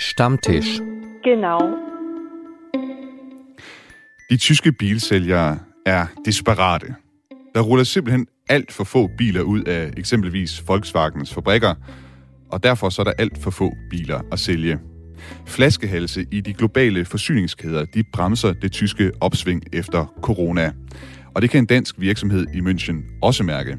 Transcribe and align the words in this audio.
Stammtisch. 0.00 0.80
Genau. 1.24 1.60
De 4.30 4.36
tyske 4.36 4.72
bilsælgere 4.72 5.58
er 5.86 6.06
desperate. 6.24 6.94
Der 7.54 7.60
ruller 7.60 7.84
simpelthen 7.84 8.26
alt 8.48 8.72
for 8.72 8.84
få 8.84 9.10
biler 9.18 9.42
ud 9.42 9.62
af 9.62 9.90
eksempelvis 9.96 10.68
Volkswagens 10.68 11.34
fabrikker, 11.34 11.74
og 12.52 12.62
derfor 12.62 12.88
så 12.88 13.02
er 13.02 13.04
der 13.04 13.12
alt 13.18 13.38
for 13.38 13.50
få 13.50 13.72
biler 13.90 14.20
at 14.32 14.38
sælge. 14.38 14.78
Flaskehalse 15.46 16.26
i 16.30 16.40
de 16.40 16.52
globale 16.52 17.04
forsyningskæder, 17.04 17.84
de 17.84 18.02
bremser 18.12 18.52
det 18.52 18.72
tyske 18.72 19.10
opsving 19.20 19.62
efter 19.72 20.14
corona. 20.22 20.72
Og 21.34 21.42
det 21.42 21.50
kan 21.50 21.58
en 21.58 21.66
dansk 21.66 21.94
virksomhed 21.98 22.46
i 22.54 22.60
München 22.60 23.18
også 23.22 23.42
mærke. 23.44 23.78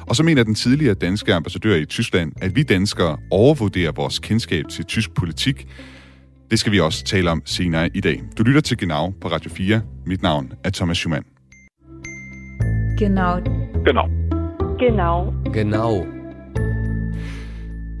Og 0.00 0.16
så 0.16 0.22
mener 0.22 0.42
den 0.42 0.54
tidligere 0.54 0.94
danske 0.94 1.34
ambassadør 1.34 1.74
i 1.76 1.84
Tyskland, 1.84 2.32
at 2.42 2.56
vi 2.56 2.62
danskere 2.62 3.16
overvurderer 3.30 3.92
vores 3.92 4.18
kendskab 4.18 4.64
til 4.70 4.84
tysk 4.84 5.14
politik. 5.14 5.66
Det 6.50 6.58
skal 6.58 6.72
vi 6.72 6.80
også 6.80 7.04
tale 7.04 7.30
om 7.30 7.42
senere 7.44 7.90
i 7.94 8.00
dag. 8.00 8.22
Du 8.38 8.42
lytter 8.42 8.60
til 8.60 8.76
Genau 8.78 9.10
på 9.20 9.28
Radio 9.28 9.50
4. 9.50 9.80
Mit 10.06 10.22
navn 10.22 10.52
er 10.64 10.70
Thomas 10.70 10.96
Schumann. 10.96 11.24
Genau. 12.98 13.40
Genau. 13.86 14.08
Genau. 14.78 15.32
Genau. 15.54 16.06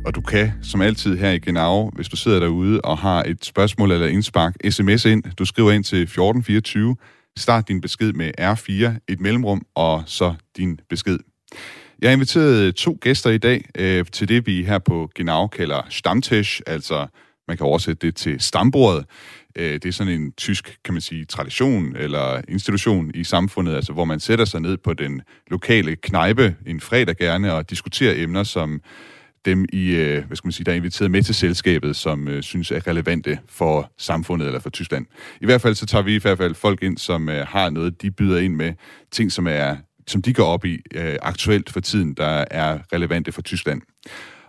Og 0.06 0.14
du 0.14 0.20
kan, 0.20 0.52
som 0.62 0.80
altid 0.80 1.18
her 1.18 1.30
i 1.30 1.38
Genau, 1.38 1.90
hvis 1.94 2.08
du 2.08 2.16
sidder 2.16 2.40
derude 2.40 2.80
og 2.80 2.98
har 2.98 3.22
et 3.22 3.44
spørgsmål 3.44 3.92
eller 3.92 4.06
indspark, 4.06 4.54
sms 4.70 5.04
ind. 5.04 5.22
Du 5.38 5.44
skriver 5.44 5.72
ind 5.72 5.84
til 5.84 6.02
1424. 6.02 6.96
Start 7.36 7.68
din 7.68 7.80
besked 7.80 8.12
med 8.12 8.30
R4, 8.40 9.04
et 9.08 9.20
mellemrum, 9.20 9.62
og 9.74 10.02
så 10.06 10.34
din 10.56 10.80
besked. 10.90 11.18
Jeg 12.02 12.10
har 12.10 12.12
inviteret 12.12 12.74
to 12.74 12.98
gæster 13.00 13.30
i 13.30 13.38
dag 13.38 13.64
øh, 13.78 14.04
til 14.12 14.28
det, 14.28 14.46
vi 14.46 14.64
her 14.64 14.78
på 14.78 15.10
Genau 15.14 15.46
kalder 15.46 15.86
Stammtisch, 15.88 16.60
altså 16.66 17.06
man 17.48 17.56
kan 17.56 17.66
oversætte 17.66 18.06
det 18.06 18.16
til 18.16 18.40
stambordet. 18.40 19.04
Øh, 19.56 19.72
det 19.72 19.84
er 19.84 19.92
sådan 19.92 20.12
en 20.12 20.32
tysk, 20.32 20.78
kan 20.84 20.94
man 20.94 21.00
sige, 21.00 21.24
tradition 21.24 21.96
eller 21.96 22.42
institution 22.48 23.10
i 23.14 23.24
samfundet, 23.24 23.74
altså 23.74 23.92
hvor 23.92 24.04
man 24.04 24.20
sætter 24.20 24.44
sig 24.44 24.60
ned 24.60 24.76
på 24.76 24.94
den 24.94 25.22
lokale 25.50 25.96
knejpe 25.96 26.56
en 26.66 26.80
fredag 26.80 27.16
gerne 27.16 27.54
og 27.54 27.70
diskuterer 27.70 28.22
emner, 28.22 28.42
som 28.42 28.80
dem, 29.44 29.64
i, 29.72 29.90
øh, 29.90 30.26
hvad 30.26 30.36
skal 30.36 30.46
man 30.46 30.52
sige, 30.52 30.64
der 30.64 30.72
er 30.72 30.76
inviteret 30.76 31.10
med 31.10 31.22
til 31.22 31.34
selskabet, 31.34 31.96
som 31.96 32.28
øh, 32.28 32.42
synes 32.42 32.70
er 32.70 32.86
relevante 32.86 33.38
for 33.48 33.92
samfundet 33.98 34.46
eller 34.46 34.60
for 34.60 34.70
Tyskland. 34.70 35.06
I 35.40 35.44
hvert 35.44 35.60
fald 35.60 35.74
så 35.74 35.86
tager 35.86 36.02
vi 36.02 36.14
i 36.14 36.18
hvert 36.18 36.38
fald 36.38 36.54
folk 36.54 36.82
ind, 36.82 36.98
som 36.98 37.28
øh, 37.28 37.46
har 37.46 37.70
noget, 37.70 38.02
de 38.02 38.10
byder 38.10 38.38
ind 38.38 38.54
med, 38.54 38.72
ting, 39.10 39.32
som 39.32 39.46
er 39.46 39.76
som 40.06 40.22
de 40.22 40.34
går 40.34 40.44
op 40.44 40.64
i 40.64 40.78
øh, 40.94 41.16
aktuelt 41.22 41.70
for 41.70 41.80
tiden, 41.80 42.14
der 42.14 42.44
er 42.50 42.78
relevante 42.92 43.32
for 43.32 43.42
Tyskland. 43.42 43.82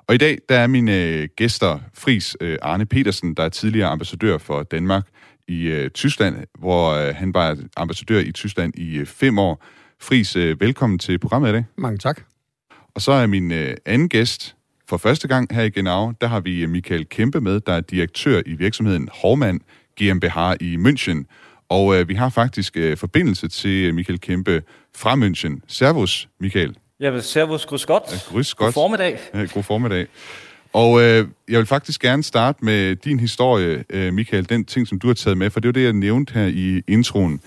Og 0.08 0.16
i 0.16 0.18
dag, 0.18 0.38
der 0.50 0.60
er 0.60 0.68
mine 0.68 1.04
øh, 1.04 1.28
gæster 1.36 1.80
Fris 1.94 2.38
øh, 2.42 2.58
Arne 2.62 2.86
Petersen, 2.86 3.34
der 3.34 3.44
er 3.44 3.50
tidligere 3.50 3.90
ambassadør 3.90 4.38
for 4.38 4.64
Danmark 4.64 5.08
i 5.48 5.62
øh, 5.64 5.90
Tyskland, 5.90 6.36
hvor 6.60 6.92
øh, 6.92 7.16
han 7.16 7.34
var 7.34 7.58
ambassadør 7.78 8.20
i 8.20 8.32
Tyskland 8.32 8.74
i 8.76 8.98
øh, 8.98 9.06
fem 9.06 9.40
år. 9.40 9.66
Fris, 10.02 10.36
øh, 10.36 10.62
velkommen 10.62 11.00
til 11.00 11.20
programmet 11.20 11.50
i 11.50 11.52
dag. 11.52 11.66
Mange 11.78 11.98
tak. 11.98 12.22
Og 12.96 13.02
så 13.02 13.12
er 13.12 13.28
min 13.28 13.52
øh, 13.52 13.78
anden 13.86 14.10
gæst 14.10 14.56
for 14.90 14.98
første 14.98 15.28
gang 15.28 15.56
her 15.56 15.64
i 15.64 15.70
Genau, 15.70 16.14
der 16.22 16.28
har 16.28 16.40
vi 16.40 16.66
Michael 16.66 17.06
Kæmpe 17.06 17.42
med, 17.42 17.60
der 17.60 17.74
er 17.74 17.82
direktør 17.82 18.42
i 18.46 18.54
virksomheden 18.54 19.10
Hormann 19.14 19.60
GmbH 20.02 20.56
i 20.62 20.76
München. 20.76 21.26
Og 21.70 22.00
øh, 22.00 22.10
vi 22.10 22.14
har 22.14 22.30
faktisk 22.30 22.78
øh, 22.78 22.98
forbindelse 22.98 23.48
til 23.48 23.96
Michael 23.96 24.20
Kæmpe 24.20 24.64
fra 24.98 25.16
München. 25.16 25.60
Servus, 25.68 26.30
Michael. 26.40 26.76
Ja, 27.00 27.22
servus, 27.22 27.66
grüß 27.66 27.86
godt. 27.86 28.04
Ja, 28.12 28.18
grüß 28.18 28.54
godt. 28.56 28.58
God 28.58 28.72
formiddag. 28.74 29.20
Ja, 29.34 29.46
god 29.54 29.64
formiddag. 29.64 30.08
Og 30.74 31.02
øh, 31.02 31.28
jeg 31.50 31.60
vil 31.60 31.66
faktisk 31.66 32.02
gerne 32.02 32.24
starte 32.24 32.66
med 32.66 32.96
din 32.96 33.20
historie, 33.20 33.84
øh, 33.90 34.14
Michael, 34.14 34.50
den 34.50 34.66
ting, 34.66 34.88
som 34.88 35.00
du 35.00 35.08
har 35.08 35.14
taget 35.14 35.38
med, 35.38 35.50
for 35.50 35.60
det 35.60 35.66
er 35.66 35.70
jo 35.70 35.74
det, 35.82 35.84
jeg 35.84 35.94
nævnte 35.94 36.34
her 36.34 36.46
i 36.46 36.82
introen. 36.88 37.40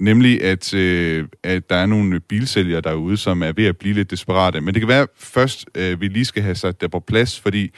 Nemlig, 0.00 0.44
at, 0.44 0.74
øh, 0.74 1.28
at 1.42 1.70
der 1.70 1.76
er 1.76 1.86
nogle 1.86 2.20
bilsælgere 2.20 2.80
derude, 2.80 3.16
som 3.16 3.42
er 3.42 3.52
ved 3.52 3.66
at 3.66 3.76
blive 3.76 3.94
lidt 3.94 4.10
desperate. 4.10 4.60
Men 4.60 4.74
det 4.74 4.80
kan 4.80 4.88
være 4.88 5.06
først, 5.16 5.64
øh, 5.74 6.00
vi 6.00 6.08
lige 6.08 6.24
skal 6.24 6.42
have 6.42 6.54
sat 6.54 6.80
det 6.80 6.90
på 6.90 7.00
plads, 7.00 7.40
fordi 7.40 7.70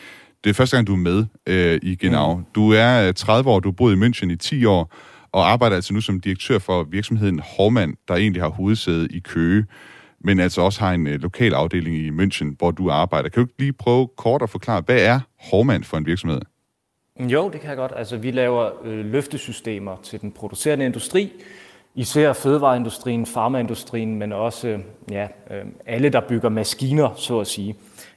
det 0.44 0.50
er 0.50 0.54
første 0.54 0.76
gang, 0.76 0.86
du 0.86 0.92
er 0.92 0.96
med 0.96 1.24
øh, 1.46 1.80
i 1.82 1.94
Genau. 1.94 2.36
Mm. 2.36 2.44
Du 2.54 2.72
er 2.72 3.12
30 3.12 3.50
år, 3.50 3.60
du 3.60 3.68
har 3.68 3.72
boet 3.72 3.96
i 3.96 4.00
München 4.00 4.30
i 4.32 4.36
10 4.36 4.64
år, 4.64 4.94
og 5.34 5.52
arbejder 5.52 5.76
altså 5.76 5.94
nu 5.94 6.00
som 6.00 6.20
direktør 6.20 6.58
for 6.58 6.82
virksomheden 6.82 7.40
Hormann, 7.56 7.94
der 8.08 8.14
egentlig 8.14 8.42
har 8.42 8.48
hovedsæde 8.48 9.08
i 9.10 9.18
Køge, 9.18 9.66
men 10.20 10.40
altså 10.40 10.60
også 10.60 10.80
har 10.80 10.92
en 10.92 11.06
øh, 11.06 11.22
lokal 11.22 11.54
afdeling 11.54 11.96
i 11.96 12.10
München, 12.10 12.56
hvor 12.58 12.70
du 12.70 12.90
arbejder. 12.90 13.28
Kan 13.28 13.42
du 13.42 13.46
ikke 13.46 13.58
lige 13.58 13.72
prøve 13.72 14.08
kort 14.16 14.42
at 14.42 14.50
forklare, 14.50 14.82
hvad 14.86 15.00
er 15.00 15.20
Hormann 15.50 15.84
for 15.84 15.96
en 15.96 16.06
virksomhed? 16.06 16.40
Jo, 17.20 17.50
det 17.52 17.60
kan 17.60 17.68
jeg 17.68 17.76
godt. 17.76 17.92
Altså, 17.96 18.16
vi 18.16 18.30
laver 18.30 18.70
øh, 18.84 19.04
løftesystemer 19.04 19.96
til 20.02 20.20
den 20.20 20.32
producerende 20.32 20.84
industri, 20.86 21.32
især 21.94 22.32
fødevareindustrien, 22.32 23.26
farmaindustrien, 23.26 24.16
men 24.16 24.32
også 24.32 24.68
øh, 24.68 24.78
ja, 25.10 25.28
øh, 25.50 25.64
alle, 25.86 26.08
der 26.08 26.20
bygger 26.20 26.48
maskiner, 26.48 27.14
så 27.16 27.40
at 27.40 27.46
sige. 27.46 27.74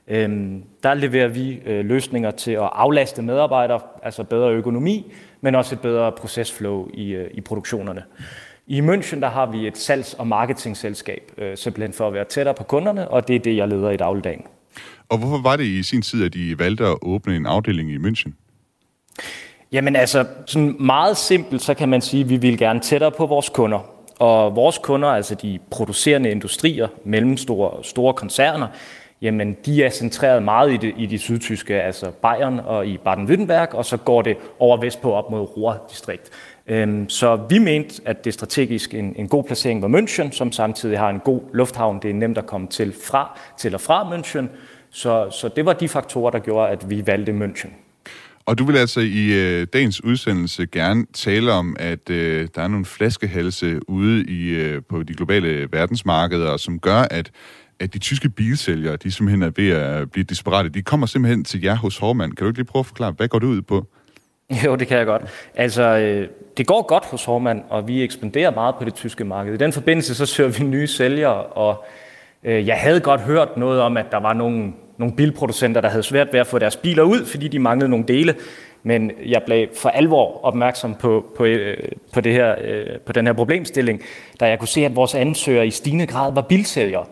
Øh, 0.08 0.52
der 0.84 0.94
leverer 0.94 1.28
vi 1.28 1.60
øh, 1.66 1.86
løsninger 1.86 2.32
til 2.32 2.52
at 2.52 2.70
aflaste 2.74 3.22
medarbejdere, 3.22 3.80
altså 4.04 4.24
bedre 4.24 4.52
økonomi, 4.52 5.12
men 5.42 5.56
også 5.56 5.76
et 5.76 5.82
bedre 5.82 6.12
procesflow 6.12 6.88
i, 6.94 7.10
øh, 7.10 7.30
i 7.34 7.42
produktionerne. 7.42 8.04
I 8.68 8.82
München 8.82 9.20
der 9.20 9.30
har 9.30 9.46
vi 9.46 9.68
et 9.68 9.78
salgs- 9.78 10.16
og 10.20 10.28
marketingselskab, 10.28 11.32
øh, 11.38 11.58
simpelthen 11.58 11.94
for 11.94 12.08
at 12.08 12.14
være 12.14 12.26
tættere 12.26 12.56
på 12.56 12.64
kunderne, 12.64 13.08
og 13.08 13.28
det 13.28 13.36
er 13.36 13.40
det, 13.40 13.58
jeg 13.58 13.68
leder 13.68 13.90
i 13.90 13.98
dagligdagen. 13.98 14.42
Og 15.10 15.18
hvorfor 15.18 15.42
var 15.42 15.56
det 15.56 15.64
i 15.64 15.84
sin 15.84 16.02
tid, 16.02 16.26
at 16.26 16.36
I 16.36 16.60
valgte 16.60 16.86
at 16.86 16.98
åbne 17.02 17.36
en 17.36 17.46
afdeling 17.46 17.92
i 17.92 17.98
München? 17.98 18.32
Jamen 19.72 19.96
altså, 19.96 20.26
sådan 20.46 20.76
meget 20.80 21.18
simpelt, 21.18 21.62
så 21.62 21.74
kan 21.74 21.90
man 21.90 22.02
sige, 22.02 22.24
at 22.24 22.30
vi 22.30 22.38
vil 22.38 22.58
gerne 22.58 22.80
tættere 22.80 23.12
på 23.12 23.26
vores 23.26 23.50
kunder. 23.50 23.80
Og 24.20 24.56
vores 24.56 24.78
kunder, 24.78 25.10
altså 25.10 25.36
de 25.36 25.60
producerende 25.72 26.32
industrier, 26.32 26.88
mellemstore 27.06 27.84
store 27.84 28.14
koncerner, 28.14 28.68
jamen 29.22 29.58
de 29.66 29.84
er 29.84 29.90
centreret 29.90 30.44
meget 30.44 30.74
i 30.74 30.78
det, 30.78 30.94
i 30.98 31.06
de 31.06 31.18
sydtyske, 31.18 31.82
altså 31.82 32.12
Bayern 32.12 32.60
og 32.60 32.88
i 32.88 32.98
Baden-Württemberg, 32.98 33.76
og 33.76 33.86
så 33.86 33.98
går 33.98 34.22
det 34.22 34.38
over 34.60 34.78
vestpå 34.78 35.14
op 35.14 35.32
mod 35.32 35.58
Ruhr-distrikt. 35.58 36.30
Øhm, 36.68 37.10
så 37.10 37.36
vi 37.50 37.60
mente, 37.60 38.02
at 38.06 38.26
det 38.26 38.34
strategisk 38.34 38.94
en, 38.94 39.14
en 39.16 39.28
god 39.28 39.44
placering 39.44 39.82
var 39.82 40.02
München, 40.02 40.32
som 40.32 40.52
samtidig 40.52 41.00
har 41.00 41.10
en 41.10 41.20
god 41.20 41.42
lufthavn. 41.54 42.00
Det 42.02 42.10
er 42.10 42.14
nemt 42.14 42.38
at 42.38 42.46
komme 42.46 42.68
til, 42.68 42.94
fra, 43.04 43.40
til 43.60 43.74
og 43.74 43.82
fra 43.82 44.16
München. 44.16 44.46
Så, 44.90 45.30
så 45.32 45.50
det 45.56 45.66
var 45.66 45.74
de 45.74 45.90
faktorer, 45.90 46.32
der 46.32 46.40
gjorde, 46.40 46.70
at 46.70 46.90
vi 46.90 47.08
valgte 47.08 47.32
München. 47.32 47.70
Og 48.46 48.58
du 48.58 48.66
vil 48.66 48.78
altså 48.78 49.00
i 49.00 49.34
øh, 49.34 49.68
dagens 49.74 50.04
udsendelse 50.04 50.68
gerne 50.68 51.06
tale 51.14 51.52
om, 51.52 51.76
at 51.80 52.10
øh, 52.10 52.48
der 52.56 52.62
er 52.62 52.68
nogle 52.68 52.86
flaskehalse 52.86 53.66
øh, 53.66 53.82
ude 53.88 54.26
i, 54.26 54.50
øh, 54.50 54.82
på 54.90 55.04
de 55.04 55.14
globale 55.14 55.68
verdensmarkeder, 55.72 56.58
som 56.58 56.80
gør, 56.80 57.02
at 57.12 57.32
at 57.80 57.94
de 57.94 58.00
tyske 58.00 58.30
bilsælgere, 58.30 58.96
de 58.96 59.12
simpelthen 59.12 59.44
er 59.44 59.52
ved 59.56 59.70
at 59.70 60.12
blive 60.12 60.24
desperate. 60.24 60.70
De 60.70 60.82
kommer 60.82 61.08
simpelthen 61.08 61.44
til 61.44 61.62
jer 61.62 61.76
hos 61.76 61.98
Hormann. 61.98 62.32
Kan 62.36 62.44
du 62.44 62.48
ikke 62.48 62.60
lige 62.60 62.66
prøve 62.66 62.80
at 62.80 62.86
forklare, 62.86 63.12
hvad 63.12 63.28
går 63.28 63.40
det 63.40 63.48
ud 63.48 63.62
på? 63.62 63.88
Jo, 64.66 64.76
det 64.76 64.88
kan 64.88 64.98
jeg 64.98 65.06
godt. 65.06 65.22
Altså, 65.56 65.84
øh, 65.84 66.28
det 66.58 66.68
går 66.68 66.88
godt 66.88 67.06
hos 67.06 67.26
Hormann, 67.26 67.64
og 67.70 67.88
vi 67.88 68.04
ekspanderer 68.04 68.52
meget 68.52 68.76
på 68.76 68.86
det 68.86 68.94
tyske 68.94 69.24
marked. 69.24 69.54
I 69.54 69.58
den 69.58 69.74
forbindelse 69.74 70.16
så 70.16 70.26
søger 70.26 70.50
vi 70.50 70.64
nye 70.64 70.88
sælgere, 70.88 71.44
og 71.44 71.86
øh, 72.44 72.68
jeg 72.68 72.78
havde 72.78 73.00
godt 73.00 73.22
hørt 73.22 73.58
noget 73.58 73.82
om, 73.82 73.98
at 73.98 74.06
der 74.12 74.20
var 74.20 74.34
nogle, 74.34 74.74
nogle 74.98 75.16
bilproducenter, 75.16 75.82
der 75.82 75.90
havde 75.90 76.04
svært 76.04 76.28
ved 76.34 76.40
at 76.40 76.48
få 76.48 76.60
deres 76.60 76.76
biler 76.76 77.04
ud, 77.04 77.26
fordi 77.26 77.48
de 77.48 77.60
manglede 77.60 77.90
nogle 77.90 78.06
dele. 78.08 78.36
Men 78.84 79.12
jeg 79.26 79.42
blev 79.46 79.68
for 79.78 79.90
alvor 79.90 80.46
opmærksom 80.46 80.96
på, 80.96 81.26
på, 81.38 81.46
øh, 81.46 81.78
på, 82.14 82.22
det 82.22 82.34
her, 82.34 82.56
på 83.06 83.14
den 83.14 83.26
her 83.26 83.34
problemstilling, 83.34 84.02
da 84.40 84.46
jeg 84.46 84.60
kunne 84.60 84.68
se, 84.68 84.86
at 84.86 84.96
vores 84.96 85.16
ansøgere 85.16 85.68
i 85.68 85.72
stigende 85.72 86.08
grad 86.08 86.34
var 86.34 86.42
bilsælgere. 86.42 87.06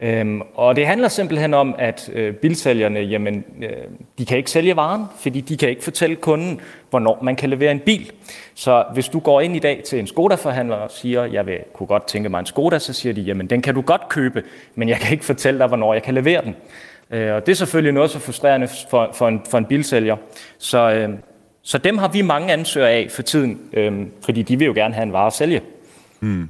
Øhm, 0.00 0.42
og 0.54 0.76
det 0.76 0.86
handler 0.86 1.08
simpelthen 1.08 1.54
om, 1.54 1.74
at 1.78 2.10
øh, 2.12 2.34
bilsælgerne, 2.34 3.00
jamen, 3.00 3.44
øh, 3.62 3.70
de 4.18 4.26
kan 4.26 4.38
ikke 4.38 4.50
sælge 4.50 4.76
varen, 4.76 5.04
fordi 5.18 5.40
de 5.40 5.56
kan 5.56 5.68
ikke 5.68 5.84
fortælle 5.84 6.16
kunden, 6.16 6.60
hvornår 6.90 7.18
man 7.22 7.36
kan 7.36 7.50
levere 7.50 7.70
en 7.70 7.80
bil. 7.80 8.10
Så 8.54 8.84
hvis 8.94 9.08
du 9.08 9.18
går 9.18 9.40
ind 9.40 9.56
i 9.56 9.58
dag 9.58 9.82
til 9.86 9.98
en 9.98 10.06
Skoda-forhandler 10.06 10.76
og 10.76 10.90
siger, 10.90 11.24
jeg 11.24 11.46
vil, 11.46 11.58
kunne 11.72 11.86
godt 11.86 12.06
tænke 12.06 12.28
mig 12.28 12.40
en 12.40 12.46
Skoda, 12.46 12.78
så 12.78 12.92
siger 12.92 13.12
de, 13.12 13.20
jamen 13.20 13.50
den 13.50 13.62
kan 13.62 13.74
du 13.74 13.80
godt 13.80 14.08
købe, 14.08 14.42
men 14.74 14.88
jeg 14.88 14.96
kan 14.96 15.12
ikke 15.12 15.24
fortælle 15.24 15.58
dig, 15.58 15.66
hvornår 15.66 15.94
jeg 15.94 16.02
kan 16.02 16.14
levere 16.14 16.42
den. 16.44 16.56
Øh, 17.10 17.34
og 17.34 17.46
det 17.46 17.52
er 17.52 17.56
selvfølgelig 17.56 17.92
noget 17.92 18.10
så 18.10 18.18
frustrerende 18.18 18.68
for, 18.90 19.10
for, 19.14 19.28
en, 19.28 19.40
for 19.50 19.58
en 19.58 19.64
bilsælger. 19.66 20.16
Så, 20.58 20.90
øh, 20.90 21.08
så 21.62 21.78
dem 21.78 21.98
har 21.98 22.08
vi 22.08 22.22
mange 22.22 22.52
ansøgere 22.52 22.90
af 22.90 23.06
for 23.10 23.22
tiden, 23.22 23.60
øh, 23.72 24.06
fordi 24.24 24.42
de 24.42 24.58
vil 24.58 24.66
jo 24.66 24.72
gerne 24.72 24.94
have 24.94 25.02
en 25.02 25.12
vare 25.12 25.26
at 25.26 25.32
sælge. 25.32 25.60
Mm. 26.20 26.48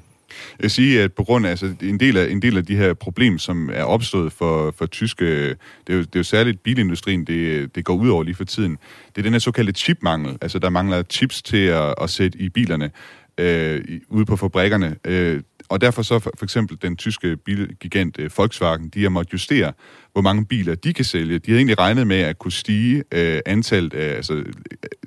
Jeg 0.63 0.71
siger, 0.71 0.85
sige, 0.85 1.03
at 1.03 1.13
på 1.13 1.25
grund 1.25 1.47
af 1.47 1.51
altså, 1.51 1.75
en, 1.83 2.01
del 2.01 2.17
af, 2.17 2.31
en 2.31 2.43
del 2.43 2.57
af 2.57 2.67
de 2.67 2.77
her 2.77 2.95
problemer, 2.95 3.39
som 3.39 3.71
er 3.73 3.83
opstået 3.83 4.33
for, 4.33 4.75
for 4.79 4.87
tyske, 4.87 5.49
det 5.49 5.57
er, 5.87 5.95
jo, 5.95 6.01
det 6.01 6.15
er 6.15 6.19
jo 6.19 6.23
særligt 6.23 6.63
bilindustrien, 6.63 7.25
det, 7.25 7.75
det 7.75 7.85
går 7.85 7.95
ud 7.95 8.09
over 8.09 8.23
lige 8.23 8.35
for 8.35 8.45
tiden, 8.45 8.79
det 9.09 9.19
er 9.19 9.23
den 9.23 9.33
her 9.33 9.39
såkaldte 9.39 9.73
chipmangel. 9.73 10.39
Altså, 10.41 10.59
der 10.59 10.71
mangler 10.71 11.03
chips 11.11 11.43
til 11.43 11.67
at, 11.67 11.95
at 12.01 12.11
sætte 12.11 12.39
i 12.39 12.49
bilerne 12.49 12.91
øh, 13.39 13.83
ude 14.09 14.25
på 14.25 14.37
fabrikkerne. 14.37 14.97
Øh, 15.05 15.43
og 15.69 15.81
derfor 15.81 16.03
så 16.03 16.19
for, 16.19 16.33
for 16.39 16.45
eksempel 16.45 16.79
den 16.83 16.97
tyske 16.97 17.37
bilgigant 17.37 18.19
øh, 18.19 18.31
Volkswagen, 18.37 18.89
de 18.89 19.03
har 19.03 19.09
måttet 19.09 19.33
justere, 19.33 19.73
hvor 20.13 20.23
mange 20.23 20.47
biler 20.47 20.75
de 20.75 20.93
kan 20.93 21.05
sælge. 21.05 21.39
De 21.39 21.51
havde 21.51 21.59
egentlig 21.59 21.79
regnet 21.79 22.07
med 22.07 22.21
at 22.21 22.39
kunne 22.39 22.53
stige 22.53 23.05
øh, 23.13 23.41
antallet 23.47 23.95
af, 23.95 24.17
altså 24.17 24.35
øh, 24.35 24.53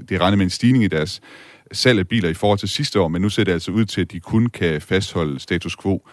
de 0.09 0.17
regnede 0.17 0.37
med 0.37 0.45
en 0.45 0.49
stigning 0.49 0.83
i 0.83 0.87
deres 0.87 1.21
salg 1.71 1.99
af 1.99 2.07
biler 2.07 2.29
i 2.29 2.33
forhold 2.33 2.59
til 2.59 2.69
sidste 2.69 2.99
år, 2.99 3.07
men 3.07 3.21
nu 3.21 3.29
ser 3.29 3.43
det 3.43 3.51
altså 3.51 3.71
ud 3.71 3.85
til, 3.85 4.01
at 4.01 4.11
de 4.11 4.19
kun 4.19 4.47
kan 4.49 4.81
fastholde 4.81 5.39
status 5.39 5.75
quo. 5.75 6.07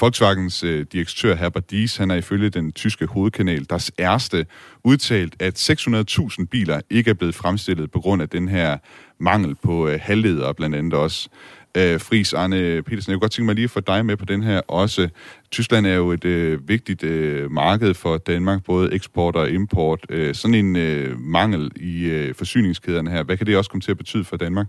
Volkswagens 0.00 0.64
øh, 0.64 0.86
direktør 0.92 1.34
Herbert 1.34 1.70
Dies, 1.70 1.96
han 1.96 2.10
er 2.10 2.14
ifølge 2.14 2.50
den 2.50 2.72
tyske 2.72 3.06
hovedkanal 3.06 3.66
deres 3.70 3.92
ærste 3.98 4.46
udtalt, 4.84 5.42
at 5.42 5.70
600.000 5.70 6.44
biler 6.50 6.80
ikke 6.90 7.10
er 7.10 7.14
blevet 7.14 7.34
fremstillet 7.34 7.90
på 7.90 8.00
grund 8.00 8.22
af 8.22 8.28
den 8.28 8.48
her 8.48 8.78
mangel 9.18 9.54
på 9.62 9.88
øh, 9.88 9.98
halvledere 10.02 10.54
blandt 10.54 10.76
andet 10.76 10.94
også. 10.94 11.28
Øh, 11.76 12.00
Fris 12.00 12.32
Arne 12.32 12.82
Petersen, 12.82 13.10
jeg 13.10 13.16
kunne 13.16 13.20
godt 13.20 13.32
tænke 13.32 13.46
mig 13.46 13.54
lige 13.54 13.64
at 13.64 13.70
få 13.70 13.80
dig 13.80 14.06
med 14.06 14.16
på 14.16 14.24
den 14.24 14.42
her 14.42 14.60
også. 14.68 15.08
Tyskland 15.50 15.86
er 15.86 15.94
jo 15.94 16.10
et 16.10 16.24
øh, 16.24 16.68
vigtigt 16.68 17.02
øh, 17.02 17.50
marked 17.50 17.94
for 17.94 18.16
Danmark, 18.16 18.64
både 18.64 18.94
eksport 18.94 19.36
og 19.36 19.50
import. 19.50 20.06
Øh, 20.08 20.34
sådan 20.34 20.54
en 20.54 20.76
øh, 20.76 21.20
mangel 21.20 21.70
i 21.76 22.04
øh, 22.04 22.34
forsyningskæderne 22.34 23.10
her, 23.10 23.22
hvad 23.22 23.36
kan 23.36 23.46
det 23.46 23.56
også 23.56 23.70
komme 23.70 23.80
til 23.80 23.90
at 23.90 23.98
betyde 23.98 24.24
for 24.24 24.36
Danmark? 24.36 24.66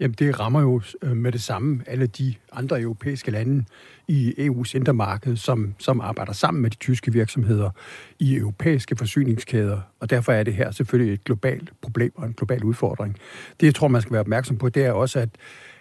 Jamen, 0.00 0.14
det 0.18 0.40
rammer 0.40 0.60
jo 0.60 0.80
øh, 1.02 1.16
med 1.16 1.32
det 1.32 1.42
samme 1.42 1.82
alle 1.86 2.06
de 2.06 2.34
andre 2.52 2.80
europæiske 2.80 3.30
lande 3.30 3.64
i 4.08 4.34
EU's 4.48 4.76
indre 4.76 4.94
marked, 4.94 5.36
som, 5.36 5.74
som 5.78 6.00
arbejder 6.00 6.32
sammen 6.32 6.62
med 6.62 6.70
de 6.70 6.76
tyske 6.76 7.12
virksomheder 7.12 7.70
i 8.18 8.36
europæiske 8.36 8.96
forsyningskæder. 8.96 9.80
Og 10.00 10.10
derfor 10.10 10.32
er 10.32 10.42
det 10.42 10.54
her 10.54 10.70
selvfølgelig 10.70 11.14
et 11.14 11.24
globalt 11.24 11.72
problem 11.82 12.12
og 12.16 12.26
en 12.26 12.32
global 12.32 12.64
udfordring. 12.64 13.16
Det, 13.60 13.66
jeg 13.66 13.74
tror, 13.74 13.88
man 13.88 14.00
skal 14.00 14.12
være 14.12 14.20
opmærksom 14.20 14.58
på, 14.58 14.68
det 14.68 14.84
er 14.84 14.92
også, 14.92 15.18
at, 15.18 15.28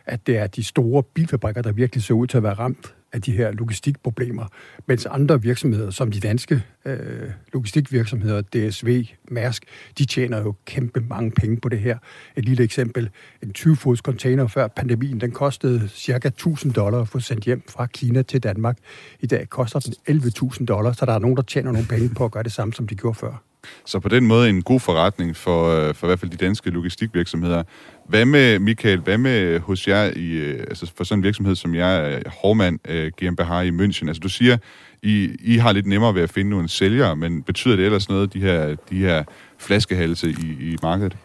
at 0.06 0.28
det 0.28 0.38
er 0.38 0.48
de 0.48 0.64
store 0.64 1.04
bilfabrikker, 1.04 1.62
der 1.62 1.72
virkelig 1.72 2.04
ser 2.04 2.14
ud 2.14 2.28
til 2.28 2.38
at 2.38 2.44
være 2.44 2.54
ramt 2.54 2.96
af 3.16 3.22
de 3.22 3.32
her 3.32 3.52
logistikproblemer, 3.52 4.46
mens 4.88 5.06
andre 5.06 5.42
virksomheder, 5.42 5.92
som 5.92 6.12
de 6.12 6.20
danske 6.20 6.64
øh, 6.86 7.32
logistikvirksomheder, 7.54 8.42
DSV, 8.42 9.06
Mærsk, 9.32 9.64
de 9.98 10.06
tjener 10.06 10.42
jo 10.42 10.56
kæmpe 10.66 11.00
mange 11.00 11.32
penge 11.32 11.58
på 11.58 11.70
det 11.70 11.80
her. 11.80 11.98
Et 12.36 12.46
lille 12.46 12.64
eksempel, 12.64 13.10
en 13.44 13.54
20-fods 13.58 14.00
container 14.00 14.48
før 14.48 14.68
pandemien, 14.68 15.22
den 15.22 15.32
kostede 15.32 15.90
cirka 15.90 16.28
1000 16.28 16.74
dollar 16.74 17.02
at 17.02 17.08
få 17.08 17.20
sendt 17.20 17.44
hjem 17.44 17.64
fra 17.70 17.86
Kina 17.86 18.22
til 18.22 18.44
Danmark. 18.44 18.78
I 19.20 19.28
dag 19.28 19.50
koster 19.50 19.80
den 19.80 20.22
11.000 20.22 20.66
dollar, 20.66 20.92
så 20.92 21.06
der 21.06 21.14
er 21.14 21.20
nogen, 21.20 21.38
der 21.38 21.44
tjener 21.44 21.72
nogle 21.72 21.88
penge 21.88 22.10
på 22.10 22.26
at 22.26 22.32
gøre 22.32 22.44
det 22.44 22.52
samme, 22.52 22.74
som 22.74 22.88
de 22.88 22.96
gjorde 22.96 23.20
før. 23.20 23.45
Så 23.86 24.00
på 24.00 24.10
den 24.10 24.26
måde 24.28 24.50
en 24.50 24.62
god 24.62 24.80
forretning 24.80 25.36
for, 25.36 25.70
øh, 25.70 25.94
for 25.94 26.08
i 26.08 26.10
hvert 26.10 26.20
fald 26.20 26.32
de 26.32 26.38
danske 26.38 26.70
logistikvirksomheder. 26.70 27.64
Hvad 28.10 28.26
med, 28.26 28.60
Michael, 28.60 29.00
hvad 29.00 29.18
med 29.18 29.60
hos 29.60 29.88
jer, 29.88 30.12
i, 30.16 30.32
øh, 30.32 30.60
altså 30.60 30.92
for 30.98 31.04
sådan 31.04 31.20
en 31.20 31.24
virksomhed 31.24 31.56
som 31.56 31.76
jeg, 31.76 32.14
øh, 32.14 32.32
Hormand 32.42 32.80
GmbH 33.18 33.66
i 33.66 33.70
München? 33.70 34.08
Altså 34.08 34.20
du 34.20 34.30
siger, 34.30 34.58
I, 35.04 35.30
I 35.44 35.58
har 35.58 35.72
lidt 35.72 35.86
nemmere 35.86 36.16
ved 36.16 36.22
at 36.22 36.30
finde 36.30 36.50
nogle 36.50 36.70
sælgere, 36.70 37.16
men 37.16 37.44
betyder 37.44 37.76
det 37.76 37.86
ellers 37.86 38.10
noget, 38.10 38.34
de 38.34 38.40
her, 38.40 38.76
de 38.90 38.96
her 38.96 39.24
flaskehalse 39.58 40.30
i, 40.30 40.72
i 40.72 40.78
markedet? 40.84 41.18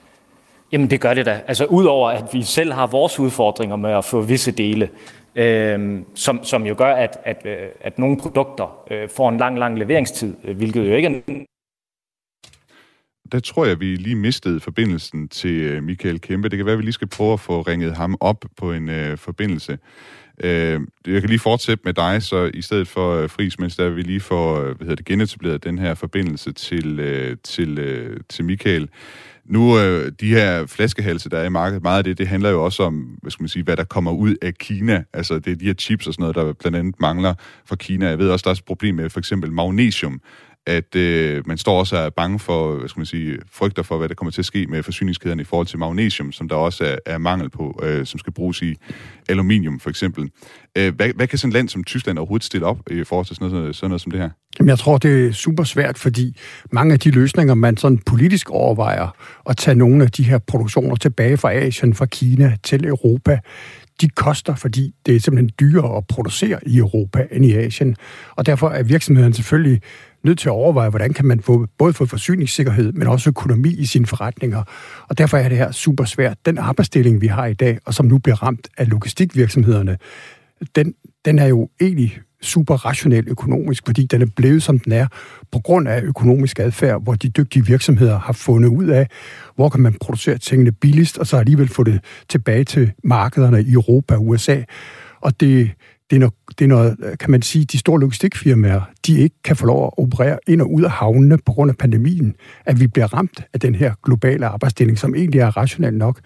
Jamen 0.72 0.90
det 0.90 1.00
gør 1.00 1.14
det 1.14 1.26
da. 1.26 1.40
Altså 1.46 1.64
udover 1.64 2.10
at 2.10 2.24
vi 2.32 2.42
selv 2.42 2.72
har 2.72 2.86
vores 2.86 3.18
udfordringer 3.18 3.76
med 3.76 3.90
at 3.90 4.04
få 4.04 4.20
visse 4.20 4.50
dele, 4.50 4.88
øh, 5.36 6.00
som, 6.14 6.44
som 6.44 6.66
jo 6.66 6.74
gør, 6.78 6.94
at, 6.94 7.18
at, 7.24 7.46
at 7.80 7.98
nogle 7.98 8.16
produkter 8.16 8.82
øh, 8.90 9.08
får 9.16 9.28
en 9.28 9.36
lang, 9.36 9.58
lang 9.58 9.78
leveringstid, 9.78 10.34
hvilket 10.54 10.88
jo 10.88 10.94
ikke 10.94 11.08
er 11.08 11.44
der 13.32 13.40
tror 13.40 13.64
jeg, 13.64 13.80
vi 13.80 13.96
lige 13.96 14.16
mistede 14.16 14.60
forbindelsen 14.60 15.28
til 15.28 15.50
øh, 15.50 15.82
Michael 15.82 16.20
Kæmpe. 16.20 16.48
Det 16.48 16.56
kan 16.56 16.66
være, 16.66 16.72
at 16.72 16.78
vi 16.78 16.84
lige 16.84 16.92
skal 16.92 17.08
prøve 17.08 17.32
at 17.32 17.40
få 17.40 17.62
ringet 17.62 17.96
ham 17.96 18.16
op 18.20 18.44
på 18.56 18.72
en 18.72 18.88
øh, 18.88 19.18
forbindelse. 19.18 19.78
Øh, 20.44 20.80
jeg 21.06 21.20
kan 21.20 21.28
lige 21.28 21.38
fortsætte 21.38 21.82
med 21.84 21.94
dig, 21.94 22.22
så 22.22 22.50
i 22.54 22.62
stedet 22.62 22.88
for 22.88 23.14
øh, 23.16 23.30
Friis, 23.30 23.58
mens 23.58 23.76
der 23.76 23.88
vi 23.88 24.02
lige 24.02 24.20
får 24.20 24.56
øh, 24.56 24.64
hvad 24.64 24.76
hedder 24.78 24.94
det, 24.94 25.06
genetableret 25.06 25.64
den 25.64 25.78
her 25.78 25.94
forbindelse 25.94 26.52
til, 26.52 27.00
øh, 27.00 27.36
til, 27.44 27.78
øh, 27.78 28.20
til 28.28 28.44
Michael. 28.44 28.88
Nu, 29.44 29.78
øh, 29.78 30.12
de 30.20 30.28
her 30.28 30.66
flaskehalse, 30.66 31.30
der 31.30 31.38
er 31.38 31.44
i 31.44 31.48
markedet, 31.48 31.82
meget 31.82 31.98
af 31.98 32.04
det, 32.04 32.18
det 32.18 32.28
handler 32.28 32.50
jo 32.50 32.64
også 32.64 32.82
om, 32.82 32.94
hvad 32.94 33.30
skal 33.30 33.42
man 33.42 33.48
sige, 33.48 33.62
hvad 33.62 33.76
der 33.76 33.84
kommer 33.84 34.12
ud 34.12 34.36
af 34.42 34.54
Kina. 34.54 35.04
Altså, 35.12 35.38
det 35.38 35.52
er 35.52 35.56
de 35.56 35.64
her 35.64 35.74
chips 35.74 36.06
og 36.06 36.14
sådan 36.14 36.22
noget, 36.22 36.36
der 36.36 36.52
blandt 36.52 36.78
andet 36.78 37.00
mangler 37.00 37.34
fra 37.64 37.76
Kina. 37.76 38.08
Jeg 38.08 38.18
ved 38.18 38.30
også, 38.30 38.44
der 38.44 38.50
er 38.50 38.54
et 38.54 38.64
problem 38.64 38.94
med 38.94 39.10
for 39.10 39.18
eksempel 39.18 39.52
magnesium, 39.52 40.20
at 40.70 40.96
øh, 40.96 41.48
man 41.48 41.58
står 41.58 41.78
også 41.78 41.96
er 41.96 42.10
bange 42.10 42.38
for, 42.38 42.74
hvad 42.74 42.88
skal 42.88 43.00
man 43.00 43.06
sige, 43.06 43.38
frygter 43.52 43.82
for, 43.82 43.98
hvad 43.98 44.08
der 44.08 44.14
kommer 44.14 44.30
til 44.30 44.40
at 44.40 44.44
ske 44.44 44.66
med 44.66 44.82
forsyningskæderne 44.82 45.42
i 45.42 45.44
forhold 45.44 45.66
til 45.66 45.78
magnesium, 45.78 46.32
som 46.32 46.48
der 46.48 46.56
også 46.56 46.84
er, 46.84 46.96
er 47.06 47.18
mangel 47.18 47.50
på, 47.50 47.80
øh, 47.82 48.06
som 48.06 48.18
skal 48.18 48.32
bruges 48.32 48.62
i 48.62 48.74
aluminium 49.28 49.80
for 49.80 49.90
eksempel. 49.90 50.30
Øh, 50.78 50.94
hvad, 50.94 51.08
hvad 51.16 51.26
kan 51.26 51.38
sådan 51.38 51.50
et 51.50 51.54
land 51.54 51.68
som 51.68 51.84
Tyskland 51.84 52.18
overhovedet 52.18 52.44
stille 52.44 52.66
op 52.66 52.78
i 52.90 53.04
forhold 53.04 53.26
til 53.26 53.36
sådan 53.36 53.56
noget, 53.56 53.76
sådan 53.76 53.90
noget 53.90 54.00
som 54.00 54.10
det 54.10 54.20
her? 54.20 54.30
Jamen, 54.58 54.68
jeg 54.68 54.78
tror, 54.78 54.98
det 54.98 55.26
er 55.26 55.32
super 55.32 55.64
svært, 55.64 55.98
fordi 55.98 56.36
mange 56.72 56.92
af 56.92 57.00
de 57.00 57.10
løsninger, 57.10 57.54
man 57.54 57.76
sådan 57.76 57.98
politisk 57.98 58.50
overvejer 58.50 59.16
at 59.48 59.56
tage 59.56 59.74
nogle 59.74 60.04
af 60.04 60.10
de 60.10 60.22
her 60.22 60.38
produktioner 60.38 60.96
tilbage 60.96 61.36
fra 61.36 61.52
Asien, 61.52 61.94
fra 61.94 62.06
Kina 62.06 62.56
til 62.62 62.86
Europa, 62.86 63.38
de 64.00 64.08
koster, 64.08 64.54
fordi 64.54 64.94
det 65.06 65.16
er 65.16 65.20
simpelthen 65.20 65.50
dyrere 65.60 65.96
at 65.96 66.06
producere 66.06 66.58
i 66.66 66.78
Europa 66.78 67.26
end 67.32 67.46
i 67.46 67.52
Asien. 67.56 67.96
Og 68.36 68.46
derfor 68.46 68.68
er 68.68 68.82
virksomheden 68.82 69.32
selvfølgelig 69.32 69.80
nødt 70.24 70.38
til 70.38 70.48
at 70.48 70.52
overveje, 70.52 70.90
hvordan 70.90 71.12
kan 71.12 71.24
man 71.24 71.40
få, 71.40 71.66
både 71.78 71.92
få 71.92 72.06
forsyningssikkerhed, 72.06 72.92
men 72.92 73.06
også 73.06 73.30
økonomi 73.30 73.68
i 73.68 73.86
sine 73.86 74.06
forretninger. 74.06 74.62
Og 75.08 75.18
derfor 75.18 75.36
er 75.36 75.48
det 75.48 75.58
her 75.58 75.72
super 75.72 76.04
svært. 76.04 76.46
Den 76.46 76.58
arbejdsdeling, 76.58 77.20
vi 77.20 77.26
har 77.26 77.46
i 77.46 77.54
dag, 77.54 77.78
og 77.86 77.94
som 77.94 78.06
nu 78.06 78.18
bliver 78.18 78.42
ramt 78.42 78.68
af 78.78 78.88
logistikvirksomhederne, 78.88 79.98
den, 80.74 80.94
den 81.24 81.38
er 81.38 81.46
jo 81.46 81.68
egentlig 81.80 82.20
super 82.42 82.74
rationel 82.74 83.28
økonomisk, 83.28 83.82
fordi 83.86 84.06
den 84.06 84.22
er 84.22 84.26
blevet, 84.36 84.62
som 84.62 84.78
den 84.78 84.92
er, 84.92 85.06
på 85.52 85.58
grund 85.58 85.88
af 85.88 86.02
økonomisk 86.02 86.58
adfærd, 86.58 87.02
hvor 87.02 87.14
de 87.14 87.28
dygtige 87.28 87.66
virksomheder 87.66 88.18
har 88.18 88.32
fundet 88.32 88.68
ud 88.68 88.86
af, 88.86 89.06
hvor 89.56 89.68
kan 89.68 89.80
man 89.80 89.96
producere 90.00 90.38
tingene 90.38 90.72
billigst, 90.72 91.18
og 91.18 91.26
så 91.26 91.36
alligevel 91.36 91.68
få 91.68 91.84
det 91.84 92.00
tilbage 92.28 92.64
til 92.64 92.92
markederne 93.04 93.62
i 93.62 93.72
Europa 93.72 94.14
og 94.14 94.26
USA. 94.26 94.62
Og 95.20 95.40
det, 95.40 95.70
det 96.10 96.16
er, 96.16 96.20
noget, 96.20 96.34
det 96.58 96.64
er 96.64 96.68
noget, 96.68 97.18
kan 97.20 97.30
man 97.30 97.42
sige, 97.42 97.64
de 97.64 97.78
store 97.78 98.00
logistikfirmaer, 98.00 98.80
de 99.06 99.18
ikke 99.18 99.36
kan 99.44 99.56
få 99.56 99.66
lov 99.66 99.84
at 99.86 100.02
operere 100.02 100.38
ind 100.46 100.60
og 100.60 100.72
ud 100.72 100.82
af 100.82 100.90
havnene 100.90 101.38
på 101.38 101.52
grund 101.52 101.70
af 101.70 101.76
pandemien, 101.76 102.34
at 102.64 102.80
vi 102.80 102.86
bliver 102.86 103.14
ramt 103.14 103.42
af 103.54 103.60
den 103.60 103.74
her 103.74 103.94
globale 104.04 104.46
arbejdsdeling, 104.46 104.98
som 104.98 105.14
egentlig 105.14 105.40
er 105.40 105.56
rationel 105.56 105.94
nok. 105.94 106.20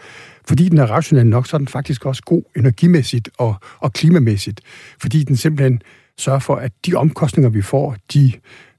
Fordi 0.49 0.69
den 0.69 0.79
er 0.79 0.87
rationel 0.87 1.27
nok, 1.27 1.47
så 1.47 1.57
er 1.57 1.59
den 1.59 1.69
faktisk 1.69 2.07
også 2.07 2.23
god 2.23 2.43
energimæssigt 2.57 3.31
og, 3.39 3.55
og 3.79 3.93
klimamæssigt, 3.93 4.61
fordi 5.01 5.25
den 5.25 5.37
simpelthen 5.37 5.83
sørger 6.19 6.39
for, 6.39 6.57
at 6.57 6.73
de 6.87 6.95
omkostninger, 6.95 7.51
vi 7.51 7.63
får, 7.63 7.97
de 8.15 8.33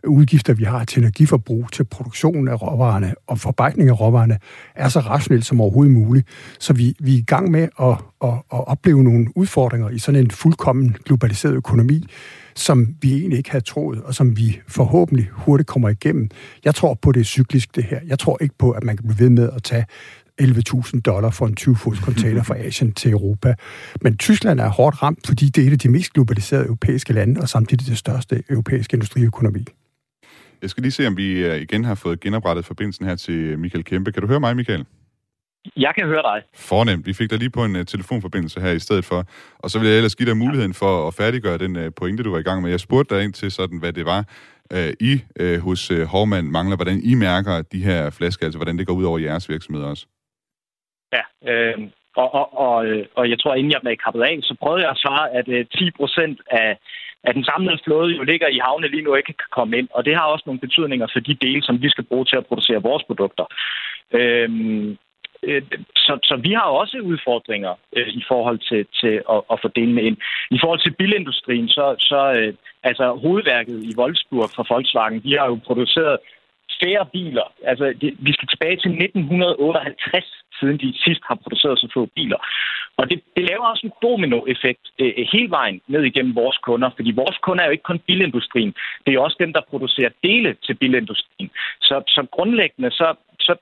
udgifter, 0.08 0.54
vi 0.54 0.64
har 0.64 0.86
til 0.86 1.00
energiforbrug, 1.00 1.72
til 1.72 1.84
produktion 1.84 2.48
af 2.48 2.62
råvarerne 2.62 3.14
og 3.28 3.40
forarbejdning 3.40 3.90
af 3.90 4.00
råvarerne, 4.00 4.40
er 4.76 4.90
så 4.90 5.00
rationelt 5.00 5.46
som 5.46 5.62
overhovedet 5.62 5.94
muligt. 5.94 6.28
Så 6.60 6.74
vi, 6.74 6.96
vi 7.00 7.14
er 7.14 7.18
i 7.18 7.26
gang 7.28 7.52
med 7.52 7.68
at, 7.82 7.98
at, 8.24 8.30
at 8.54 8.68
opleve 8.68 9.04
nogle 9.04 9.38
udfordringer 9.38 9.90
i 9.90 10.00
sådan 10.00 10.22
en 10.22 10.32
fuldkommen 10.32 10.98
globaliseret 11.06 11.54
økonomi, 11.54 12.06
som 12.56 12.96
vi 13.02 13.14
egentlig 13.14 13.38
ikke 13.38 13.52
havde 13.52 13.64
troet, 13.64 14.02
og 14.02 14.16
som 14.16 14.38
vi 14.38 14.60
forhåbentlig 14.68 15.30
hurtigt 15.32 15.68
kommer 15.68 15.90
igennem. 15.90 16.30
Jeg 16.66 16.76
tror 16.76 16.94
på, 16.94 17.12
det 17.12 17.20
er 17.20 17.24
cyklisk, 17.24 17.76
det 17.76 17.84
her. 17.84 18.00
Jeg 18.08 18.20
tror 18.20 18.38
ikke 18.42 18.56
på, 18.58 18.72
at 18.72 18.84
man 18.84 18.98
kan 18.98 19.08
blive 19.08 19.20
ved 19.20 19.30
med 19.30 19.50
at 19.56 19.64
tage 19.64 19.86
11.000 20.42 21.02
dollar 21.02 21.30
for 21.30 21.48
en 21.48 21.58
20-fods 21.60 22.00
container 22.00 22.44
fra 22.44 22.58
Asien 22.58 22.92
til 22.92 23.12
Europa. 23.12 23.56
Men 24.02 24.18
Tyskland 24.18 24.60
er 24.60 24.70
hårdt 24.70 25.04
ramt, 25.04 25.28
fordi 25.28 25.46
det 25.46 25.64
er 25.64 25.68
et 25.68 25.72
af 25.72 25.80
de 25.80 25.90
mest 25.90 26.14
globaliserede 26.14 26.66
europæiske 26.66 27.14
lande, 27.14 27.42
og 27.42 27.50
samtidig 27.50 27.88
det 27.88 27.98
største 27.98 28.44
europæiske 28.50 28.94
industriøkonomi. 28.94 29.66
Jeg 30.62 30.70
skal 30.70 30.82
lige 30.82 30.92
se, 30.92 31.08
om 31.08 31.18
vi 31.18 31.46
øh, 31.46 31.62
igen 31.62 31.86
har 31.86 31.96
fået 31.96 32.20
genoprettet 32.20 32.66
forbindelsen 32.66 33.06
her 33.06 33.16
til 33.16 33.60
Michael 33.60 33.84
Kæmpe. 33.84 34.12
Kan 34.12 34.22
du 34.22 34.28
høre 34.28 34.40
mig, 34.40 34.56
Michael? 34.56 34.86
Jeg 35.78 35.96
kan 35.96 36.08
høre 36.08 36.22
dig. 36.22 36.44
Fornemt. 36.56 37.08
Vi 37.08 37.14
fik 37.14 37.30
dig 37.30 37.40
lige 37.40 37.50
på 37.50 37.64
en 37.66 37.76
uh, 37.76 37.84
telefonforbindelse 37.86 38.62
her 38.62 38.72
i 38.72 38.80
stedet 38.80 39.06
for. 39.06 39.24
Og 39.60 39.70
så 39.70 39.80
vil 39.80 39.88
jeg 39.88 39.98
ellers 39.98 40.16
give 40.16 40.30
dig 40.30 40.38
muligheden 40.38 40.74
for 40.74 41.08
at 41.08 41.14
færdiggøre 41.14 41.58
den 41.58 41.76
uh, 41.76 41.94
pointe, 41.98 42.24
du 42.24 42.32
var 42.32 42.40
i 42.40 42.48
gang 42.50 42.62
med. 42.62 42.70
Jeg 42.70 42.80
spurgte 42.80 43.16
dig 43.16 43.24
ind 43.24 43.34
til, 43.34 43.52
sådan, 43.52 43.80
hvad 43.80 43.94
det 43.94 44.06
var, 44.06 44.22
uh, 44.74 44.92
I 45.00 45.14
uh, 45.42 45.60
hos 45.60 45.92
uh, 45.92 46.02
Hormand 46.02 46.48
mangler. 46.48 46.76
Hvordan 46.76 47.00
I 47.04 47.14
mærker 47.16 47.62
de 47.62 47.84
her 47.84 48.10
flasker, 48.10 48.46
altså 48.46 48.58
hvordan 48.58 48.78
det 48.78 48.88
går 48.88 48.94
ud 48.94 49.04
over 49.04 49.20
jeres 49.20 49.50
virksomhed 49.50 49.84
også. 49.84 50.06
Ja, 51.14 51.24
øh, 51.52 51.78
og, 52.16 52.34
og, 52.34 52.58
og, 52.58 52.86
og 53.16 53.30
jeg 53.30 53.40
tror, 53.40 53.56
inden 53.56 53.72
jeg 53.72 53.82
blev 53.84 53.98
kappet 54.06 54.22
af, 54.22 54.40
så 54.42 54.56
prøvede 54.62 54.84
jeg 54.84 54.92
at 54.92 54.98
svare, 54.98 55.32
at 55.40 55.48
uh, 55.48 55.80
10 55.80 55.92
procent 55.92 56.42
af 56.52 56.78
at 57.28 57.36
den 57.36 57.44
samlede 57.44 57.80
flåde 57.86 58.16
jo 58.16 58.24
ligger 58.24 58.48
i 58.48 58.60
havne 58.66 58.88
lige 58.88 59.04
nu 59.04 59.16
ikke 59.16 59.34
kan 59.34 59.52
komme 59.52 59.78
ind. 59.78 59.88
Og 59.94 60.06
det 60.06 60.16
har 60.16 60.26
også 60.26 60.44
nogle 60.46 60.60
betydninger 60.60 61.08
for 61.14 61.20
de 61.20 61.36
dele, 61.46 61.64
som 61.64 61.82
vi 61.82 61.90
skal 61.90 62.04
bruge 62.04 62.26
til 62.26 62.38
at 62.38 62.48
producere 62.48 62.82
vores 62.82 63.04
produkter. 63.04 63.46
Øhm, 64.12 64.98
øh, 65.44 65.62
så, 65.96 66.20
så 66.24 66.36
vi 66.36 66.52
har 66.54 66.68
også 66.82 66.98
udfordringer 66.98 67.74
øh, 67.96 68.08
i 68.08 68.24
forhold 68.28 68.60
til, 68.70 68.86
til 69.02 69.16
at, 69.34 69.42
at 69.52 69.60
få 69.62 69.68
delene 69.68 70.02
ind. 70.02 70.18
I 70.52 70.60
forhold 70.62 70.80
til 70.80 70.94
bilindustrien, 71.00 71.70
så, 71.70 71.96
så 72.00 72.34
øh, 72.34 72.54
altså 72.84 73.06
hovedværket 73.24 73.84
i 73.84 73.94
Wolfsburg 73.98 74.50
fra 74.56 74.66
Volkswagen, 74.70 75.24
de 75.24 75.38
har 75.38 75.46
jo 75.48 75.60
produceret 75.66 76.18
færre 76.82 77.06
biler. 77.14 77.48
Altså, 77.64 77.86
det, 78.02 78.10
vi 78.20 78.32
skal 78.34 78.48
tilbage 78.48 78.78
til 78.84 78.92
1958, 78.92 80.26
siden 80.60 80.78
de 80.84 80.94
sidst 81.06 81.22
har 81.30 81.36
produceret 81.36 81.80
så 81.80 81.88
få 81.94 82.06
biler. 82.16 82.40
Og 82.98 83.10
det, 83.10 83.22
det 83.36 83.44
laver 83.50 83.66
også 83.66 83.84
en 83.88 83.94
dominoeffekt 84.02 84.86
øh, 85.00 85.14
hele 85.34 85.50
vejen 85.50 85.82
ned 85.88 86.04
igennem 86.04 86.36
vores 86.36 86.58
kunder, 86.58 86.90
fordi 86.96 87.12
vores 87.12 87.38
kunder 87.38 87.64
er 87.64 87.68
jo 87.68 87.72
ikke 87.78 87.90
kun 87.92 88.00
bilindustrien, 88.00 88.74
det 89.06 89.14
er 89.14 89.20
også 89.20 89.38
dem, 89.40 89.54
der 89.54 89.62
producerer 89.70 90.10
dele 90.24 90.56
til 90.66 90.74
bilindustrien. 90.74 91.50
Så, 91.82 92.04
så 92.08 92.28
grundlæggende 92.32 92.92
så, 92.92 93.16
så 93.40 93.56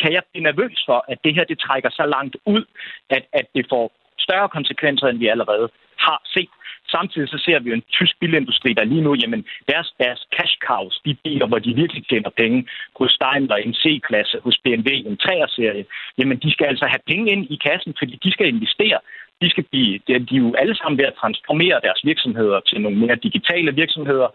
kan 0.00 0.12
jeg 0.12 0.22
blive 0.32 0.44
nervøs 0.44 0.78
for, 0.86 1.04
at 1.08 1.18
det 1.24 1.34
her 1.34 1.44
det 1.44 1.58
trækker 1.58 1.90
så 1.90 2.06
langt 2.06 2.36
ud, 2.46 2.64
at, 3.10 3.24
at 3.32 3.46
det 3.54 3.66
får 3.68 3.92
større 4.18 4.48
konsekvenser, 4.48 5.06
end 5.06 5.18
vi 5.18 5.26
allerede 5.26 5.68
har 5.98 6.20
set. 6.34 6.50
Samtidig 6.90 7.28
så 7.28 7.38
ser 7.46 7.58
vi 7.58 7.72
en 7.72 7.82
tysk 7.92 8.14
bilindustri, 8.20 8.72
der 8.72 8.84
lige 8.84 9.00
nu, 9.00 9.14
jamen 9.14 9.46
deres, 9.68 9.94
deres 9.98 10.20
cash 10.36 10.56
cows, 10.66 11.00
de 11.06 11.14
biler, 11.24 11.46
hvor 11.46 11.58
de 11.58 11.74
virkelig 11.74 12.06
tjener 12.08 12.30
penge, 12.30 12.68
hos 12.98 13.16
Daimler 13.20 13.56
en 13.56 13.74
C-klasse, 13.74 14.38
hos 14.44 14.58
BMW 14.64 14.90
en 15.10 15.18
3'er-serie, 15.22 15.84
jamen 16.18 16.38
de 16.38 16.52
skal 16.52 16.66
altså 16.66 16.86
have 16.86 17.02
penge 17.06 17.32
ind 17.32 17.46
i 17.50 17.56
kassen, 17.66 17.94
fordi 17.98 18.18
de 18.24 18.30
skal 18.32 18.48
investere. 18.48 18.98
De, 19.42 19.50
skal 19.50 19.64
blive, 19.70 19.98
de 20.08 20.36
er 20.36 20.42
jo 20.46 20.54
alle 20.54 20.76
sammen 20.76 20.98
ved 20.98 21.04
at 21.04 21.18
transformere 21.20 21.80
deres 21.82 22.00
virksomheder 22.04 22.60
til 22.60 22.80
nogle 22.80 22.98
mere 22.98 23.16
digitale 23.16 23.74
virksomheder. 23.74 24.28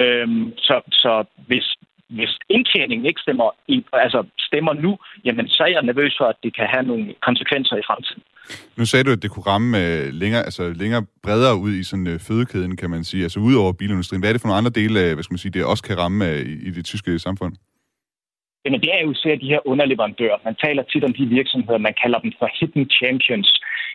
Øhm, 0.00 0.52
så, 0.56 0.80
så 0.92 1.24
hvis, 1.46 1.66
hvis 2.08 2.32
indtjeningen 2.48 3.06
ikke 3.06 3.20
stemmer, 3.20 3.50
altså 3.92 4.24
stemmer 4.38 4.72
nu, 4.72 4.98
jamen 5.24 5.48
så 5.48 5.62
er 5.62 5.66
jeg 5.66 5.82
nervøs 5.82 6.14
for, 6.18 6.24
at 6.24 6.36
det 6.42 6.56
kan 6.56 6.66
have 6.66 6.82
nogle 6.82 7.14
konsekvenser 7.20 7.76
i 7.76 7.86
fremtiden. 7.86 8.22
Nu 8.78 8.84
sagde 8.86 9.04
du, 9.04 9.12
at 9.12 9.22
det 9.22 9.30
kunne 9.30 9.46
ramme 9.46 9.70
øh, 9.84 10.12
længere, 10.12 10.42
altså 10.48 10.72
længere 10.82 11.02
bredere 11.22 11.56
ud 11.56 11.72
i 11.72 11.82
sådan 11.82 12.06
øh, 12.06 12.20
fødekæden, 12.28 12.76
kan 12.76 12.90
man 12.90 13.04
sige, 13.04 13.22
altså 13.22 13.40
ud 13.40 13.54
over 13.54 13.72
bilindustrien. 13.72 14.20
Hvad 14.20 14.30
er 14.30 14.34
det 14.34 14.40
for 14.42 14.48
nogle 14.48 14.58
andre 14.58 14.78
dele 14.80 15.14
hvad 15.14 15.22
skal 15.24 15.34
man 15.34 15.44
sige, 15.44 15.52
det 15.52 15.64
også 15.64 15.82
kan 15.82 15.98
ramme 15.98 16.28
øh, 16.30 16.40
i, 16.52 16.54
i 16.68 16.70
det 16.70 16.84
tyske 16.84 17.18
samfund? 17.18 17.54
Jamen, 18.64 18.80
det 18.80 18.90
er 18.94 19.00
jo 19.04 19.10
især 19.10 19.34
de 19.36 19.52
her 19.52 19.66
underleverandører. 19.66 20.38
Man 20.44 20.56
taler 20.64 20.82
tit 20.82 21.04
om 21.04 21.12
de 21.12 21.26
virksomheder, 21.26 21.78
man 21.78 21.94
kalder 22.02 22.18
dem 22.18 22.32
for 22.38 22.48
hidden 22.60 22.90
champions. 22.98 23.48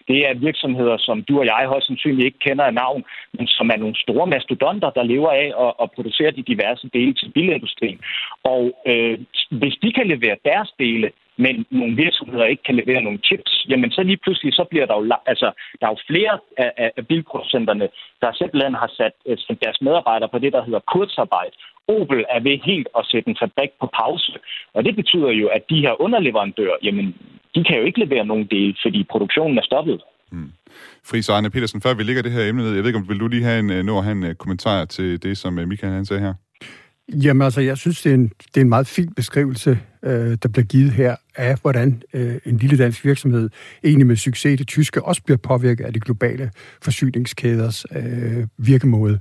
Det 0.07 0.19
er 0.29 0.43
virksomheder, 0.47 0.97
som 0.97 1.23
du 1.23 1.39
og 1.39 1.45
jeg 1.45 1.67
højst 1.67 1.87
sandsynligt 1.87 2.25
ikke 2.25 2.45
kender 2.47 2.65
af 2.65 2.73
navn, 2.73 3.03
men 3.37 3.47
som 3.47 3.69
er 3.69 3.77
nogle 3.77 3.95
store 3.95 4.27
mastodonter, 4.27 4.89
der 4.89 5.03
lever 5.03 5.31
af 5.31 5.49
at, 5.65 5.73
at 5.83 5.91
producere 5.95 6.31
de 6.31 6.49
diverse 6.51 6.89
dele 6.93 7.13
til 7.13 7.31
bilindustrien. 7.35 7.99
Og 8.43 8.63
øh, 8.87 9.19
hvis 9.59 9.75
de 9.83 9.93
kan 9.93 10.07
levere 10.07 10.37
deres 10.45 10.69
dele, 10.79 11.11
men 11.37 11.65
nogle 11.71 11.95
virksomheder 11.95 12.45
ikke 12.45 12.63
kan 12.63 12.75
levere 12.75 13.01
nogle 13.01 13.19
chips, 13.27 13.65
jamen 13.69 13.91
så 13.91 14.01
lige 14.03 14.23
pludselig 14.23 14.53
så 14.53 14.63
bliver 14.71 14.85
der 14.85 14.95
jo, 14.99 15.03
altså, 15.25 15.47
der 15.79 15.85
er 15.87 15.93
jo 15.95 16.01
flere 16.11 16.33
af, 16.57 16.71
af, 16.77 16.91
af 16.97 17.07
bilproducenterne, 17.07 17.87
der 18.21 18.29
simpelthen 18.33 18.73
har 18.73 18.91
sat, 18.97 19.15
øh, 19.27 19.37
sat 19.37 19.57
deres 19.63 19.81
medarbejdere 19.81 20.29
på 20.33 20.39
det, 20.39 20.53
der 20.53 20.65
hedder 20.65 20.87
kurzarbejde. 20.93 21.55
Opel 21.87 22.25
er 22.35 22.39
ved 22.47 22.57
helt 22.71 22.87
at 22.97 23.05
sætte 23.11 23.29
en 23.29 23.37
fabrik 23.41 23.71
på 23.81 23.87
pause, 24.01 24.33
og 24.73 24.85
det 24.85 24.95
betyder 24.95 25.31
jo, 25.41 25.47
at 25.47 25.63
de 25.69 25.81
her 25.85 26.01
underleverandører, 26.01 26.77
jamen 26.83 27.15
de 27.55 27.63
kan 27.63 27.77
jo 27.79 27.83
ikke 27.85 27.99
levere 27.99 28.25
nogen 28.25 28.47
del, 28.55 28.77
fordi 28.83 28.99
produktionen 29.03 29.57
er 29.57 29.65
stoppet. 29.71 30.01
Hmm. 30.31 30.51
Friis 31.09 31.29
Arne 31.29 31.49
Petersen, 31.49 31.81
før 31.81 31.93
vi 31.93 32.03
ligger 32.03 32.21
det 32.21 32.31
her 32.31 32.49
emne 32.49 32.63
ned, 32.63 32.73
jeg 32.73 32.83
ved 32.83 32.89
ikke, 32.89 32.99
om 32.99 33.09
vil 33.09 33.19
du 33.19 33.27
lige 33.27 33.43
have 33.43 33.59
en, 33.59 33.69
øh, 33.69 33.83
nå 33.83 34.01
have 34.01 34.11
en 34.11 34.25
øh, 34.25 34.35
kommentar 34.35 34.85
til 34.85 35.23
det, 35.23 35.37
som 35.37 35.53
Michael 35.53 35.93
han 35.93 36.05
sagde 36.05 36.21
her? 36.21 36.33
Jamen 37.23 37.41
altså, 37.41 37.61
jeg 37.61 37.77
synes, 37.77 38.01
det 38.01 38.09
er 38.09 38.15
en, 38.15 38.27
det 38.27 38.57
er 38.57 38.61
en 38.61 38.69
meget 38.69 38.87
fin 38.87 39.13
beskrivelse, 39.13 39.79
øh, 40.03 40.37
der 40.43 40.49
bliver 40.53 40.65
givet 40.65 40.91
her, 40.91 41.15
af 41.37 41.55
hvordan 41.61 42.03
øh, 42.13 42.35
en 42.45 42.57
lille 42.57 42.77
dansk 42.77 43.05
virksomhed, 43.05 43.49
egentlig 43.83 44.07
med 44.07 44.15
succes 44.15 44.57
det 44.57 44.67
tyske, 44.67 45.03
også 45.03 45.23
bliver 45.23 45.37
påvirket 45.37 45.85
af 45.85 45.93
de 45.93 45.99
globale 45.99 46.51
forsyningskæders 46.81 47.85
øh, 47.95 48.47
virkemåde. 48.57 49.19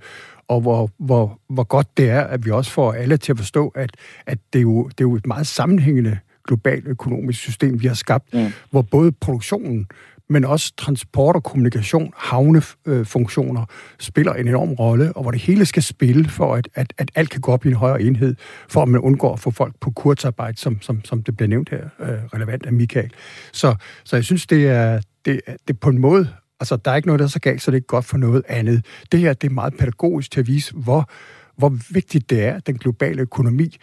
Og 0.48 0.60
hvor, 0.60 0.90
hvor, 0.98 1.40
hvor 1.48 1.64
godt 1.64 1.96
det 1.96 2.10
er, 2.10 2.20
at 2.20 2.44
vi 2.44 2.50
også 2.50 2.70
får 2.70 2.92
alle 2.92 3.16
til 3.16 3.32
at 3.32 3.38
forstå, 3.38 3.68
at, 3.68 3.90
at 4.26 4.38
det, 4.52 4.58
er 4.58 4.62
jo, 4.62 4.84
det 4.84 5.00
er 5.00 5.04
jo 5.04 5.14
et 5.14 5.26
meget 5.26 5.46
sammenhængende 5.46 6.18
globalt 6.46 6.86
økonomisk 6.86 7.40
system, 7.40 7.82
vi 7.82 7.86
har 7.86 7.94
skabt, 7.94 8.34
mm. 8.34 8.52
hvor 8.70 8.82
både 8.82 9.12
produktionen 9.12 9.86
men 10.28 10.44
også 10.44 10.72
transport 10.76 11.36
og 11.36 11.42
kommunikation, 11.42 12.12
havnefunktioner, 12.16 13.64
spiller 14.00 14.32
en 14.32 14.48
enorm 14.48 14.72
rolle, 14.72 15.12
og 15.12 15.22
hvor 15.22 15.30
det 15.30 15.40
hele 15.40 15.66
skal 15.66 15.82
spille 15.82 16.28
for, 16.28 16.54
at, 16.54 16.68
at, 16.74 16.92
at 16.98 17.10
alt 17.14 17.30
kan 17.30 17.40
gå 17.40 17.52
op 17.52 17.64
i 17.64 17.68
en 17.68 17.74
højere 17.74 18.02
enhed, 18.02 18.34
for 18.68 18.82
at 18.82 18.88
man 18.88 19.00
undgår 19.00 19.32
at 19.32 19.40
få 19.40 19.50
folk 19.50 19.74
på 19.80 19.90
kursarbejde, 19.90 20.58
som, 20.58 20.82
som, 20.82 21.04
som 21.04 21.22
det 21.22 21.36
bliver 21.36 21.48
nævnt 21.48 21.68
her, 21.68 21.88
øh, 22.00 22.08
relevant 22.08 22.66
af 22.66 22.72
Michael. 22.72 23.10
Så, 23.52 23.74
så 24.04 24.16
jeg 24.16 24.24
synes, 24.24 24.46
det 24.46 24.66
er, 24.68 25.00
det, 25.24 25.40
det 25.46 25.74
er 25.74 25.78
på 25.80 25.90
en 25.90 25.98
måde, 25.98 26.28
altså 26.60 26.76
der 26.76 26.90
er 26.90 26.96
ikke 26.96 27.08
noget, 27.08 27.18
der 27.18 27.24
er 27.24 27.28
så 27.28 27.40
galt, 27.40 27.62
så 27.62 27.70
det 27.70 27.74
er 27.74 27.78
ikke 27.78 27.86
godt 27.86 28.04
for 28.04 28.16
noget 28.16 28.42
andet. 28.48 28.86
Det 29.12 29.20
her, 29.20 29.32
det 29.32 29.48
er 29.48 29.54
meget 29.54 29.74
pædagogisk 29.78 30.30
til 30.30 30.40
at 30.40 30.46
vise, 30.46 30.74
hvor, 30.74 31.10
hvor 31.56 31.78
vigtigt 31.90 32.30
det 32.30 32.44
er, 32.44 32.58
den 32.58 32.78
globale 32.78 33.22
økonomi 33.22 33.76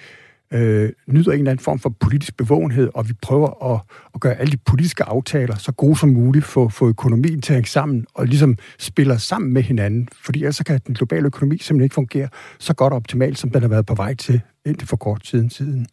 øh, 0.53 0.89
nyder 1.07 1.31
en 1.31 1.37
eller 1.37 1.51
anden 1.51 1.63
form 1.63 1.79
for 1.79 1.89
politisk 1.89 2.37
bevågenhed, 2.37 2.89
og 2.93 3.09
vi 3.09 3.13
prøver 3.21 3.73
at, 3.73 3.81
at 4.13 4.21
gøre 4.21 4.35
alle 4.35 4.51
de 4.51 4.57
politiske 4.57 5.03
aftaler 5.03 5.55
så 5.55 5.71
gode 5.71 5.95
som 5.95 6.09
muligt, 6.09 6.45
for, 6.45 6.67
for 6.67 6.85
økonomien 6.85 7.41
til 7.41 7.53
at 7.53 7.55
hænge 7.55 7.69
sammen, 7.69 8.05
og 8.13 8.25
ligesom 8.25 8.57
spiller 8.79 9.17
sammen 9.17 9.53
med 9.53 9.61
hinanden, 9.61 10.07
fordi 10.23 10.39
ellers 10.39 10.55
så 10.55 10.63
kan 10.63 10.79
den 10.87 10.95
globale 10.95 11.25
økonomi 11.25 11.57
simpelthen 11.57 11.83
ikke 11.83 11.95
fungere 11.95 12.29
så 12.59 12.73
godt 12.73 12.93
optimalt, 12.93 13.37
som 13.37 13.49
den 13.49 13.61
har 13.61 13.69
været 13.69 13.85
på 13.85 13.95
vej 13.95 14.13
til 14.13 14.41
indtil 14.65 14.87
for 14.87 14.97
kort 14.97 15.23
tid 15.23 15.49
siden. 15.49 15.87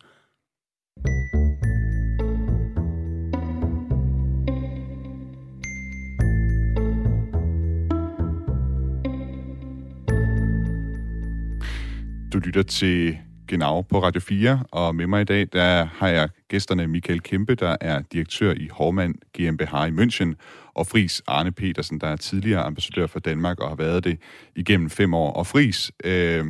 Du 12.32 12.38
lytter 12.38 12.62
til 12.62 13.18
Genau 13.48 13.82
på 13.82 14.02
Radio 14.02 14.20
4, 14.20 14.62
og 14.70 14.94
med 14.94 15.06
mig 15.06 15.20
i 15.20 15.24
dag, 15.24 15.46
der 15.52 15.84
har 15.84 16.08
jeg 16.08 16.28
gæsterne 16.48 16.86
Michael 16.86 17.22
Kempe, 17.22 17.54
der 17.54 17.76
er 17.80 18.02
direktør 18.12 18.52
i 18.52 18.68
Hormand 18.72 19.14
GmbH 19.14 19.88
i 19.88 19.90
München, 19.90 20.34
og 20.74 20.86
Fris 20.86 21.22
Arne 21.26 21.52
Petersen, 21.52 22.00
der 22.00 22.06
er 22.06 22.16
tidligere 22.16 22.62
ambassadør 22.62 23.06
for 23.06 23.18
Danmark 23.18 23.60
og 23.60 23.68
har 23.68 23.76
været 23.76 24.04
det 24.04 24.18
igennem 24.56 24.90
fem 24.90 25.14
år. 25.14 25.32
Og 25.32 25.46
Fris, 25.46 25.92
øh, 26.04 26.44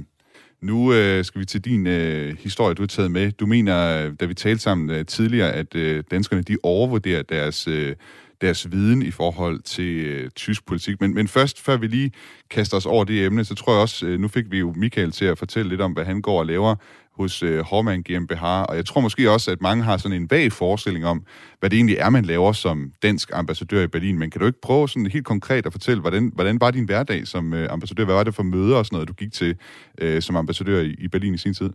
nu 0.60 0.92
øh, 0.92 1.24
skal 1.24 1.40
vi 1.40 1.44
til 1.46 1.64
din 1.64 1.86
øh, 1.86 2.36
historie, 2.38 2.74
du 2.74 2.82
har 2.82 2.86
taget 2.86 3.10
med. 3.10 3.32
Du 3.32 3.46
mener, 3.46 4.06
øh, 4.06 4.12
da 4.20 4.24
vi 4.24 4.34
talte 4.34 4.62
sammen 4.62 4.90
øh, 4.90 5.06
tidligere, 5.06 5.52
at 5.52 5.74
øh, 5.74 6.04
danskerne 6.10 6.42
de 6.42 6.56
overvurderer 6.62 7.22
deres 7.22 7.68
øh, 7.68 7.96
deres 8.40 8.72
viden 8.72 9.02
i 9.02 9.10
forhold 9.10 9.60
til 9.60 9.96
øh, 9.96 10.30
tysk 10.30 10.66
politik. 10.66 11.00
Men, 11.00 11.14
men 11.14 11.28
først, 11.28 11.60
før 11.60 11.76
vi 11.76 11.86
lige 11.86 12.12
kaster 12.50 12.76
os 12.76 12.86
over 12.86 13.04
det 13.04 13.24
emne, 13.24 13.44
så 13.44 13.54
tror 13.54 13.72
jeg 13.72 13.82
også, 13.82 14.06
øh, 14.06 14.20
nu 14.20 14.28
fik 14.28 14.44
vi 14.50 14.58
jo 14.58 14.72
Michael 14.76 15.12
til 15.12 15.24
at 15.24 15.38
fortælle 15.38 15.68
lidt 15.68 15.80
om, 15.80 15.92
hvad 15.92 16.04
han 16.04 16.22
går 16.22 16.38
og 16.38 16.46
laver 16.46 16.74
hos 17.18 17.42
øh, 17.42 17.60
Hormann 17.60 18.02
GmbH, 18.02 18.42
og 18.42 18.76
jeg 18.76 18.86
tror 18.86 19.00
måske 19.00 19.30
også, 19.30 19.50
at 19.50 19.60
mange 19.60 19.84
har 19.84 19.96
sådan 19.96 20.22
en 20.22 20.30
vag 20.30 20.52
forestilling 20.52 21.06
om, 21.06 21.24
hvad 21.60 21.70
det 21.70 21.76
egentlig 21.76 21.96
er, 21.96 22.10
man 22.10 22.24
laver 22.24 22.52
som 22.52 22.92
dansk 23.02 23.30
ambassadør 23.32 23.82
i 23.82 23.86
Berlin. 23.86 24.18
Men 24.18 24.30
kan 24.30 24.40
du 24.40 24.46
ikke 24.46 24.60
prøve 24.62 24.88
sådan 24.88 25.06
helt 25.06 25.24
konkret 25.24 25.66
at 25.66 25.72
fortælle, 25.72 26.00
hvordan, 26.00 26.32
hvordan 26.34 26.60
var 26.60 26.70
din 26.70 26.84
hverdag 26.84 27.26
som 27.26 27.54
øh, 27.54 27.72
ambassadør? 27.72 28.04
Hvad 28.04 28.14
var 28.14 28.24
det 28.24 28.34
for 28.34 28.42
møder 28.42 28.76
og 28.76 28.86
sådan 28.86 28.96
noget, 28.96 29.08
du 29.08 29.12
gik 29.12 29.32
til 29.32 29.56
øh, 30.00 30.22
som 30.22 30.36
ambassadør 30.36 30.80
i, 30.80 30.94
i 30.98 31.08
Berlin 31.08 31.34
i 31.34 31.38
sin 31.38 31.54
tid? 31.54 31.70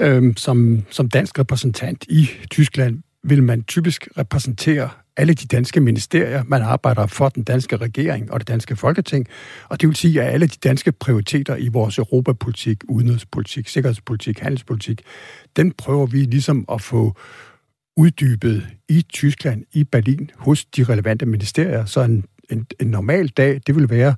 Øhm, 0.00 0.36
som, 0.36 0.82
som 0.90 1.08
dansk 1.08 1.38
repræsentant 1.38 2.04
i 2.08 2.30
Tyskland 2.50 3.02
vil 3.24 3.42
man 3.42 3.62
typisk 3.62 4.08
repræsentere 4.18 4.90
alle 5.20 5.34
de 5.34 5.46
danske 5.46 5.80
ministerier. 5.80 6.42
Man 6.46 6.62
arbejder 6.62 7.06
for 7.06 7.28
den 7.28 7.42
danske 7.42 7.76
regering 7.76 8.32
og 8.32 8.40
det 8.40 8.48
danske 8.48 8.76
folketing, 8.76 9.26
og 9.68 9.80
det 9.80 9.88
vil 9.88 9.96
sige, 9.96 10.22
at 10.22 10.34
alle 10.34 10.46
de 10.46 10.56
danske 10.64 10.92
prioriteter 10.92 11.56
i 11.56 11.68
vores 11.68 11.98
europapolitik, 11.98 12.78
udenrigspolitik, 12.88 13.68
sikkerhedspolitik, 13.68 14.38
handelspolitik, 14.38 15.02
den 15.56 15.72
prøver 15.72 16.06
vi 16.06 16.18
ligesom 16.18 16.64
at 16.72 16.80
få 16.80 17.14
uddybet 17.96 18.66
i 18.88 19.02
Tyskland, 19.02 19.64
i 19.72 19.84
Berlin, 19.84 20.30
hos 20.36 20.64
de 20.64 20.84
relevante 20.84 21.26
ministerier. 21.26 21.84
Så 21.84 22.00
en, 22.02 22.24
en, 22.50 22.66
en 22.80 22.86
normal 22.86 23.28
dag, 23.28 23.60
det 23.66 23.76
vil 23.76 23.90
være 23.90 24.14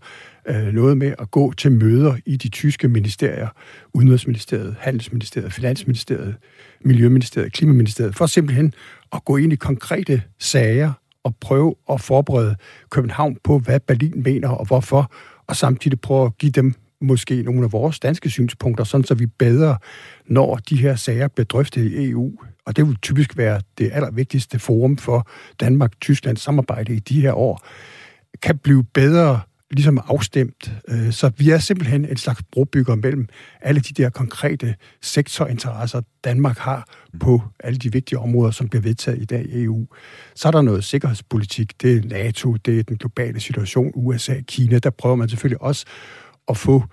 øh, 0.48 0.74
noget 0.74 0.96
med 0.96 1.14
at 1.18 1.30
gå 1.30 1.52
til 1.52 1.72
møder 1.72 2.16
i 2.26 2.36
de 2.36 2.48
tyske 2.48 2.88
ministerier, 2.88 3.48
Udenrigsministeriet, 3.94 4.76
Handelsministeriet, 4.80 5.52
Finansministeriet, 5.52 6.34
Miljøministeriet, 6.84 7.52
Klimaministeriet, 7.52 8.16
for 8.16 8.26
simpelthen 8.26 8.74
at 9.12 9.24
gå 9.24 9.36
ind 9.36 9.52
i 9.52 9.56
konkrete 9.56 10.22
sager 10.38 10.92
og 11.24 11.36
prøve 11.40 11.74
at 11.90 12.00
forberede 12.00 12.56
København 12.90 13.36
på, 13.44 13.58
hvad 13.58 13.80
Berlin 13.80 14.22
mener 14.22 14.48
og 14.48 14.66
hvorfor, 14.66 15.12
og 15.46 15.56
samtidig 15.56 16.00
prøve 16.00 16.26
at 16.26 16.38
give 16.38 16.52
dem 16.52 16.74
måske 17.00 17.42
nogle 17.42 17.64
af 17.64 17.72
vores 17.72 18.00
danske 18.00 18.30
synspunkter, 18.30 18.84
sådan 18.84 19.04
så 19.04 19.14
vi 19.14 19.26
bedre 19.26 19.76
når 20.26 20.56
de 20.56 20.76
her 20.76 20.96
sager 20.96 21.28
bliver 21.28 21.44
drøftet 21.44 21.84
i 21.84 22.10
EU. 22.10 22.32
Og 22.66 22.76
det 22.76 22.86
vil 22.86 22.96
typisk 22.96 23.36
være 23.36 23.60
det 23.78 23.90
allervigtigste 23.92 24.58
forum 24.58 24.96
for 24.96 25.28
Danmark-Tysklands 25.60 26.40
samarbejde 26.40 26.94
i 26.94 26.98
de 26.98 27.20
her 27.20 27.32
år, 27.32 27.66
kan 28.42 28.58
blive 28.58 28.84
bedre 28.84 29.40
ligesom 29.72 29.98
afstemt. 30.06 30.72
Øh, 30.88 31.12
så 31.12 31.30
vi 31.36 31.50
er 31.50 31.58
simpelthen 31.58 32.04
en 32.04 32.16
slags 32.16 32.42
brobygger 32.52 32.94
mellem 32.94 33.28
alle 33.60 33.80
de 33.80 34.02
der 34.02 34.10
konkrete 34.10 34.74
sektorinteresser, 35.02 36.00
Danmark 36.24 36.58
har 36.58 36.88
på 37.20 37.42
alle 37.60 37.78
de 37.78 37.92
vigtige 37.92 38.18
områder, 38.18 38.50
som 38.50 38.68
bliver 38.68 38.82
vedtaget 38.82 39.22
i 39.22 39.24
dag 39.24 39.46
i 39.46 39.64
EU. 39.64 39.86
Så 40.34 40.48
er 40.48 40.52
der 40.52 40.62
noget 40.62 40.84
sikkerhedspolitik, 40.84 41.82
det 41.82 41.96
er 41.96 42.08
NATO, 42.08 42.56
det 42.56 42.78
er 42.78 42.82
den 42.82 42.96
globale 42.96 43.40
situation, 43.40 43.92
USA, 43.94 44.40
Kina. 44.48 44.78
Der 44.78 44.90
prøver 44.90 45.16
man 45.16 45.28
selvfølgelig 45.28 45.62
også 45.62 45.86
at 46.48 46.56
få 46.56 46.84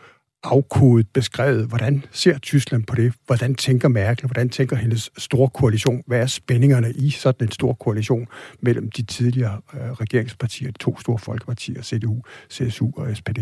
afkodet, 0.43 1.07
beskrevet, 1.13 1.65
hvordan 1.65 2.03
ser 2.11 2.37
Tyskland 2.37 2.83
på 2.83 2.95
det? 2.95 3.13
Hvordan 3.25 3.55
tænker 3.55 3.87
Merkel? 3.87 4.25
Hvordan 4.25 4.49
tænker 4.49 4.75
hendes 4.75 5.11
store 5.17 5.49
koalition? 5.49 6.03
Hvad 6.07 6.19
er 6.19 6.25
spændingerne 6.25 6.91
i 6.91 7.09
sådan 7.09 7.47
en 7.47 7.51
stor 7.51 7.73
koalition 7.73 8.27
mellem 8.61 8.91
de 8.91 9.01
tidligere 9.01 9.61
øh, 9.73 9.91
regeringspartier, 9.91 10.71
de 10.71 10.77
to 10.77 10.99
store 10.99 11.19
folkepartier, 11.19 11.81
CDU, 11.81 12.21
CSU 12.51 12.89
og 12.95 13.15
SPD? 13.15 13.39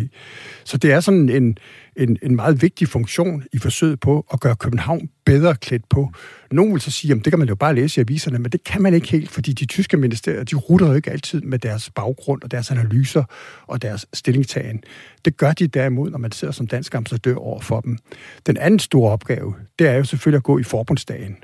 Så 0.63 0.77
det 0.77 0.91
er 0.91 0.99
sådan 0.99 1.29
en, 1.29 1.57
en, 1.95 2.17
en 2.21 2.35
meget 2.35 2.61
vigtig 2.61 2.87
funktion 2.87 3.43
i 3.53 3.57
forsøget 3.57 3.99
på 3.99 4.25
at 4.33 4.39
gøre 4.39 4.55
København 4.55 5.09
bedre 5.25 5.55
klædt 5.55 5.89
på. 5.89 6.11
Nogle 6.51 6.71
vil 6.71 6.81
så 6.81 6.91
sige, 6.91 7.13
at 7.13 7.25
det 7.25 7.31
kan 7.31 7.39
man 7.39 7.47
jo 7.47 7.55
bare 7.55 7.75
læse 7.75 8.01
i 8.01 8.01
aviserne, 8.01 8.39
men 8.39 8.51
det 8.51 8.63
kan 8.63 8.81
man 8.81 8.93
ikke 8.93 9.07
helt, 9.07 9.29
fordi 9.29 9.53
de 9.53 9.65
tyske 9.65 9.97
ministerier, 9.97 10.43
de 10.43 10.55
rutter 10.55 10.87
jo 10.87 10.93
ikke 10.93 11.11
altid 11.11 11.41
med 11.41 11.59
deres 11.59 11.89
baggrund 11.89 12.41
og 12.43 12.51
deres 12.51 12.71
analyser 12.71 13.23
og 13.67 13.81
deres 13.81 14.05
stillingtagen. 14.13 14.83
Det 15.25 15.37
gør 15.37 15.51
de 15.51 15.67
derimod, 15.67 16.09
når 16.09 16.17
man 16.17 16.31
sidder 16.31 16.51
som 16.51 16.67
dansk 16.67 16.86
ambassadør 16.95 17.35
over 17.35 17.59
for 17.59 17.81
dem. 17.81 17.97
Den 18.45 18.57
anden 18.57 18.79
store 18.79 19.11
opgave, 19.11 19.55
det 19.79 19.87
er 19.87 19.93
jo 19.93 20.03
selvfølgelig 20.03 20.37
at 20.37 20.43
gå 20.43 20.59
i 20.59 20.63
forbundsdagen 20.63 21.37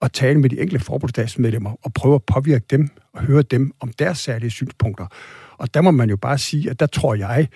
og 0.00 0.12
tale 0.12 0.40
med 0.40 0.50
de 0.50 0.60
enkelte 0.60 0.84
forbundsdagsmedlemmer 0.84 1.76
og 1.82 1.92
prøve 1.92 2.14
at 2.14 2.24
påvirke 2.24 2.64
dem 2.70 2.88
og 3.12 3.22
høre 3.22 3.42
dem 3.42 3.72
om 3.80 3.92
deres 3.92 4.18
særlige 4.18 4.50
synspunkter. 4.50 5.06
Og 5.58 5.74
der 5.74 5.80
må 5.80 5.90
man 5.90 6.10
jo 6.10 6.16
bare 6.16 6.38
sige, 6.38 6.70
at 6.70 6.80
der 6.80 6.86
tror 6.86 7.14
jeg, 7.14 7.48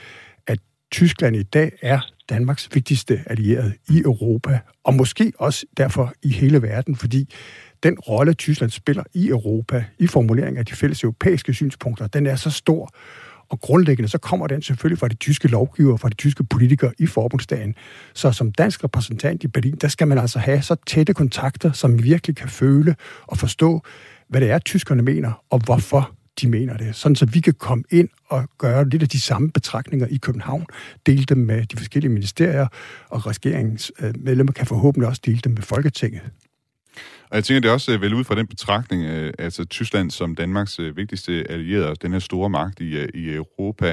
at 0.47 0.59
Tyskland 0.93 1.37
i 1.37 1.43
dag 1.43 1.73
er 1.83 2.01
Danmarks 2.29 2.69
vigtigste 2.75 3.23
allierede 3.27 3.73
i 3.89 3.99
Europa, 3.99 4.61
og 4.85 4.95
måske 4.95 5.33
også 5.39 5.67
derfor 5.77 6.13
i 6.23 6.29
hele 6.29 6.63
verden, 6.63 6.97
fordi 6.97 7.35
den 7.83 7.99
rolle, 7.99 8.33
Tyskland 8.35 8.71
spiller 8.71 9.03
i 9.15 9.29
Europa, 9.29 9.85
i 9.99 10.07
formuleringen 10.07 10.59
af 10.59 10.67
de 10.67 10.75
fælles 10.75 11.03
europæiske 11.03 11.55
synspunkter, 11.55 12.07
den 12.07 12.27
er 12.27 12.37
så 12.37 12.51
stor, 12.51 12.91
og 13.49 13.61
grundlæggende 13.61 14.09
så 14.09 14.19
kommer 14.19 14.47
den 14.47 14.63
selvfølgelig 14.63 14.99
fra 14.99 15.09
de 15.09 15.15
tyske 15.15 15.49
lovgivere, 15.49 15.99
fra 15.99 16.09
de 16.09 16.15
tyske 16.15 16.45
politikere 16.45 16.93
i 16.99 17.07
forbundsdagen. 17.07 17.75
Så 18.15 18.33
som 18.33 18.53
dansk 18.53 18.85
repræsentant 18.85 19.45
i 19.45 19.49
Berlin, 19.49 19.77
der 19.81 19.89
skal 19.89 20.09
man 20.09 20.19
altså 20.19 20.39
have 20.39 20.63
så 20.63 20.77
tætte 20.87 21.15
kontakter, 21.15 21.73
som 21.73 22.03
virkelig 22.03 22.37
kan 22.37 22.49
føle 22.49 22.97
og 23.27 23.39
forstå, 23.39 23.83
hvad 24.29 24.41
det 24.41 24.51
er, 24.51 24.59
tyskerne 24.59 25.03
mener, 25.03 25.43
og 25.51 25.61
hvorfor 25.65 26.13
de 26.41 26.49
mener 26.49 26.77
det. 26.77 26.97
Sådan 26.97 27.17
så 27.17 27.27
vi 27.27 27.41
kan 27.41 27.55
komme 27.55 27.85
ind 27.91 28.09
og 28.29 28.49
gøre 28.59 28.89
lidt 28.89 29.03
af 29.03 29.09
de 29.09 29.21
samme 29.21 29.51
betragtninger 29.51 30.07
i 30.07 30.17
København, 30.17 30.67
dele 31.07 31.25
dem 31.25 31.39
med 31.39 31.67
de 31.67 31.77
forskellige 31.77 32.13
ministerier, 32.13 32.67
og 33.09 33.27
regeringens 33.27 33.93
medlemmer 34.19 34.53
kan 34.53 34.67
forhåbentlig 34.67 35.09
også 35.09 35.23
dele 35.27 35.39
dem 35.39 35.53
med 35.53 35.63
Folketinget. 35.63 36.23
Og 37.31 37.37
jeg 37.37 37.45
tænker, 37.45 37.61
det 37.61 37.69
er 37.69 37.73
også 37.73 37.93
øh, 37.93 38.01
vel 38.01 38.15
ud 38.15 38.25
fra 38.25 38.35
den 38.35 38.47
betragtning, 38.47 39.05
øh, 39.05 39.33
altså 39.39 39.65
Tyskland 39.65 40.11
som 40.11 40.35
Danmarks 40.35 40.79
øh, 40.79 40.97
vigtigste 40.97 41.51
allierede, 41.51 41.89
altså 41.89 42.01
den 42.03 42.13
her 42.13 42.19
store 42.19 42.51
magt 42.51 42.81
i, 42.81 43.07
i 43.15 43.35
Europa. 43.35 43.91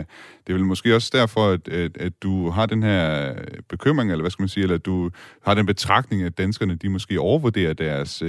Det 0.48 0.54
er 0.54 0.54
vel 0.54 0.66
måske 0.66 0.96
også 0.96 1.10
derfor, 1.14 1.50
at, 1.50 1.68
at, 1.68 1.98
at 1.98 2.14
du 2.24 2.50
har 2.50 2.66
den 2.66 2.84
her 2.84 3.34
bekymring, 3.70 4.12
eller 4.12 4.24
hvad 4.24 4.32
skal 4.32 4.44
man 4.44 4.50
sige, 4.50 4.64
eller 4.64 4.76
at 4.76 4.86
du 4.86 5.10
har 5.46 5.54
den 5.54 5.66
betragtning, 5.66 6.24
at 6.24 6.38
danskerne 6.38 6.76
de 6.76 6.90
måske 6.90 7.20
overvurderer 7.20 7.74
deres, 7.74 8.24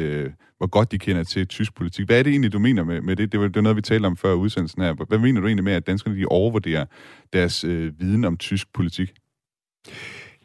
hvor 0.58 0.66
godt 0.66 0.92
de 0.92 0.98
kender 0.98 1.24
til 1.24 1.46
tysk 1.46 1.74
politik. 1.74 2.06
Hvad 2.06 2.18
er 2.18 2.22
det 2.22 2.30
egentlig, 2.30 2.52
du 2.52 2.58
mener 2.58 2.84
med, 2.84 3.00
med 3.00 3.16
det? 3.16 3.32
Det 3.32 3.40
var, 3.40 3.46
det 3.46 3.56
var 3.56 3.62
noget, 3.62 3.76
vi 3.76 3.82
talte 3.82 4.06
om 4.06 4.16
før 4.16 4.32
udsendelsen 4.32 4.82
her. 4.82 4.92
Hvad 5.08 5.18
mener 5.18 5.40
du 5.40 5.46
egentlig 5.46 5.64
med, 5.64 5.72
at 5.72 5.86
danskerne 5.86 6.16
de 6.16 6.26
overvurderer 6.26 6.84
deres 7.32 7.64
øh, 7.64 8.00
viden 8.00 8.24
om 8.24 8.36
tysk 8.36 8.72
politik? 8.74 9.12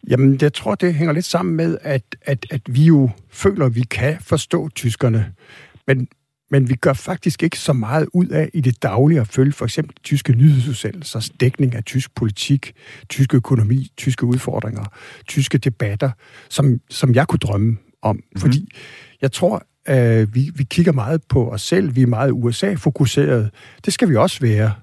Jamen, 0.07 0.37
jeg 0.41 0.53
tror, 0.53 0.75
det 0.75 0.93
hænger 0.93 1.13
lidt 1.13 1.25
sammen 1.25 1.55
med, 1.55 1.77
at, 1.81 2.03
at, 2.21 2.45
at 2.51 2.61
vi 2.69 2.83
jo 2.83 3.09
føler, 3.29 3.65
at 3.65 3.75
vi 3.75 3.81
kan 3.81 4.17
forstå 4.21 4.69
tyskerne, 4.69 5.33
men, 5.87 6.07
men 6.51 6.69
vi 6.69 6.75
gør 6.75 6.93
faktisk 6.93 7.43
ikke 7.43 7.59
så 7.59 7.73
meget 7.73 8.07
ud 8.13 8.27
af 8.27 8.49
i 8.53 8.61
det 8.61 8.83
daglige 8.83 9.21
at 9.21 9.27
følge 9.27 9.51
for 9.51 9.65
eksempel 9.65 9.95
tyske 10.03 10.33
nyhedsudsendelser, 10.33 11.29
dækning 11.39 11.75
af 11.75 11.83
tysk 11.83 12.15
politik, 12.15 12.73
tysk 13.09 13.33
økonomi, 13.33 13.91
tyske 13.97 14.25
udfordringer, 14.25 14.83
tyske 15.27 15.57
debatter, 15.57 16.11
som, 16.49 16.79
som 16.89 17.15
jeg 17.15 17.27
kunne 17.27 17.39
drømme 17.39 17.77
om. 18.01 18.15
Mm-hmm. 18.15 18.41
Fordi 18.41 18.69
jeg 19.21 19.31
tror, 19.31 19.63
at 19.85 20.35
vi, 20.35 20.51
vi 20.55 20.63
kigger 20.63 20.91
meget 20.91 21.21
på 21.29 21.49
os 21.49 21.61
selv, 21.61 21.95
vi 21.95 22.01
er 22.01 22.07
meget 22.07 22.31
USA-fokuseret. 22.31 23.49
Det 23.85 23.93
skal 23.93 24.09
vi 24.09 24.15
også 24.15 24.39
være. 24.41 24.73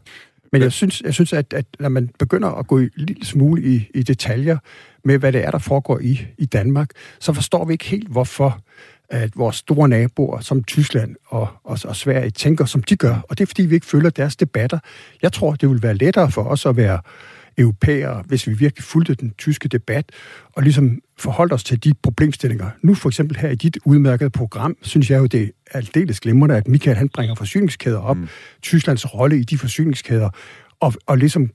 Men 0.53 0.63
jeg 0.63 0.73
synes, 0.73 1.03
jeg 1.05 1.15
synes 1.15 1.33
at, 1.33 1.53
at 1.53 1.67
når 1.79 1.89
man 1.89 2.11
begynder 2.19 2.49
at 2.49 2.67
gå 2.67 2.79
en 2.79 2.91
lille 2.97 3.25
smule 3.25 3.63
i, 3.63 3.91
i 3.95 4.03
detaljer 4.03 4.59
med, 5.05 5.19
hvad 5.19 5.33
det 5.33 5.45
er, 5.45 5.51
der 5.51 5.59
foregår 5.59 5.99
i, 5.99 6.27
i 6.39 6.47
Danmark, 6.47 6.91
så 7.21 7.33
forstår 7.33 7.65
vi 7.65 7.73
ikke 7.73 7.85
helt, 7.85 8.09
hvorfor 8.09 8.61
at 9.09 9.37
vores 9.37 9.57
store 9.57 9.89
naboer 9.89 10.41
som 10.41 10.65
Tyskland 10.65 11.17
og, 11.27 11.49
og, 11.65 11.79
og 11.85 11.97
Sverige 11.97 12.31
tænker, 12.31 12.65
som 12.65 12.83
de 12.83 12.97
gør. 12.97 13.21
Og 13.29 13.39
det 13.39 13.45
er, 13.45 13.47
fordi 13.47 13.63
vi 13.63 13.75
ikke 13.75 13.87
følger 13.87 14.11
deres 14.11 14.37
debatter. 14.37 14.79
Jeg 15.23 15.33
tror, 15.33 15.55
det 15.55 15.71
vil 15.71 15.83
være 15.83 15.95
lettere 15.95 16.31
for 16.31 16.43
os 16.43 16.67
at 16.67 16.77
være 16.77 17.01
europæere, 17.59 18.23
hvis 18.27 18.47
vi 18.47 18.53
virkelig 18.53 18.85
fulgte 18.85 19.15
den 19.15 19.33
tyske 19.39 19.69
debat, 19.69 20.13
og 20.53 20.63
ligesom 20.63 20.99
forholdt 21.19 21.53
os 21.53 21.65
til 21.65 21.85
de 21.85 21.95
problemstillinger. 22.03 22.71
Nu 22.83 22.95
for 22.95 23.09
eksempel 23.09 23.37
her 23.37 23.49
i 23.49 23.55
dit 23.55 23.79
udmærkede 23.85 24.31
program, 24.31 24.77
synes 24.83 25.11
jeg 25.11 25.19
jo, 25.19 25.27
det 25.27 25.43
er 25.43 25.77
aldeles 25.79 26.21
glimrende, 26.21 26.57
at 26.57 26.69
Michael 26.69 26.97
han 26.97 27.09
bringer 27.09 27.35
forsyningskæder 27.35 27.99
op, 27.99 28.17
mm. 28.17 28.29
Tysklands 28.63 29.15
rolle 29.15 29.39
i 29.39 29.43
de 29.43 29.59
forsyningskæder, 29.59 30.31
og, 30.81 30.93
og 31.07 31.19
ligesom 31.19 31.51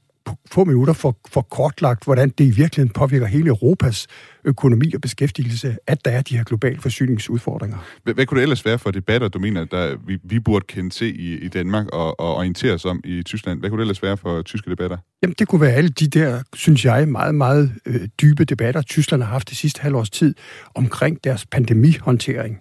få 0.52 0.64
minutter 0.64 0.94
for, 0.94 1.18
for 1.30 1.42
kortlagt, 1.42 2.04
hvordan 2.04 2.30
det 2.30 2.44
i 2.44 2.50
virkeligheden 2.50 2.90
påvirker 2.90 3.26
hele 3.26 3.48
Europas 3.48 4.08
økonomi 4.44 4.94
og 4.96 5.02
beskæftigelse, 5.02 5.78
at 5.88 6.06
der 6.06 6.12
er 6.12 6.22
de 6.22 6.38
her 6.38 6.44
globale 6.44 6.82
forsyningsudfordringer. 6.82 7.78
Hvad, 8.04 8.14
hvad 8.14 8.26
kunne 8.26 8.38
det 8.38 8.44
ellers 8.44 8.66
være 8.66 8.80
for 8.80 8.92
debatter, 8.92 9.28
du 9.28 9.40
mener, 9.40 9.66
der 9.66 9.98
vi, 10.08 10.18
vi 10.24 10.40
burde 10.40 10.66
kende 10.68 10.90
til 10.90 11.20
i, 11.20 11.38
i 11.38 11.48
Danmark 11.48 11.88
og, 11.88 12.20
og 12.20 12.36
orientere 12.36 12.74
os 12.74 12.86
om 12.86 13.02
i 13.04 13.24
Tyskland? 13.24 13.60
Hvad 13.60 13.70
kunne 13.70 13.80
det 13.80 13.84
ellers 13.84 14.04
være 14.04 14.18
for 14.18 14.42
tyske 14.42 14.70
debatter? 14.70 14.98
Jamen, 15.24 15.36
det 15.40 15.48
kunne 15.48 15.62
være 15.62 15.72
alle 15.72 15.90
de 15.90 16.08
der, 16.08 16.44
synes 16.54 16.86
jeg, 16.86 17.08
meget, 17.08 17.36
meget 17.36 17.72
øh, 17.86 18.08
dybe 18.22 18.46
debatter, 18.46 18.82
Tyskland 18.82 19.24
har 19.24 19.30
haft 19.30 19.50
det 19.50 19.58
sidste 19.58 19.82
halvårs 19.82 20.10
tid 20.10 20.36
omkring 20.76 21.24
deres 21.24 21.46
pandemihåndtering. 21.46 22.60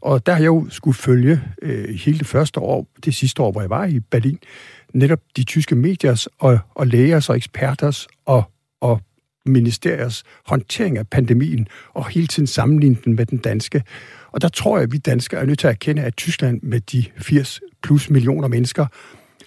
Og 0.00 0.26
der 0.26 0.32
har 0.32 0.40
jeg 0.40 0.46
jo 0.46 0.66
skulle 0.70 0.96
følge 0.96 1.40
øh, 1.62 1.88
hele 1.88 2.18
det 2.18 2.26
første 2.26 2.60
år, 2.60 2.86
det 3.04 3.14
sidste 3.14 3.42
år, 3.42 3.52
hvor 3.52 3.60
jeg 3.60 3.70
var 3.70 3.84
i 3.84 4.00
Berlin, 4.00 4.38
netop 4.94 5.20
de 5.36 5.44
tyske 5.44 5.74
mediers 5.74 6.28
og, 6.38 6.58
og 6.74 6.86
lægers 6.86 7.28
og 7.28 7.36
eksperters 7.36 8.08
og, 8.26 8.42
og 8.80 9.00
ministeriers 9.46 10.24
håndtering 10.46 10.98
af 10.98 11.08
pandemien, 11.08 11.68
og 11.94 12.08
hele 12.08 12.26
tiden 12.26 12.46
sammenligne 12.46 12.96
den 13.04 13.16
med 13.16 13.26
den 13.26 13.38
danske. 13.38 13.82
Og 14.32 14.42
der 14.42 14.48
tror 14.48 14.76
jeg, 14.76 14.82
at 14.82 14.92
vi 14.92 14.98
danskere 14.98 15.40
er 15.40 15.46
nødt 15.46 15.58
til 15.58 15.66
at 15.66 15.72
erkende, 15.72 16.02
at 16.02 16.16
Tyskland 16.16 16.60
med 16.62 16.80
de 16.80 17.04
80 17.18 17.60
plus 17.82 18.10
millioner 18.10 18.48
mennesker 18.48 18.86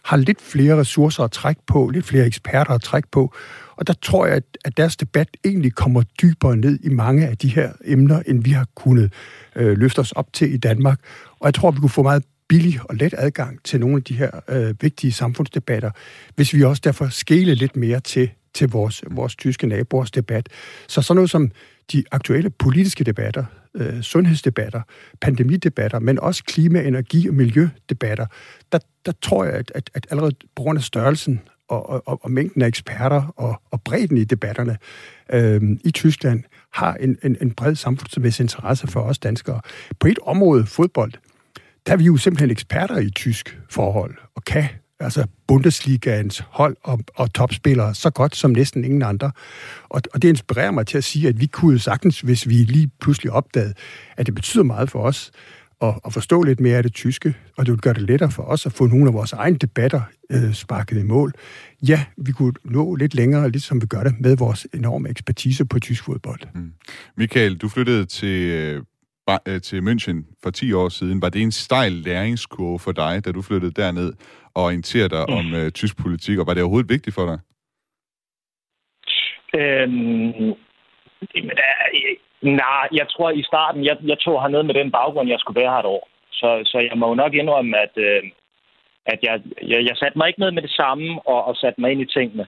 har 0.04 0.17
lidt 0.17 0.41
flere 0.41 0.77
ressourcer 0.77 1.23
at 1.23 1.32
trække 1.32 1.62
på, 1.67 1.89
lidt 1.89 2.06
flere 2.06 2.25
eksperter 2.25 2.71
at 2.71 2.82
trække 2.82 3.10
på. 3.12 3.34
Og 3.75 3.88
der 3.88 3.93
tror 3.93 4.25
jeg, 4.25 4.41
at 4.65 4.77
deres 4.77 4.97
debat 4.97 5.27
egentlig 5.45 5.73
kommer 5.73 6.04
dybere 6.21 6.58
ned 6.58 6.80
i 6.84 6.89
mange 6.89 7.27
af 7.27 7.38
de 7.38 7.47
her 7.47 7.71
emner, 7.86 8.21
end 8.27 8.43
vi 8.43 8.51
har 8.51 8.67
kunnet 8.75 9.13
øh, 9.56 9.77
løfte 9.77 9.99
os 9.99 10.12
op 10.12 10.34
til 10.34 10.54
i 10.54 10.58
Danmark. 10.58 10.99
Og 11.39 11.45
jeg 11.45 11.54
tror, 11.54 11.71
vi 11.71 11.80
kunne 11.80 11.89
få 11.89 12.04
meget 12.04 12.23
billig 12.51 12.79
og 12.83 12.95
let 12.95 13.13
adgang 13.17 13.63
til 13.63 13.79
nogle 13.79 13.95
af 13.95 14.03
de 14.03 14.13
her 14.13 14.31
øh, 14.49 14.75
vigtige 14.81 15.11
samfundsdebatter, 15.11 15.91
hvis 16.35 16.53
vi 16.53 16.63
også 16.63 16.81
derfor 16.83 17.07
skele 17.07 17.55
lidt 17.55 17.75
mere 17.75 17.99
til, 17.99 18.29
til 18.53 18.69
vores, 18.69 19.03
vores 19.11 19.35
tyske 19.35 19.67
naboers 19.67 20.11
debat. 20.11 20.49
Så 20.87 21.01
sådan 21.01 21.15
noget 21.15 21.29
som 21.29 21.51
de 21.91 22.03
aktuelle 22.11 22.49
politiske 22.49 23.03
debatter, 23.03 23.45
øh, 23.75 24.01
sundhedsdebatter, 24.01 24.81
pandemidebatter, 25.21 25.99
men 25.99 26.19
også 26.19 26.43
klima-, 26.43 26.83
energi- 26.83 27.29
og 27.29 27.35
miljødebatter, 27.35 28.25
der, 28.71 28.79
der 29.05 29.11
tror 29.21 29.45
jeg, 29.45 29.53
at, 29.53 29.71
at, 29.75 29.89
at 29.93 30.07
allerede 30.09 30.35
på 30.55 30.63
grund 30.63 30.77
af 30.77 30.83
størrelsen 30.83 31.41
og, 31.67 32.07
og, 32.07 32.23
og 32.23 32.31
mængden 32.31 32.61
af 32.61 32.67
eksperter 32.67 33.33
og, 33.35 33.61
og 33.71 33.81
bredden 33.81 34.17
i 34.17 34.23
debatterne 34.23 34.77
øh, 35.33 35.61
i 35.85 35.91
Tyskland, 35.91 36.43
har 36.73 36.93
en, 36.93 37.17
en, 37.23 37.37
en 37.41 37.51
bred 37.51 37.75
samfundsmæssig 37.75 38.43
interesse 38.43 38.87
for 38.87 39.01
os 39.01 39.19
danskere. 39.19 39.61
På 39.99 40.07
et 40.07 40.19
område, 40.19 40.65
fodbold, 40.65 41.13
der 41.85 41.93
er 41.93 41.97
vi 41.97 42.03
jo 42.03 42.17
simpelthen 42.17 42.51
eksperter 42.51 42.97
i 42.97 43.09
tysk 43.09 43.59
forhold, 43.69 44.17
og 44.35 44.43
kan 44.43 44.69
altså 44.99 45.25
Bundesligaens 45.47 46.43
hold 46.49 46.77
og, 46.83 46.99
og 47.15 47.33
topspillere 47.33 47.95
så 47.95 48.09
godt 48.09 48.35
som 48.35 48.51
næsten 48.51 48.85
ingen 48.85 49.01
andre. 49.01 49.31
Og, 49.89 50.01
og 50.13 50.21
det 50.21 50.29
inspirerer 50.29 50.71
mig 50.71 50.87
til 50.87 50.97
at 50.97 51.03
sige, 51.03 51.27
at 51.27 51.39
vi 51.39 51.45
kunne 51.45 51.79
sagtens, 51.79 52.21
hvis 52.21 52.49
vi 52.49 52.53
lige 52.53 52.89
pludselig 52.99 53.31
opdagede, 53.31 53.73
at 54.17 54.25
det 54.25 54.35
betyder 54.35 54.63
meget 54.63 54.89
for 54.89 54.99
os 54.99 55.31
at, 55.81 55.99
at 56.05 56.13
forstå 56.13 56.43
lidt 56.43 56.59
mere 56.59 56.77
af 56.77 56.83
det 56.83 56.93
tyske, 56.93 57.35
og 57.57 57.65
det 57.65 57.71
vil 57.71 57.81
gøre 57.81 57.93
det 57.93 58.01
lettere 58.01 58.31
for 58.31 58.43
os 58.43 58.65
at 58.65 58.73
få 58.73 58.85
nogle 58.85 59.07
af 59.07 59.13
vores 59.13 59.33
egne 59.33 59.57
debatter 59.57 60.01
øh, 60.31 60.53
sparket 60.53 60.97
i 60.97 61.03
mål. 61.03 61.33
Ja, 61.87 62.05
vi 62.17 62.31
kunne 62.31 62.53
nå 62.63 62.95
lidt 62.95 63.13
længere, 63.13 63.49
lidt 63.49 63.63
som 63.63 63.81
vi 63.81 63.87
gør 63.87 64.03
det 64.03 64.15
med 64.19 64.37
vores 64.37 64.67
enorme 64.73 65.09
ekspertise 65.09 65.65
på 65.65 65.79
tysk 65.79 66.03
fodbold. 66.03 66.39
Mm. 66.55 66.71
Michael, 67.17 67.57
du 67.57 67.69
flyttede 67.69 68.05
til 68.05 68.41
øh, 68.49 68.83
til 69.37 69.79
München 69.79 70.37
for 70.43 70.49
10 70.49 70.73
år 70.73 70.89
siden. 70.89 71.21
Var 71.21 71.29
det 71.29 71.41
en 71.41 71.51
stejl 71.51 71.91
læringskurve 71.91 72.79
for 72.79 72.91
dig, 72.91 73.25
da 73.25 73.31
du 73.31 73.41
flyttede 73.41 73.81
derned 73.81 74.13
og 74.55 74.63
orienterede 74.63 75.09
dig 75.09 75.25
mm. 75.29 75.33
om 75.33 75.45
uh, 75.53 75.69
tysk 75.69 75.97
politik, 75.97 76.39
og 76.39 76.47
var 76.47 76.53
det 76.53 76.63
overhovedet 76.63 76.89
vigtigt 76.89 77.15
for 77.15 77.25
dig? 77.25 77.39
Øhm, 79.59 80.53
men, 81.33 81.57
uh, 81.65 82.11
nej, 82.41 82.87
jeg 82.99 83.05
tror 83.09 83.29
i 83.31 83.43
starten, 83.43 83.85
jeg, 83.85 83.97
jeg 84.03 84.19
tog 84.19 84.41
herned 84.41 84.63
med 84.63 84.73
den 84.73 84.91
baggrund, 84.91 85.29
jeg 85.29 85.39
skulle 85.39 85.61
være 85.61 85.71
her 85.71 85.79
et 85.79 85.85
år. 85.85 86.09
Så, 86.31 86.61
så 86.65 86.77
jeg 86.89 86.97
må 86.97 87.07
jo 87.07 87.15
nok 87.15 87.33
indrømme, 87.33 87.77
at, 87.77 87.93
uh, 87.97 88.29
at 89.05 89.19
jeg, 89.23 89.41
jeg, 89.61 89.85
jeg 89.89 89.95
satte 89.97 90.17
mig 90.17 90.27
ikke 90.27 90.39
ned 90.39 90.51
med 90.51 90.61
det 90.61 90.71
samme 90.71 91.19
og, 91.27 91.45
og 91.45 91.55
satte 91.55 91.81
mig 91.81 91.91
ind 91.91 92.01
i 92.01 92.13
tingene. 92.17 92.45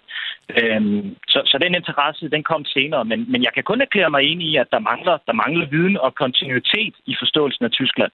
Øhm, 0.59 1.15
så, 1.27 1.41
så 1.45 1.57
den 1.57 1.75
interesse, 1.75 2.29
den 2.29 2.43
kom 2.43 2.65
senere, 2.65 3.05
men, 3.05 3.31
men 3.31 3.43
jeg 3.43 3.53
kan 3.53 3.63
kun 3.63 3.81
erklære 3.81 4.09
mig 4.09 4.23
enig 4.23 4.47
i, 4.47 4.55
at 4.57 4.67
der 4.71 4.79
mangler, 4.79 5.17
der 5.27 5.33
mangler 5.33 5.65
viden 5.69 5.97
og 5.97 6.15
kontinuitet 6.15 6.95
i 7.05 7.15
forståelsen 7.19 7.65
af 7.65 7.71
Tyskland, 7.71 8.11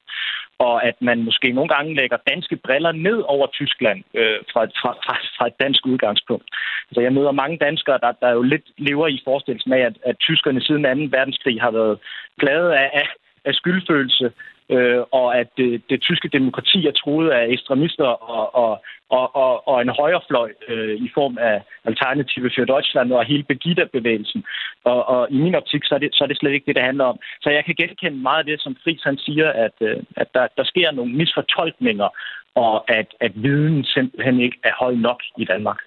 og 0.59 0.87
at 0.87 0.95
man 1.01 1.23
måske 1.23 1.51
nogle 1.51 1.69
gange 1.75 1.95
lægger 1.95 2.17
danske 2.29 2.55
briller 2.55 2.91
ned 2.91 3.19
over 3.27 3.47
Tyskland 3.47 4.03
øh, 4.13 4.39
fra, 4.51 4.61
fra, 4.81 4.91
fra, 5.05 5.15
fra 5.37 5.47
et 5.47 5.59
dansk 5.59 5.85
udgangspunkt. 5.85 6.47
Så 6.91 7.01
jeg 7.01 7.13
møder 7.13 7.31
mange 7.31 7.57
danskere, 7.57 7.99
der, 8.01 8.11
der 8.11 8.29
jo 8.31 8.41
lidt 8.41 8.67
lever 8.77 9.07
i 9.07 9.21
forestillelsen 9.23 9.73
af, 9.73 9.79
at, 9.79 9.95
at 10.05 10.15
tyskerne 10.19 10.61
siden 10.61 11.09
2. 11.11 11.17
verdenskrig 11.17 11.61
har 11.61 11.71
været 11.71 11.99
glade 12.39 12.77
af, 12.77 12.89
af, 12.93 13.07
af 13.45 13.53
skyldfølelse 13.53 14.31
øh, 14.69 15.01
og 15.11 15.37
at 15.39 15.47
det, 15.57 15.81
det 15.89 16.01
tyske 16.01 16.27
demokrati 16.27 16.87
er 16.87 16.91
truet 16.91 17.29
af 17.29 17.45
ekstremister 17.49 18.05
og, 18.05 18.55
og, 18.55 18.81
og, 19.09 19.35
og, 19.35 19.67
og 19.67 19.81
en 19.81 19.89
højrefløj 19.89 20.51
øh, 20.67 20.95
i 20.95 21.09
form 21.13 21.37
af 21.37 21.61
Alternative 21.85 22.51
for 22.55 22.65
Deutschland 22.65 23.11
og 23.11 23.25
hele 23.25 23.43
Begida-bevægelsen. 23.43 24.43
Og, 24.83 25.09
og 25.09 25.31
i 25.31 25.37
min 25.37 25.55
optik, 25.55 25.83
så 25.85 25.95
er, 25.95 25.99
det, 25.99 26.09
så 26.13 26.23
er 26.23 26.27
det 26.27 26.37
slet 26.37 26.53
ikke 26.53 26.65
det, 26.65 26.75
det 26.75 26.83
handler 26.83 27.05
om. 27.05 27.19
Så 27.41 27.49
jeg 27.49 27.65
kan 27.65 27.75
genkende 27.75 28.17
meget 28.17 28.39
af 28.39 28.45
det, 28.45 28.61
som 28.61 28.75
Friis 28.83 29.03
han 29.03 29.17
siger, 29.17 29.49
at, 29.51 29.75
øh, 29.81 29.97
at 30.15 30.27
der, 30.33 30.47
der 30.57 30.63
sker 30.63 30.91
nogle 30.91 31.13
misfortolkninger, 31.13 32.09
og 32.55 32.91
at, 32.91 33.07
at 33.19 33.31
viden 33.35 33.83
simpelthen 33.83 34.39
ikke 34.39 34.57
er 34.63 34.73
høj 34.79 34.93
nok 34.95 35.21
i 35.37 35.45
Danmark. 35.45 35.77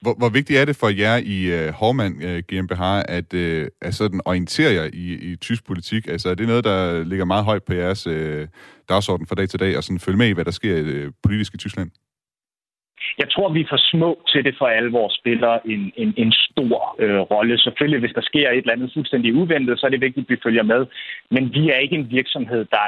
Hvor, 0.00 0.14
hvor 0.18 0.28
vigtigt 0.28 0.60
er 0.60 0.64
det 0.64 0.76
for 0.76 0.88
jer 0.88 1.16
i 1.16 1.38
øh, 1.56 1.68
uh, 1.68 1.74
Hormand 1.74 2.14
uh, 2.24 2.30
øh, 2.30 2.42
GmbH 2.48 2.82
at, 3.18 3.28
uh, 3.34 3.66
at 3.86 3.94
sådan 3.94 4.20
orientere 4.24 4.72
jer 4.78 4.90
i, 4.92 5.32
i 5.32 5.36
tysk 5.36 5.66
politik? 5.66 6.08
Altså 6.08 6.30
er 6.30 6.34
det 6.34 6.46
noget, 6.48 6.64
der 6.64 7.04
ligger 7.04 7.24
meget 7.24 7.44
højt 7.44 7.64
på 7.64 7.72
jeres 7.74 8.06
uh, 8.06 8.42
dagsorden 8.88 9.26
fra 9.26 9.34
dag 9.34 9.48
til 9.48 9.60
dag, 9.60 9.76
og 9.76 9.84
sådan 9.84 10.00
følge 10.00 10.18
med 10.18 10.28
i, 10.28 10.32
hvad 10.32 10.44
der 10.44 10.50
sker 10.50 10.74
uh, 10.82 11.12
politisk 11.22 11.54
i 11.54 11.58
Tyskland? 11.58 11.90
Jeg 13.18 13.28
tror, 13.30 13.48
vi 13.52 13.60
er 13.60 13.72
for 13.74 13.82
små 13.92 14.10
til 14.28 14.44
det 14.44 14.54
for 14.58 14.66
alvor 14.66 15.08
spiller 15.20 15.58
en, 15.64 15.92
en, 15.96 16.14
en 16.16 16.32
stor 16.32 16.96
øh, 16.98 17.20
rolle. 17.20 17.58
Selvfølgelig, 17.58 18.00
hvis 18.00 18.16
der 18.18 18.28
sker 18.30 18.50
et 18.50 18.56
eller 18.58 18.72
andet 18.72 18.90
fuldstændig 18.94 19.34
uventet, 19.34 19.78
så 19.78 19.86
er 19.86 19.90
det 19.90 20.00
vigtigt, 20.00 20.24
at 20.24 20.30
vi 20.30 20.42
følger 20.42 20.62
med. 20.62 20.86
Men 21.30 21.54
vi 21.54 21.70
er 21.70 21.78
ikke 21.78 21.96
en 21.96 22.10
virksomhed, 22.10 22.64
der 22.64 22.84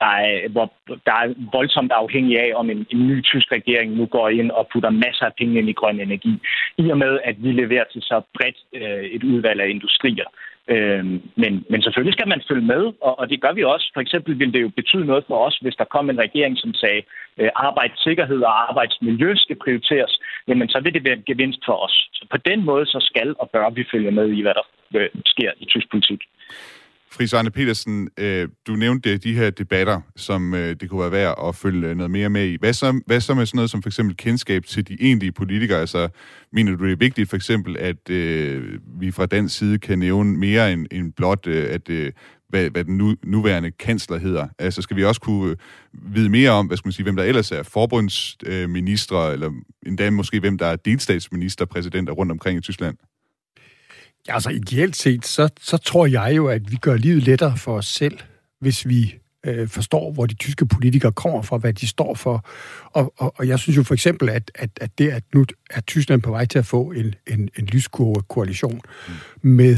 der 0.00 0.12
er, 0.24 0.48
hvor, 0.48 0.72
der 1.06 1.14
er 1.22 1.34
voldsomt 1.52 1.92
afhængig 1.92 2.34
af, 2.44 2.50
om 2.54 2.70
en, 2.70 2.86
en 2.90 3.08
ny 3.08 3.22
tysk 3.24 3.52
regering 3.52 3.92
nu 3.92 4.06
går 4.06 4.28
ind 4.28 4.50
og 4.50 4.68
putter 4.72 4.90
masser 4.90 5.24
af 5.24 5.34
penge 5.38 5.58
ind 5.58 5.68
i 5.68 5.78
grøn 5.80 6.00
energi. 6.00 6.32
I 6.78 6.90
og 6.90 6.98
med, 6.98 7.18
at 7.24 7.36
vi 7.44 7.52
leverer 7.52 7.84
til 7.92 8.02
så 8.02 8.20
bredt 8.34 8.58
øh, 8.74 9.04
et 9.16 9.24
udvalg 9.24 9.60
af 9.60 9.68
industrier. 9.68 10.28
Øh, 10.68 11.04
men, 11.42 11.52
men 11.70 11.82
selvfølgelig 11.82 12.14
skal 12.14 12.28
man 12.28 12.42
følge 12.48 12.66
med, 12.74 12.82
og, 13.06 13.18
og 13.18 13.30
det 13.30 13.40
gør 13.40 13.52
vi 13.52 13.62
også. 13.64 13.90
For 13.94 14.00
eksempel 14.00 14.38
ville 14.38 14.52
det 14.52 14.62
jo 14.62 14.68
betyde 14.68 15.04
noget 15.04 15.24
for 15.28 15.38
os, 15.46 15.56
hvis 15.62 15.76
der 15.76 15.92
kom 15.94 16.10
en 16.10 16.22
regering, 16.26 16.58
som 16.58 16.74
sagde, 16.74 17.02
øh, 17.38 17.50
arbejdssikkerhed 17.54 18.40
og 18.40 18.68
arbejdsmiljø 18.68 19.34
skal 19.36 19.56
prioriteres, 19.64 20.20
jamen 20.48 20.68
så 20.68 20.80
vil 20.80 20.94
det 20.94 21.04
være 21.04 21.16
en 21.16 21.28
gevinst 21.30 21.62
for 21.66 21.76
os. 21.86 22.08
Så 22.12 22.24
på 22.30 22.36
den 22.36 22.64
måde 22.64 22.86
så 22.86 22.98
skal 23.00 23.34
og 23.38 23.50
bør 23.50 23.70
vi 23.70 23.84
følge 23.92 24.10
med 24.10 24.28
i, 24.28 24.40
hvad 24.42 24.54
der 24.54 24.66
øh, 24.94 25.08
sker 25.26 25.50
i 25.60 25.64
tysk 25.64 25.90
politik. 25.90 26.20
Fris 27.12 27.32
Arne 27.32 27.50
Petersen, 27.50 28.08
øh, 28.18 28.48
du 28.66 28.72
nævnte 28.72 29.16
de 29.16 29.34
her 29.34 29.50
debatter, 29.50 30.00
som 30.16 30.54
øh, 30.54 30.76
det 30.80 30.90
kunne 30.90 31.00
være 31.00 31.12
værd 31.12 31.44
at 31.48 31.54
følge 31.54 31.88
øh, 31.88 31.96
noget 31.96 32.10
mere 32.10 32.28
med 32.28 32.46
i. 32.46 32.56
Hvad 32.60 32.72
så, 32.72 33.00
hvad 33.06 33.20
så 33.20 33.34
med 33.34 33.46
sådan 33.46 33.56
noget 33.56 33.70
som 33.70 33.82
for 33.82 33.88
eksempel 33.88 34.16
kendskab 34.16 34.64
til 34.64 34.88
de 34.88 34.96
egentlige 35.00 35.32
politikere? 35.32 35.80
Altså, 35.80 36.08
mener 36.52 36.76
du, 36.76 36.84
det 36.84 36.92
er 36.92 36.96
vigtigt 36.96 37.30
for 37.30 37.36
eksempel, 37.36 37.76
at 37.76 38.10
øh, 38.10 38.78
vi 39.00 39.10
fra 39.10 39.26
den 39.26 39.48
side 39.48 39.78
kan 39.78 39.98
nævne 39.98 40.38
mere 40.38 40.72
end, 40.72 40.86
end 40.90 41.12
blot, 41.12 41.46
øh, 41.46 41.74
at 41.74 41.90
øh, 41.90 42.12
hvad, 42.48 42.70
hvad 42.70 42.84
den 42.84 42.96
nu, 42.96 43.16
nuværende 43.24 43.70
kansler 43.70 44.18
hedder. 44.18 44.48
Altså 44.58 44.82
skal 44.82 44.96
vi 44.96 45.04
også 45.04 45.20
kunne 45.20 45.50
øh, 45.50 46.14
vide 46.14 46.28
mere 46.28 46.50
om, 46.50 46.66
hvad 46.66 46.76
skal 46.76 46.86
man 46.86 46.92
sige, 46.92 47.04
hvem 47.04 47.16
der 47.16 47.24
ellers 47.24 47.52
er 47.52 47.62
forbundsministre, 47.62 49.26
øh, 49.26 49.32
eller 49.32 49.50
endda 49.86 50.10
måske 50.10 50.40
hvem 50.40 50.58
der 50.58 50.66
er 50.66 50.76
delstatsminister, 50.76 51.64
præsidenter 51.64 52.12
rundt 52.12 52.32
omkring 52.32 52.58
i 52.58 52.60
Tyskland? 52.60 52.96
Ja, 54.28 54.34
altså 54.34 54.50
ideelt 54.50 54.96
set, 54.96 55.26
så, 55.26 55.48
så 55.60 55.76
tror 55.76 56.06
jeg 56.06 56.36
jo, 56.36 56.46
at 56.48 56.70
vi 56.70 56.76
gør 56.76 56.96
livet 56.96 57.22
lettere 57.22 57.56
for 57.56 57.76
os 57.76 57.86
selv, 57.86 58.18
hvis 58.60 58.88
vi 58.88 59.14
øh, 59.46 59.68
forstår, 59.68 60.12
hvor 60.12 60.26
de 60.26 60.34
tyske 60.34 60.66
politikere 60.66 61.12
kommer 61.12 61.42
fra, 61.42 61.56
hvad 61.56 61.72
de 61.72 61.86
står 61.86 62.14
for. 62.14 62.44
Og, 62.84 63.14
og, 63.16 63.34
og 63.38 63.48
jeg 63.48 63.58
synes 63.58 63.76
jo 63.76 63.82
for 63.82 63.94
eksempel, 63.94 64.28
at, 64.28 64.50
at, 64.54 64.70
at 64.80 64.98
det, 64.98 65.10
at 65.10 65.22
nu 65.34 65.44
er 65.70 65.80
Tyskland 65.80 66.22
på 66.22 66.30
vej 66.30 66.44
til 66.44 66.58
at 66.58 66.66
få 66.66 66.90
en, 66.90 67.14
en, 67.26 67.48
en 67.58 67.66
lyskurve 67.66 68.22
koalition 68.28 68.80
mm. 69.08 69.14
med 69.50 69.76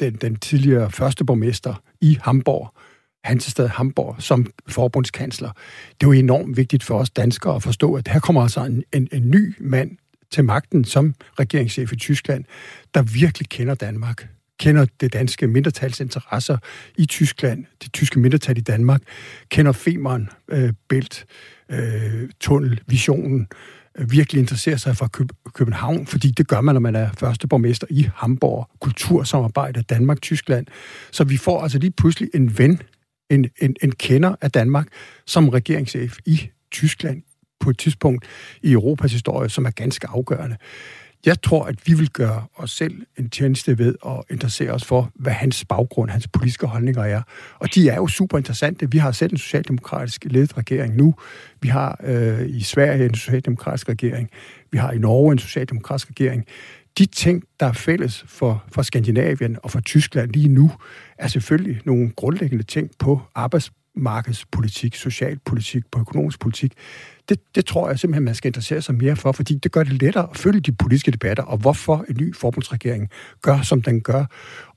den, 0.00 0.14
den 0.14 0.36
tidligere 0.36 0.90
første 0.90 1.24
borgmester 1.24 1.74
i 2.00 2.18
Hamburg, 2.22 2.74
Hansestad 3.24 3.68
Hamburg, 3.68 4.16
som 4.18 4.46
forbundskansler. 4.68 5.50
Det 6.00 6.06
er 6.06 6.10
jo 6.10 6.12
enormt 6.12 6.56
vigtigt 6.56 6.82
for 6.82 6.98
os 6.98 7.10
danskere 7.10 7.56
at 7.56 7.62
forstå, 7.62 7.94
at 7.94 8.08
her 8.08 8.20
kommer 8.20 8.42
altså 8.42 8.64
en, 8.64 8.84
en, 8.92 9.08
en 9.12 9.30
ny 9.30 9.54
mand 9.60 9.90
til 10.34 10.44
magten 10.44 10.84
som 10.84 11.14
regeringschef 11.38 11.92
i 11.92 11.96
Tyskland, 11.96 12.44
der 12.94 13.02
virkelig 13.02 13.48
kender 13.48 13.74
Danmark, 13.74 14.28
kender 14.60 14.86
det 15.00 15.12
danske 15.12 15.46
mindretals 15.46 16.00
interesser 16.00 16.58
i 16.96 17.06
Tyskland, 17.06 17.64
det 17.82 17.92
tyske 17.92 18.20
mindretal 18.20 18.58
i 18.58 18.60
Danmark, 18.60 19.02
kender 19.48 19.72
Femern, 19.72 20.28
øh, 20.48 20.72
Bælt, 20.88 21.26
øh, 21.70 22.28
tunnel, 22.40 22.80
visionen, 22.86 23.46
øh, 23.98 24.10
virkelig 24.10 24.40
interesserer 24.40 24.76
sig 24.76 24.96
for 24.96 25.10
København, 25.54 26.06
fordi 26.06 26.30
det 26.30 26.48
gør 26.48 26.60
man, 26.60 26.74
når 26.74 26.80
man 26.80 26.96
er 26.96 27.10
første 27.18 27.48
borgmester 27.48 27.86
i 27.90 28.08
Hamburg, 28.14 28.70
kultursamarbejde 28.80 29.82
Danmark-Tyskland. 29.82 30.66
Så 31.10 31.24
vi 31.24 31.36
får 31.36 31.62
altså 31.62 31.78
lige 31.78 31.90
pludselig 31.90 32.30
en 32.34 32.58
ven, 32.58 32.82
en, 33.30 33.50
en, 33.60 33.76
en 33.82 33.92
kender 33.92 34.34
af 34.40 34.50
Danmark 34.50 34.88
som 35.26 35.48
regeringschef 35.48 36.18
i 36.26 36.50
Tyskland 36.70 37.22
på 37.64 37.70
et 37.70 37.78
tidspunkt 37.78 38.24
i 38.62 38.72
Europas 38.72 39.12
historie, 39.12 39.48
som 39.48 39.64
er 39.64 39.70
ganske 39.70 40.06
afgørende. 40.06 40.56
Jeg 41.26 41.42
tror, 41.42 41.64
at 41.64 41.74
vi 41.86 41.94
vil 41.94 42.10
gøre 42.10 42.44
os 42.56 42.70
selv 42.70 43.02
en 43.18 43.30
tjeneste 43.30 43.78
ved 43.78 43.94
at 44.06 44.22
interessere 44.30 44.70
os 44.70 44.84
for, 44.84 45.10
hvad 45.14 45.32
hans 45.32 45.64
baggrund, 45.64 46.10
hans 46.10 46.28
politiske 46.28 46.66
holdninger 46.66 47.02
er. 47.02 47.22
Og 47.58 47.74
de 47.74 47.88
er 47.88 47.96
jo 47.96 48.06
super 48.06 48.38
interessante. 48.38 48.90
Vi 48.90 48.98
har 48.98 49.12
selv 49.12 49.32
en 49.32 49.38
socialdemokratisk 49.38 50.24
ledet 50.24 50.56
regering 50.56 50.96
nu. 50.96 51.14
Vi 51.60 51.68
har 51.68 52.00
øh, 52.04 52.48
i 52.48 52.62
Sverige 52.62 53.04
en 53.04 53.14
socialdemokratisk 53.14 53.88
regering. 53.88 54.30
Vi 54.72 54.78
har 54.78 54.92
i 54.92 54.98
Norge 54.98 55.32
en 55.32 55.38
socialdemokratisk 55.38 56.10
regering. 56.10 56.44
De 56.98 57.06
ting, 57.06 57.44
der 57.60 57.66
er 57.66 57.72
fælles 57.72 58.24
for, 58.26 58.64
for 58.72 58.82
Skandinavien 58.82 59.58
og 59.62 59.70
for 59.70 59.80
Tyskland 59.80 60.32
lige 60.32 60.48
nu, 60.48 60.72
er 61.18 61.28
selvfølgelig 61.28 61.80
nogle 61.84 62.10
grundlæggende 62.16 62.64
ting 62.64 62.90
på 62.98 63.20
arbejdsmarkedspolitik, 63.34 64.94
socialpolitik, 64.94 65.82
på 65.92 66.00
økonomisk 66.00 66.40
politik 66.40 66.72
det, 67.28 67.40
det 67.54 67.66
tror 67.66 67.88
jeg 67.88 67.98
simpelthen, 67.98 68.24
man 68.24 68.34
skal 68.34 68.48
interessere 68.48 68.82
sig 68.82 68.94
mere 68.94 69.16
for, 69.16 69.32
fordi 69.32 69.54
det 69.54 69.72
gør 69.72 69.82
det 69.82 69.92
lettere 69.92 70.30
at 70.30 70.36
følge 70.36 70.60
de 70.60 70.72
politiske 70.72 71.10
debatter, 71.10 71.42
og 71.42 71.58
hvorfor 71.58 72.04
en 72.08 72.16
ny 72.20 72.36
forbundsregering 72.36 73.10
gør, 73.42 73.62
som 73.62 73.82
den 73.82 74.00
gør. 74.00 74.24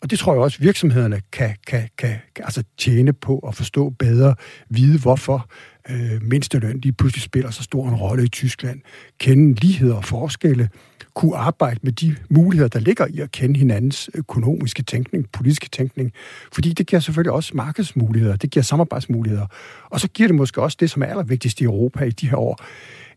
Og 0.01 0.11
det 0.11 0.19
tror 0.19 0.33
jeg 0.33 0.41
også, 0.41 0.59
virksomhederne 0.59 1.21
kan, 1.31 1.55
kan, 1.67 1.89
kan, 1.97 2.15
kan 2.35 2.45
altså 2.45 2.63
tjene 2.77 3.13
på 3.13 3.39
at 3.39 3.55
forstå 3.55 3.89
bedre, 3.89 4.35
vide 4.69 4.99
hvorfor 4.99 5.49
øh, 5.89 6.23
mindsteløn 6.23 6.79
lige 6.79 6.93
pludselig 6.93 7.23
spiller 7.23 7.51
så 7.51 7.63
stor 7.63 7.89
en 7.89 7.95
rolle 7.95 8.23
i 8.23 8.27
Tyskland, 8.27 8.81
kende 9.19 9.59
ligheder 9.59 9.95
og 9.95 10.05
forskelle, 10.05 10.69
kunne 11.17 11.37
arbejde 11.37 11.79
med 11.83 11.91
de 11.91 12.15
muligheder, 12.29 12.69
der 12.69 12.79
ligger 12.79 13.07
i 13.09 13.19
at 13.19 13.31
kende 13.31 13.59
hinandens 13.59 14.09
økonomiske 14.13 14.83
tænkning, 14.83 15.29
politiske 15.33 15.69
tænkning. 15.69 16.13
Fordi 16.53 16.73
det 16.73 16.87
giver 16.87 16.99
selvfølgelig 16.99 17.31
også 17.31 17.51
markedsmuligheder, 17.55 18.35
det 18.35 18.51
giver 18.51 18.63
samarbejdsmuligheder. 18.63 19.45
Og 19.89 19.99
så 19.99 20.07
giver 20.07 20.27
det 20.27 20.35
måske 20.35 20.61
også 20.61 20.77
det, 20.79 20.89
som 20.89 21.01
er 21.01 21.05
allervigtigst 21.05 21.61
i 21.61 21.63
Europa 21.63 22.03
i 22.03 22.09
de 22.09 22.29
her 22.29 22.37
år, 22.37 22.59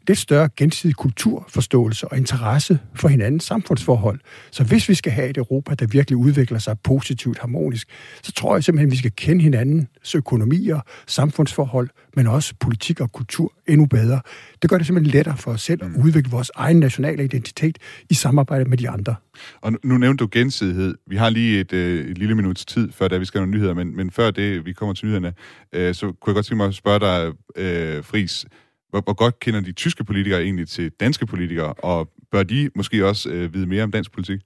lidt 0.09 0.19
større 0.19 0.49
gensidig 0.57 0.97
kulturforståelse 0.97 2.09
og 2.09 2.17
interesse 2.17 2.79
for 2.95 3.09
hinandens 3.09 3.45
samfundsforhold. 3.45 4.21
Så 4.51 4.65
hvis 4.65 4.89
vi 4.89 4.95
skal 4.95 5.13
have 5.13 5.31
et 5.31 5.37
Europa, 5.37 5.75
der 5.75 5.87
virkelig 5.87 6.17
udvikler 6.17 6.59
sig 6.59 6.79
positivt 6.85 7.39
harmonisk, 7.39 7.89
så 8.23 8.33
tror 8.33 8.57
jeg 8.57 8.65
simpelthen, 8.65 8.89
at 8.89 8.93
vi 8.93 8.97
skal 8.97 9.13
kende 9.17 9.43
hinandens 9.43 10.15
økonomier, 10.15 10.81
samfundsforhold, 11.07 11.89
men 12.17 12.27
også 12.27 12.55
politik 12.61 13.01
og 13.01 13.13
kultur 13.13 13.53
endnu 13.69 13.87
bedre. 13.87 14.21
Det 14.63 14.71
gør 14.71 14.77
det 14.77 14.87
simpelthen 14.87 15.13
lettere 15.13 15.37
for 15.37 15.51
os 15.51 15.63
selv 15.63 15.85
at 15.85 15.91
mm. 15.91 16.03
udvikle 16.03 16.31
vores 16.31 16.51
egen 16.55 16.81
nationale 16.81 17.25
identitet 17.25 17.79
i 18.11 18.15
samarbejde 18.15 18.65
med 18.65 18.79
de 18.79 18.89
andre. 18.89 19.15
Og 19.61 19.73
nu 19.85 19.99
nævnte 19.99 20.25
du 20.25 20.29
gensidighed. 20.33 20.95
Vi 21.07 21.17
har 21.17 21.31
lige 21.31 21.61
et, 21.61 21.73
øh, 21.73 22.11
et 22.11 22.19
lille 22.19 22.35
minuts 22.35 22.65
tid, 22.65 22.93
før 22.93 23.09
da 23.09 23.19
vi 23.19 23.25
skal 23.25 23.39
have 23.39 23.47
nogle 23.47 23.59
nyheder, 23.59 23.75
men, 23.75 23.97
men 23.97 24.11
før 24.11 24.31
det, 24.31 24.67
vi 24.67 24.73
kommer 24.73 24.95
til 24.95 25.07
nyhederne, 25.07 25.33
øh, 25.73 25.95
så 25.95 26.07
kunne 26.07 26.15
jeg 26.27 26.35
godt 26.35 26.47
tænke 26.47 26.57
mig 26.57 26.67
at 26.67 26.75
spørge 26.75 27.01
dig, 27.01 27.33
øh, 27.57 28.05
Fris, 28.05 28.47
hvor, 28.91 29.01
hvor 29.01 29.13
godt 29.13 29.41
kender 29.41 29.61
de 29.61 29.73
tyske 29.73 30.05
politikere 30.05 30.43
egentlig 30.43 30.69
til 30.69 30.91
danske 31.01 31.27
politikere, 31.27 31.73
og 31.73 32.11
bør 32.33 32.43
de 32.43 32.71
måske 32.75 33.07
også 33.07 33.31
øh, 33.31 33.55
vide 33.55 33.67
mere 33.67 33.83
om 33.83 33.91
dansk 33.91 34.13
politik? 34.13 34.41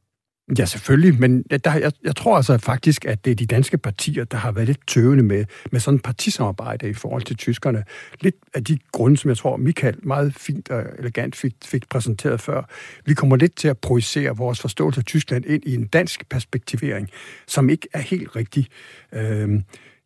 Ja, 0.59 0.64
selvfølgelig, 0.64 1.20
men 1.20 1.42
der, 1.42 1.74
jeg, 1.74 1.92
jeg 2.04 2.16
tror 2.16 2.37
altså 2.37 2.59
faktisk, 2.59 3.04
at 3.04 3.24
det 3.24 3.30
er 3.30 3.35
de 3.35 3.46
danske 3.46 3.78
partier, 3.78 4.24
der 4.24 4.37
har 4.37 4.52
været 4.52 4.66
lidt 4.66 4.87
tøvende 4.87 5.24
med, 5.24 5.44
med 5.72 5.80
sådan 5.80 5.96
et 5.96 6.02
partisamarbejde 6.02 6.88
i 6.88 6.92
forhold 6.92 7.22
til 7.22 7.37
tyskerne. 7.37 7.85
Lidt 8.20 8.35
af 8.54 8.64
de 8.64 8.78
grunde, 8.92 9.16
som 9.16 9.28
jeg 9.28 9.37
tror, 9.37 9.57
Michael 9.57 9.96
meget 10.02 10.35
fint 10.35 10.70
og 10.70 10.85
elegant 10.98 11.37
fik, 11.37 11.54
fik 11.64 11.88
præsenteret 11.88 12.40
før. 12.40 12.62
Vi 13.07 13.14
kommer 13.14 13.37
lidt 13.37 13.57
til 13.57 13.68
at 13.68 13.78
projicere 13.78 14.37
vores 14.37 14.61
forståelse 14.61 15.00
af 15.00 15.04
Tyskland 15.04 15.44
ind 15.46 15.62
i 15.66 15.74
en 15.74 15.87
dansk 15.87 16.28
perspektivering, 16.28 17.09
som 17.46 17.70
ikke 17.70 17.88
er 17.92 17.98
helt 17.98 18.37
rigtig. 18.37 18.66
Øh, 19.12 19.61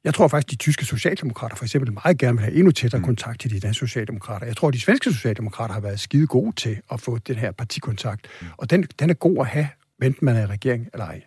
jeg 0.04 0.14
tror 0.14 0.28
faktisk, 0.28 0.50
de 0.50 0.56
tyske 0.56 0.84
socialdemokrater 0.84 1.56
for 1.56 1.64
eksempel 1.64 1.92
meget 1.92 2.18
gerne 2.18 2.38
vil 2.38 2.44
have 2.44 2.54
endnu 2.54 2.70
tættere 2.70 2.98
mm. 2.98 3.04
kontakt 3.04 3.40
til 3.40 3.50
de 3.50 3.60
danske 3.60 3.86
socialdemokrater. 3.86 4.46
Jeg 4.46 4.56
tror, 4.56 4.70
de 4.70 4.80
svenske 4.80 5.12
socialdemokrater 5.12 5.74
har 5.74 5.80
været 5.80 6.00
skide 6.00 6.26
gode 6.26 6.56
til 6.56 6.80
at 6.92 7.00
få 7.00 7.18
den 7.18 7.36
her 7.36 7.52
partikontakt. 7.52 8.26
Mm. 8.40 8.46
Og 8.56 8.70
den, 8.70 8.82
den 8.82 9.10
er 9.10 9.14
god 9.14 9.38
at 9.38 9.46
have, 9.46 9.68
enten 10.02 10.24
man 10.24 10.36
er 10.36 10.42
i 10.42 10.46
regering 10.46 10.88
eller 10.92 11.06
ej. 11.06 11.22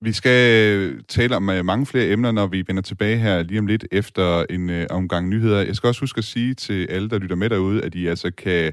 Vi 0.00 0.12
skal 0.12 1.04
tale 1.08 1.36
om 1.36 1.50
øh, 1.50 1.64
mange 1.64 1.86
flere 1.86 2.06
emner, 2.06 2.32
når 2.32 2.46
vi 2.46 2.64
vender 2.66 2.82
tilbage 2.82 3.18
her 3.18 3.42
lige 3.42 3.58
om 3.58 3.66
lidt 3.66 3.86
efter 3.92 4.44
en 4.50 4.70
uh, 4.70 4.82
omgang 4.90 5.28
nyheder. 5.28 5.62
Jeg 5.62 5.76
skal 5.76 5.88
også 5.88 6.00
huske 6.00 6.18
at 6.18 6.24
sige 6.24 6.54
til 6.54 6.86
alle, 6.86 7.10
der 7.10 7.18
lytter 7.18 7.36
med 7.36 7.50
derude, 7.50 7.82
at 7.82 7.94
I 7.94 8.06
altså 8.06 8.30
kan 8.30 8.72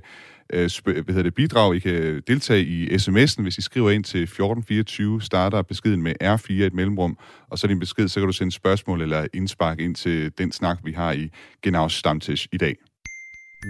uh, 0.54 0.94
hvad 0.94 1.04
hedder 1.08 1.24
det, 1.24 1.36
bidrage. 1.36 1.76
I 1.76 1.80
kan 1.80 2.22
deltage 2.28 2.62
i 2.62 2.88
sms'en, 2.88 3.42
hvis 3.42 3.58
I 3.58 3.62
skriver 3.62 3.90
ind 3.92 4.04
til 4.04 4.24
1424, 4.24 5.22
starter 5.22 5.62
beskeden 5.62 6.02
med 6.02 6.14
R4 6.24 6.54
et 6.54 6.74
mellemrum, 6.74 7.18
og 7.50 7.60
så 7.60 7.68
din 7.68 7.80
besked, 7.80 8.08
så 8.08 8.20
kan 8.20 8.28
du 8.28 8.34
sende 8.34 8.52
spørgsmål 8.52 9.02
eller 9.02 9.28
indspark 9.34 9.80
ind 9.80 9.96
til 9.96 10.32
den 10.38 10.52
snak, 10.52 10.80
vi 10.84 10.92
har 10.92 11.12
i 11.12 11.30
Genau 11.62 11.90
Stammtisch 11.90 12.48
i 12.52 12.58
dag. 12.58 12.76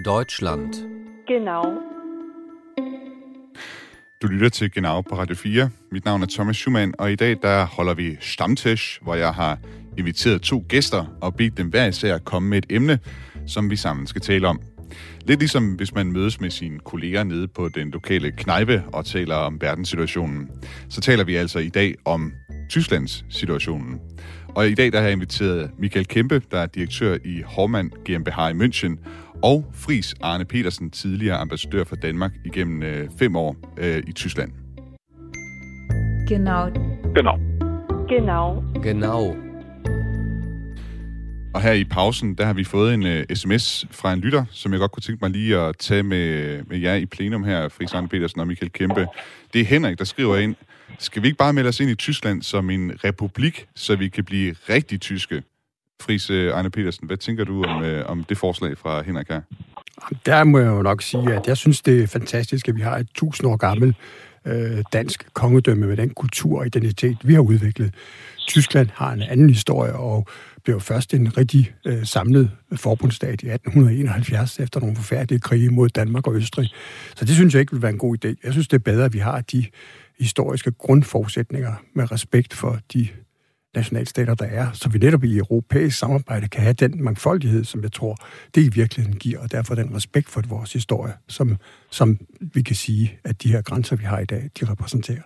Deutschland. 0.04 0.74
Genau. 1.28 1.62
Du 4.22 4.26
lytter 4.26 4.48
til 4.48 4.72
Genau 4.72 5.00
på 5.00 5.18
Radio 5.18 5.36
4. 5.36 5.70
Mit 5.92 6.04
navn 6.04 6.22
er 6.22 6.26
Thomas 6.26 6.56
Schumann, 6.56 6.94
og 6.98 7.12
i 7.12 7.14
dag 7.14 7.36
der 7.42 7.66
holder 7.66 7.94
vi 7.94 8.16
Stammtisch, 8.20 9.02
hvor 9.02 9.14
jeg 9.14 9.34
har 9.34 9.58
inviteret 9.98 10.42
to 10.42 10.64
gæster 10.68 11.04
og 11.20 11.34
bedt 11.34 11.56
dem 11.56 11.68
hver 11.68 11.86
især 11.86 12.14
at 12.14 12.24
komme 12.24 12.48
med 12.48 12.58
et 12.58 12.66
emne, 12.70 12.98
som 13.46 13.70
vi 13.70 13.76
sammen 13.76 14.06
skal 14.06 14.20
tale 14.20 14.48
om. 14.48 14.71
Lidt 15.26 15.40
ligesom 15.40 15.74
hvis 15.74 15.94
man 15.94 16.12
mødes 16.12 16.40
med 16.40 16.50
sine 16.50 16.78
kolleger 16.78 17.24
nede 17.24 17.48
på 17.48 17.68
den 17.68 17.90
lokale 17.90 18.30
knejpe 18.30 18.82
og 18.92 19.04
taler 19.04 19.34
om 19.34 19.60
verdenssituationen, 19.60 20.48
så 20.88 21.00
taler 21.00 21.24
vi 21.24 21.36
altså 21.36 21.58
i 21.58 21.68
dag 21.68 21.94
om 22.04 22.32
Tysklands 22.70 23.24
situationen. 23.28 24.00
Og 24.48 24.68
i 24.68 24.74
dag 24.74 24.92
der 24.92 24.98
har 24.98 25.04
jeg 25.04 25.12
inviteret 25.12 25.70
Michael 25.78 26.06
Kæmpe, 26.06 26.42
der 26.50 26.58
er 26.58 26.66
direktør 26.66 27.16
i 27.24 27.42
Hormann 27.46 27.90
GmbH 28.04 28.50
i 28.50 28.66
München, 28.66 28.96
og 29.42 29.64
Fris 29.74 30.14
Arne 30.20 30.44
Petersen, 30.44 30.90
tidligere 30.90 31.36
ambassadør 31.36 31.84
for 31.84 31.96
Danmark 31.96 32.32
igennem 32.44 32.82
øh, 32.82 33.08
fem 33.18 33.36
år 33.36 33.56
øh, 33.78 34.02
i 34.08 34.12
Tyskland. 34.12 34.52
Genau. 36.28 36.68
Genau. 37.14 37.38
Genau. 38.08 38.62
Genau. 38.82 39.51
Og 41.54 41.62
her 41.62 41.72
i 41.72 41.84
pausen, 41.84 42.34
der 42.34 42.44
har 42.44 42.52
vi 42.52 42.64
fået 42.64 42.94
en 42.94 43.06
øh, 43.06 43.24
uh, 43.30 43.36
sms 43.36 43.86
fra 43.90 44.12
en 44.12 44.20
lytter, 44.20 44.44
som 44.50 44.72
jeg 44.72 44.80
godt 44.80 44.92
kunne 44.92 45.00
tænke 45.00 45.24
mig 45.24 45.30
lige 45.30 45.58
at 45.58 45.76
tage 45.76 46.02
med, 46.02 46.62
med 46.64 46.78
jer 46.78 46.94
i 46.94 47.06
plenum 47.06 47.44
her, 47.44 47.68
Fris 47.68 47.92
Arne 47.94 48.08
Petersen 48.08 48.40
og 48.40 48.46
Michael 48.46 48.72
Kæmpe. 48.72 49.06
Det 49.52 49.60
er 49.60 49.64
Henrik, 49.64 49.98
der 49.98 50.04
skriver 50.04 50.36
ind, 50.36 50.54
skal 50.98 51.22
vi 51.22 51.26
ikke 51.26 51.38
bare 51.38 51.52
melde 51.52 51.68
os 51.68 51.80
ind 51.80 51.90
i 51.90 51.94
Tyskland 51.94 52.42
som 52.42 52.70
en 52.70 52.92
republik, 53.04 53.66
så 53.74 53.96
vi 53.96 54.08
kan 54.08 54.24
blive 54.24 54.54
rigtig 54.68 55.00
tyske? 55.00 55.42
Fris 56.02 56.30
øh, 56.30 56.58
Arne 56.58 56.70
Petersen, 56.70 57.06
hvad 57.06 57.16
tænker 57.16 57.44
du 57.44 57.64
om, 57.64 57.82
uh, 57.82 57.88
om 58.04 58.24
det 58.24 58.38
forslag 58.38 58.78
fra 58.78 59.02
Henrik 59.02 59.28
her? 59.28 59.40
Der 60.26 60.44
må 60.44 60.58
jeg 60.58 60.66
jo 60.66 60.82
nok 60.82 61.02
sige, 61.02 61.34
at 61.34 61.46
jeg 61.46 61.56
synes, 61.56 61.80
det 61.80 62.02
er 62.02 62.06
fantastisk, 62.06 62.68
at 62.68 62.76
vi 62.76 62.80
har 62.80 62.96
et 62.96 63.08
tusind 63.14 63.48
år 63.48 63.56
gammelt 63.56 63.96
øh, 64.44 64.84
dansk 64.92 65.28
kongedømme 65.32 65.86
med 65.86 65.96
den 65.96 66.10
kultur 66.10 66.58
og 66.58 66.66
identitet, 66.66 67.18
vi 67.24 67.34
har 67.34 67.40
udviklet. 67.40 67.94
Tyskland 68.48 68.88
har 68.94 69.12
en 69.12 69.22
anden 69.22 69.48
historie 69.48 69.92
og 69.92 70.26
blev 70.64 70.80
først 70.80 71.14
en 71.14 71.36
rigtig 71.36 71.74
øh, 71.86 72.06
samlet 72.06 72.50
forbundsstat 72.74 73.42
i 73.42 73.48
1871 73.50 74.58
efter 74.58 74.80
nogle 74.80 74.96
forfærdelige 74.96 75.40
krige 75.40 75.70
mod 75.70 75.88
Danmark 75.88 76.26
og 76.26 76.34
Østrig. 76.34 76.70
Så 77.16 77.24
det 77.24 77.34
synes 77.34 77.54
jeg 77.54 77.60
ikke 77.60 77.72
vil 77.72 77.82
være 77.82 77.90
en 77.90 77.98
god 77.98 78.24
idé. 78.24 78.34
Jeg 78.44 78.52
synes, 78.52 78.68
det 78.68 78.76
er 78.76 78.82
bedre, 78.82 79.04
at 79.04 79.12
vi 79.12 79.18
har 79.18 79.40
de 79.40 79.66
historiske 80.18 80.72
grundforudsætninger 80.72 81.74
med 81.94 82.12
respekt 82.12 82.54
for 82.54 82.78
de 82.92 83.08
nationalstater, 83.74 84.34
der 84.34 84.44
er, 84.44 84.72
så 84.72 84.88
vi 84.88 84.98
netop 84.98 85.24
i 85.24 85.36
europæisk 85.36 85.98
samarbejde 85.98 86.48
kan 86.48 86.62
have 86.62 86.72
den 86.72 87.04
mangfoldighed, 87.04 87.64
som 87.64 87.82
jeg 87.82 87.92
tror, 87.92 88.16
det 88.54 88.62
i 88.62 88.68
virkeligheden 88.68 89.18
giver, 89.18 89.40
og 89.40 89.52
derfor 89.52 89.74
den 89.74 89.94
respekt 89.96 90.28
for 90.28 90.42
vores 90.48 90.72
historie, 90.72 91.12
som, 91.28 91.56
som 91.90 92.18
vi 92.40 92.62
kan 92.62 92.76
sige, 92.76 93.18
at 93.24 93.42
de 93.42 93.48
her 93.48 93.62
grænser, 93.62 93.96
vi 93.96 94.04
har 94.04 94.18
i 94.18 94.24
dag, 94.24 94.50
de 94.60 94.70
repræsenterer. 94.70 95.22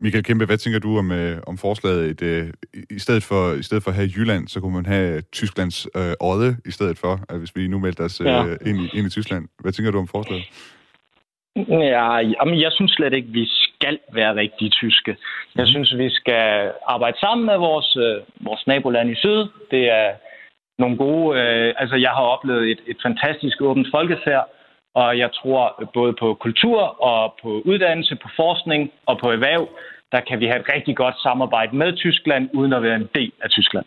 Michael 0.00 0.24
Kæmpe, 0.24 0.44
hvad 0.46 0.56
tænker 0.58 0.80
du 0.80 0.98
om, 0.98 1.12
øh, 1.12 1.36
om 1.46 1.58
forslaget? 1.58 2.10
Et, 2.10 2.22
øh, 2.22 2.46
i, 2.90 2.98
stedet 2.98 3.22
for, 3.22 3.52
I 3.54 3.62
stedet 3.62 3.82
for 3.82 3.90
at 3.90 3.96
have 3.96 4.10
Jylland, 4.16 4.48
så 4.48 4.60
kunne 4.60 4.74
man 4.74 4.86
have 4.86 5.20
Tysklands 5.32 5.86
øh, 5.96 6.12
Odde 6.20 6.56
i 6.66 6.70
stedet 6.70 6.98
for, 6.98 7.20
at 7.28 7.38
hvis 7.38 7.52
vi 7.56 7.68
nu 7.68 7.78
meldte 7.78 8.00
os 8.00 8.20
øh, 8.20 8.26
ja. 8.26 8.42
ind, 8.68 8.78
i, 8.84 8.86
ind 8.98 9.06
i 9.06 9.10
Tyskland. 9.10 9.48
Hvad 9.62 9.72
tænker 9.72 9.90
du 9.92 9.98
om 9.98 10.08
forslaget? 10.08 10.44
Ja, 11.68 12.16
jamen, 12.16 12.60
jeg 12.60 12.72
synes 12.72 12.92
slet 12.92 13.12
ikke, 13.14 13.28
vi 13.28 13.44
skal 13.46 13.98
være 14.12 14.36
rigtig 14.36 14.72
tyske. 14.72 15.16
Jeg 15.54 15.64
Mhm. 15.64 15.70
synes, 15.72 15.98
vi 15.98 16.08
skal 16.10 16.72
arbejde 16.86 17.18
sammen 17.20 17.46
med 17.46 17.56
vores, 17.56 17.96
øh, 17.96 18.16
vores 18.48 18.66
naboland 18.66 19.10
i 19.10 19.14
syd. 19.14 19.40
Det 19.70 19.82
er 20.00 20.08
nogle 20.78 20.96
gode... 20.96 21.40
Øh, 21.40 21.74
altså, 21.78 21.96
jeg 21.96 22.10
har 22.10 22.26
oplevet 22.34 22.70
et, 22.70 22.80
et 22.86 22.96
fantastisk 23.06 23.60
åbent 23.60 23.88
folkefærd, 23.90 24.44
og 25.00 25.18
jeg 25.18 25.30
tror 25.38 25.90
både 25.94 26.12
på 26.22 26.28
kultur 26.46 26.80
og 27.10 27.34
på 27.42 27.50
uddannelse, 27.70 28.14
på 28.24 28.28
forskning 28.36 28.90
og 29.06 29.14
på 29.22 29.26
erhverv, 29.36 29.68
der 30.12 30.20
kan 30.28 30.40
vi 30.40 30.46
have 30.46 30.60
et 30.60 30.68
rigtig 30.74 30.96
godt 30.96 31.16
samarbejde 31.26 31.76
med 31.76 31.96
Tyskland, 31.96 32.44
uden 32.54 32.72
at 32.72 32.82
være 32.82 32.96
en 32.96 33.08
del 33.14 33.32
af 33.44 33.50
Tyskland. 33.50 33.86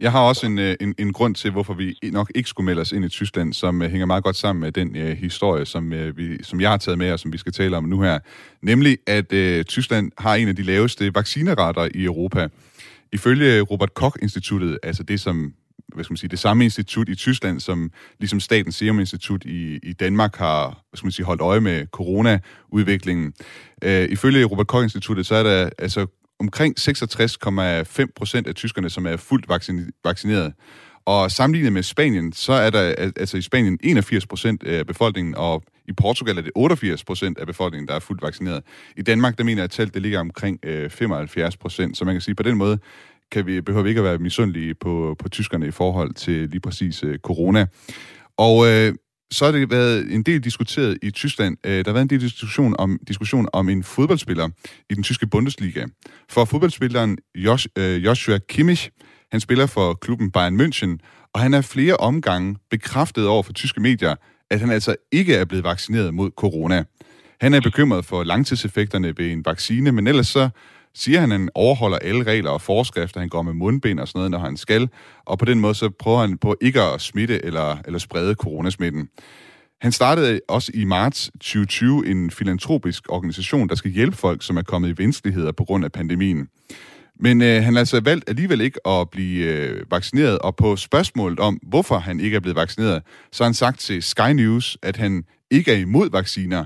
Jeg 0.00 0.12
har 0.12 0.28
også 0.28 0.46
en, 0.46 0.58
øh, 0.58 0.74
en, 0.80 0.94
en 0.98 1.12
grund 1.12 1.34
til, 1.34 1.50
hvorfor 1.50 1.74
vi 1.74 1.94
nok 2.02 2.32
ikke 2.34 2.48
skulle 2.48 2.64
melde 2.64 2.80
os 2.80 2.92
ind 2.92 3.04
i 3.04 3.08
Tyskland, 3.08 3.52
som 3.52 3.80
uh, 3.80 3.86
hænger 3.86 4.06
meget 4.06 4.24
godt 4.24 4.36
sammen 4.36 4.60
med 4.60 4.72
den 4.72 4.88
uh, 4.96 5.02
historie, 5.26 5.64
som, 5.66 5.92
uh, 5.92 6.16
vi, 6.18 6.42
som 6.42 6.60
jeg 6.60 6.70
har 6.70 6.76
taget 6.76 6.98
med, 6.98 7.12
og 7.12 7.18
som 7.18 7.32
vi 7.32 7.38
skal 7.38 7.52
tale 7.52 7.76
om 7.76 7.84
nu 7.84 8.00
her. 8.00 8.18
Nemlig, 8.62 8.98
at 9.06 9.32
uh, 9.32 9.62
Tyskland 9.62 10.12
har 10.18 10.34
en 10.34 10.48
af 10.48 10.56
de 10.56 10.62
laveste 10.62 11.14
vaccinerater 11.14 11.88
i 11.94 12.04
Europa. 12.04 12.48
Ifølge 13.12 13.60
Robert 13.60 13.94
Koch-instituttet, 13.94 14.78
altså 14.82 15.02
det 15.02 15.20
som 15.20 15.54
hvad 15.94 16.04
skal 16.04 16.12
man 16.12 16.16
sige, 16.16 16.30
det 16.30 16.38
samme 16.38 16.64
institut 16.64 17.08
i 17.08 17.14
Tyskland, 17.14 17.60
som 17.60 17.90
ligesom 18.18 18.40
Statens 18.40 18.76
Serum 18.76 19.00
Institut 19.00 19.44
i, 19.44 19.78
i 19.82 19.92
Danmark 19.92 20.36
har 20.36 20.66
hvad 20.66 20.96
skal 20.96 21.06
man 21.06 21.12
sige, 21.12 21.26
holdt 21.26 21.42
øje 21.42 21.60
med 21.60 21.86
corona-udviklingen. 21.86 23.32
Øh, 23.84 24.08
ifølge 24.08 24.44
Robert 24.44 24.66
Koch-instituttet, 24.66 25.26
så 25.26 25.34
er 25.34 25.42
der 25.42 25.70
altså 25.78 26.06
omkring 26.40 26.74
66,5 26.80 28.06
procent 28.16 28.46
af 28.46 28.54
tyskerne, 28.54 28.90
som 28.90 29.06
er 29.06 29.16
fuldt 29.16 29.48
vaccineret. 30.04 30.52
Og 31.04 31.30
sammenlignet 31.30 31.72
med 31.72 31.82
Spanien, 31.82 32.32
så 32.32 32.52
er 32.52 32.70
der 32.70 33.12
altså 33.16 33.36
i 33.36 33.42
Spanien 33.42 33.78
81 33.82 34.26
procent 34.26 34.62
af 34.62 34.86
befolkningen, 34.86 35.34
og 35.34 35.62
i 35.88 35.92
Portugal 35.92 36.38
er 36.38 36.42
det 36.42 36.52
88 36.54 37.04
procent 37.04 37.38
af 37.38 37.46
befolkningen, 37.46 37.88
der 37.88 37.94
er 37.94 37.98
fuldt 37.98 38.22
vaccineret. 38.22 38.62
I 38.96 39.02
Danmark, 39.02 39.38
der 39.38 39.44
mener 39.44 39.62
jeg, 39.62 39.64
at 39.64 39.70
tallet 39.70 39.94
det 39.94 40.02
ligger 40.02 40.20
omkring 40.20 40.58
øh, 40.62 40.90
75 40.90 41.56
procent. 41.56 41.96
Så 41.96 42.04
man 42.04 42.14
kan 42.14 42.20
sige, 42.20 42.34
på 42.34 42.42
den 42.42 42.56
måde 42.56 42.78
kan 43.32 43.46
vi, 43.46 43.60
behøver 43.60 43.82
vi 43.82 43.88
ikke 43.88 43.98
at 43.98 44.04
være 44.04 44.18
misundelige 44.18 44.74
på, 44.74 45.16
på 45.18 45.28
tyskerne 45.28 45.66
i 45.66 45.70
forhold 45.70 46.14
til 46.14 46.48
lige 46.48 46.60
præcis 46.60 47.04
øh, 47.04 47.18
corona. 47.18 47.66
Og 48.36 48.66
øh, 48.66 48.94
så 49.32 49.44
har 49.44 49.52
det 49.52 49.70
været 49.70 50.14
en 50.14 50.22
del 50.22 50.44
diskuteret 50.44 50.98
i 51.02 51.10
Tyskland. 51.10 51.56
Øh, 51.66 51.72
der 51.72 51.84
har 51.86 51.92
været 51.92 52.02
en 52.02 52.10
del 52.10 52.20
diskussion 52.20 52.74
om, 52.78 52.98
diskussion 53.08 53.48
om 53.52 53.68
en 53.68 53.82
fodboldspiller 53.82 54.48
i 54.90 54.94
den 54.94 55.02
tyske 55.02 55.26
Bundesliga. 55.26 55.86
For 56.28 56.44
fodboldspilleren 56.44 57.18
Josh, 57.34 57.66
øh, 57.78 58.04
Joshua 58.04 58.38
Kimmich, 58.48 58.90
han 59.30 59.40
spiller 59.40 59.66
for 59.66 59.94
klubben 59.94 60.30
Bayern 60.30 60.60
München, 60.60 60.98
og 61.34 61.40
han 61.40 61.54
er 61.54 61.60
flere 61.60 61.96
omgange 61.96 62.56
bekræftet 62.70 63.26
over 63.26 63.42
for 63.42 63.52
tyske 63.52 63.80
medier, 63.80 64.14
at 64.50 64.60
han 64.60 64.70
altså 64.70 64.96
ikke 65.12 65.34
er 65.34 65.44
blevet 65.44 65.64
vaccineret 65.64 66.14
mod 66.14 66.30
corona. 66.36 66.84
Han 67.40 67.54
er 67.54 67.60
bekymret 67.60 68.04
for 68.04 68.24
langtidseffekterne 68.24 69.14
ved 69.18 69.32
en 69.32 69.44
vaccine, 69.44 69.92
men 69.92 70.06
ellers 70.06 70.26
så 70.26 70.48
siger 70.94 71.20
han, 71.20 71.32
at 71.32 71.38
han 71.38 71.48
overholder 71.54 71.98
alle 71.98 72.24
regler 72.24 72.50
og 72.50 72.60
forskrifter. 72.60 73.20
Han 73.20 73.28
går 73.28 73.42
med 73.42 73.52
mundbind 73.52 74.00
og 74.00 74.08
sådan 74.08 74.18
noget, 74.18 74.30
når 74.30 74.38
han 74.38 74.56
skal. 74.56 74.88
Og 75.24 75.38
på 75.38 75.44
den 75.44 75.60
måde 75.60 75.74
så 75.74 75.90
prøver 75.90 76.20
han 76.20 76.38
på 76.38 76.56
ikke 76.60 76.82
at 76.82 77.00
smitte 77.00 77.44
eller, 77.44 77.76
eller 77.86 77.98
sprede 77.98 78.34
coronasmitten. 78.34 79.08
Han 79.80 79.92
startede 79.92 80.40
også 80.48 80.72
i 80.74 80.84
marts 80.84 81.30
2020 81.32 82.06
en 82.06 82.30
filantropisk 82.30 83.04
organisation, 83.08 83.68
der 83.68 83.74
skal 83.74 83.90
hjælpe 83.90 84.16
folk, 84.16 84.42
som 84.42 84.56
er 84.56 84.62
kommet 84.62 84.88
i 84.88 85.02
vanskeligheder 85.02 85.52
på 85.52 85.64
grund 85.64 85.84
af 85.84 85.92
pandemien. 85.92 86.48
Men 87.20 87.42
øh, 87.42 87.62
han 87.62 87.74
har 87.74 87.78
altså 87.78 88.00
valgt 88.00 88.28
alligevel 88.28 88.60
ikke 88.60 88.86
at 88.86 89.10
blive 89.10 89.46
øh, 89.46 89.90
vaccineret, 89.90 90.38
og 90.38 90.56
på 90.56 90.76
spørgsmålet 90.76 91.40
om, 91.40 91.58
hvorfor 91.62 91.98
han 91.98 92.20
ikke 92.20 92.36
er 92.36 92.40
blevet 92.40 92.56
vaccineret, 92.56 93.02
så 93.32 93.44
har 93.44 93.48
han 93.48 93.54
sagt 93.54 93.80
til 93.80 94.02
Sky 94.02 94.30
News, 94.32 94.78
at 94.82 94.96
han 94.96 95.24
ikke 95.50 95.72
er 95.72 95.76
imod 95.76 96.10
vacciner, 96.10 96.64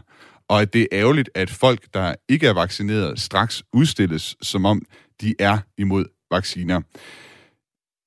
og 0.48 0.62
at 0.62 0.72
det 0.72 0.82
er 0.82 0.86
ærgerligt, 0.92 1.30
at 1.34 1.50
folk, 1.50 1.94
der 1.94 2.14
ikke 2.28 2.46
er 2.46 2.52
vaccineret, 2.52 3.20
straks 3.20 3.62
udstilles, 3.72 4.36
som 4.42 4.64
om 4.64 4.82
de 5.20 5.34
er 5.38 5.58
imod 5.78 6.04
vacciner. 6.30 6.80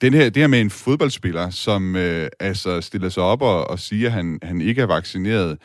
Den 0.02 0.14
her, 0.14 0.30
det 0.30 0.44
her 0.44 0.48
med 0.48 0.62
en 0.62 0.70
fodboldspiller, 0.70 1.50
som 1.50 1.96
øh, 1.96 2.30
altså 2.40 2.82
stiller 2.82 3.10
sig 3.10 3.24
op 3.24 3.42
og, 3.42 3.70
og 3.70 3.80
siger, 3.80 4.08
at 4.08 4.14
han, 4.14 4.40
han 4.44 4.62
ikke 4.62 4.82
er 4.82 4.86
vaccineret. 4.86 5.58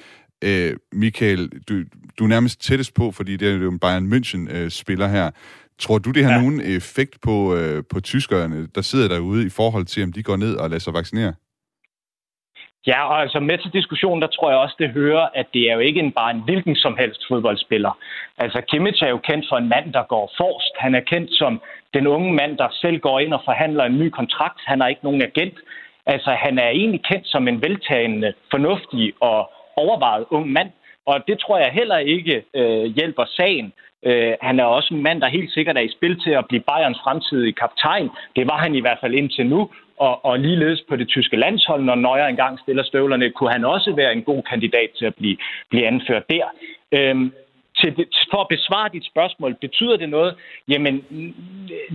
Øh, 0.44 0.76
Michael, 0.92 1.48
du, 1.68 1.82
du 2.18 2.24
er 2.24 2.28
nærmest 2.28 2.60
tættest 2.60 2.94
på, 2.94 3.12
fordi 3.12 3.36
det 3.36 3.48
er 3.48 3.52
jo 3.52 3.70
en 3.70 3.78
Bayern 3.78 4.12
München-spiller 4.12 5.06
her. 5.06 5.30
Tror 5.78 5.98
du, 5.98 6.10
det 6.10 6.24
har 6.24 6.32
ja. 6.32 6.40
nogen 6.40 6.60
effekt 6.60 7.20
på, 7.20 7.56
øh, 7.56 7.84
på 7.90 8.00
tyskerne, 8.00 8.66
der 8.74 8.82
sidder 8.82 9.08
derude, 9.08 9.46
i 9.46 9.48
forhold 9.48 9.84
til, 9.84 10.02
om 10.02 10.12
de 10.12 10.22
går 10.22 10.36
ned 10.36 10.54
og 10.54 10.70
lader 10.70 10.80
sig 10.80 10.94
vaccinere? 10.94 11.34
Ja, 12.86 13.08
og 13.10 13.20
altså 13.20 13.40
med 13.40 13.58
til 13.58 13.72
diskussionen, 13.72 14.22
der 14.22 14.28
tror 14.28 14.50
jeg 14.50 14.58
også, 14.58 14.76
det 14.78 14.90
hører, 14.90 15.28
at 15.34 15.46
det 15.54 15.70
er 15.70 15.74
jo 15.74 15.80
ikke 15.80 16.00
en, 16.00 16.12
bare 16.12 16.30
en 16.30 16.44
hvilken 16.44 16.76
som 16.76 16.96
helst 16.96 17.20
fodboldspiller. 17.28 17.98
Altså 18.38 18.60
Kimmich 18.70 19.02
er 19.02 19.08
jo 19.08 19.18
kendt 19.18 19.46
for 19.48 19.56
en 19.56 19.68
mand, 19.68 19.92
der 19.92 20.02
går 20.02 20.32
forrest. 20.36 20.74
Han 20.78 20.94
er 20.94 21.00
kendt 21.00 21.30
som 21.32 21.62
den 21.94 22.06
unge 22.06 22.32
mand, 22.32 22.58
der 22.58 22.68
selv 22.72 22.98
går 22.98 23.20
ind 23.20 23.34
og 23.34 23.42
forhandler 23.44 23.84
en 23.84 23.98
ny 23.98 24.08
kontrakt. 24.08 24.60
Han 24.66 24.80
har 24.80 24.88
ikke 24.88 25.04
nogen 25.04 25.22
agent. 25.22 25.58
Altså 26.06 26.30
han 26.30 26.58
er 26.58 26.68
egentlig 26.68 27.02
kendt 27.04 27.26
som 27.28 27.48
en 27.48 27.62
veltagende, 27.62 28.32
fornuftig 28.50 29.12
og 29.20 29.50
overvejet 29.76 30.24
ung 30.30 30.52
mand. 30.52 30.70
Og 31.06 31.16
det 31.28 31.38
tror 31.38 31.58
jeg 31.58 31.70
heller 31.72 31.98
ikke 31.98 32.44
øh, 32.54 32.84
hjælper 32.84 33.24
sagen. 33.36 33.72
Øh, 34.06 34.34
han 34.42 34.60
er 34.60 34.64
også 34.64 34.94
en 34.94 35.02
mand, 35.02 35.20
der 35.20 35.28
helt 35.28 35.52
sikkert 35.52 35.76
er 35.76 35.80
i 35.80 35.94
spil 35.96 36.20
til 36.20 36.30
at 36.30 36.46
blive 36.48 36.62
Bayerns 36.68 37.00
fremtidige 37.04 37.52
kaptajn. 37.52 38.10
Det 38.36 38.46
var 38.46 38.58
han 38.58 38.74
i 38.74 38.80
hvert 38.80 38.98
fald 39.00 39.14
indtil 39.14 39.46
nu. 39.46 39.70
Og, 39.98 40.24
og 40.24 40.38
ligeledes 40.38 40.82
på 40.88 40.96
det 40.96 41.08
tyske 41.08 41.36
landshold, 41.36 41.82
når 41.84 41.94
Nøjer 41.94 42.26
engang 42.26 42.60
stiller 42.60 42.82
støvlerne, 42.82 43.30
kunne 43.30 43.52
han 43.52 43.64
også 43.64 43.92
være 43.92 44.12
en 44.12 44.22
god 44.22 44.42
kandidat 44.42 44.90
til 44.98 45.04
at 45.06 45.14
blive, 45.14 45.36
blive 45.70 45.86
anført 45.86 46.30
der. 46.30 46.46
Øhm, 46.92 47.32
til, 47.80 48.06
for 48.30 48.40
at 48.40 48.48
besvare 48.48 48.88
dit 48.92 49.06
spørgsmål, 49.06 49.54
betyder 49.60 49.96
det 49.96 50.08
noget? 50.08 50.34
Jamen, 50.68 51.04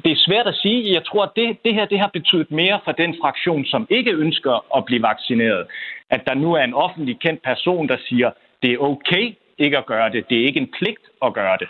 det 0.04 0.12
er 0.12 0.26
svært 0.28 0.48
at 0.48 0.56
sige. 0.56 0.94
Jeg 0.94 1.06
tror, 1.06 1.24
at 1.24 1.32
det, 1.36 1.58
det 1.66 1.74
her 1.74 1.86
det 1.86 2.00
har 2.00 2.10
betydet 2.14 2.52
mere 2.52 2.80
for 2.84 2.92
den 2.92 3.16
fraktion, 3.22 3.66
som 3.66 3.88
ikke 3.90 4.12
ønsker 4.12 4.78
at 4.78 4.86
blive 4.86 5.02
vaccineret. 5.02 5.68
At 6.10 6.22
der 6.28 6.34
nu 6.34 6.54
er 6.54 6.64
en 6.64 6.74
offentlig 6.74 7.20
kendt 7.20 7.44
person, 7.44 7.88
der 7.88 7.98
siger, 8.10 8.32
det 8.64 8.72
er 8.72 8.78
okay 8.78 9.36
ikke 9.58 9.78
at 9.78 9.86
gøre 9.86 10.10
det. 10.10 10.30
Det 10.30 10.42
er 10.42 10.46
ikke 10.46 10.60
en 10.60 10.72
pligt 10.78 11.06
at 11.26 11.34
gøre 11.34 11.58
det. 11.60 11.68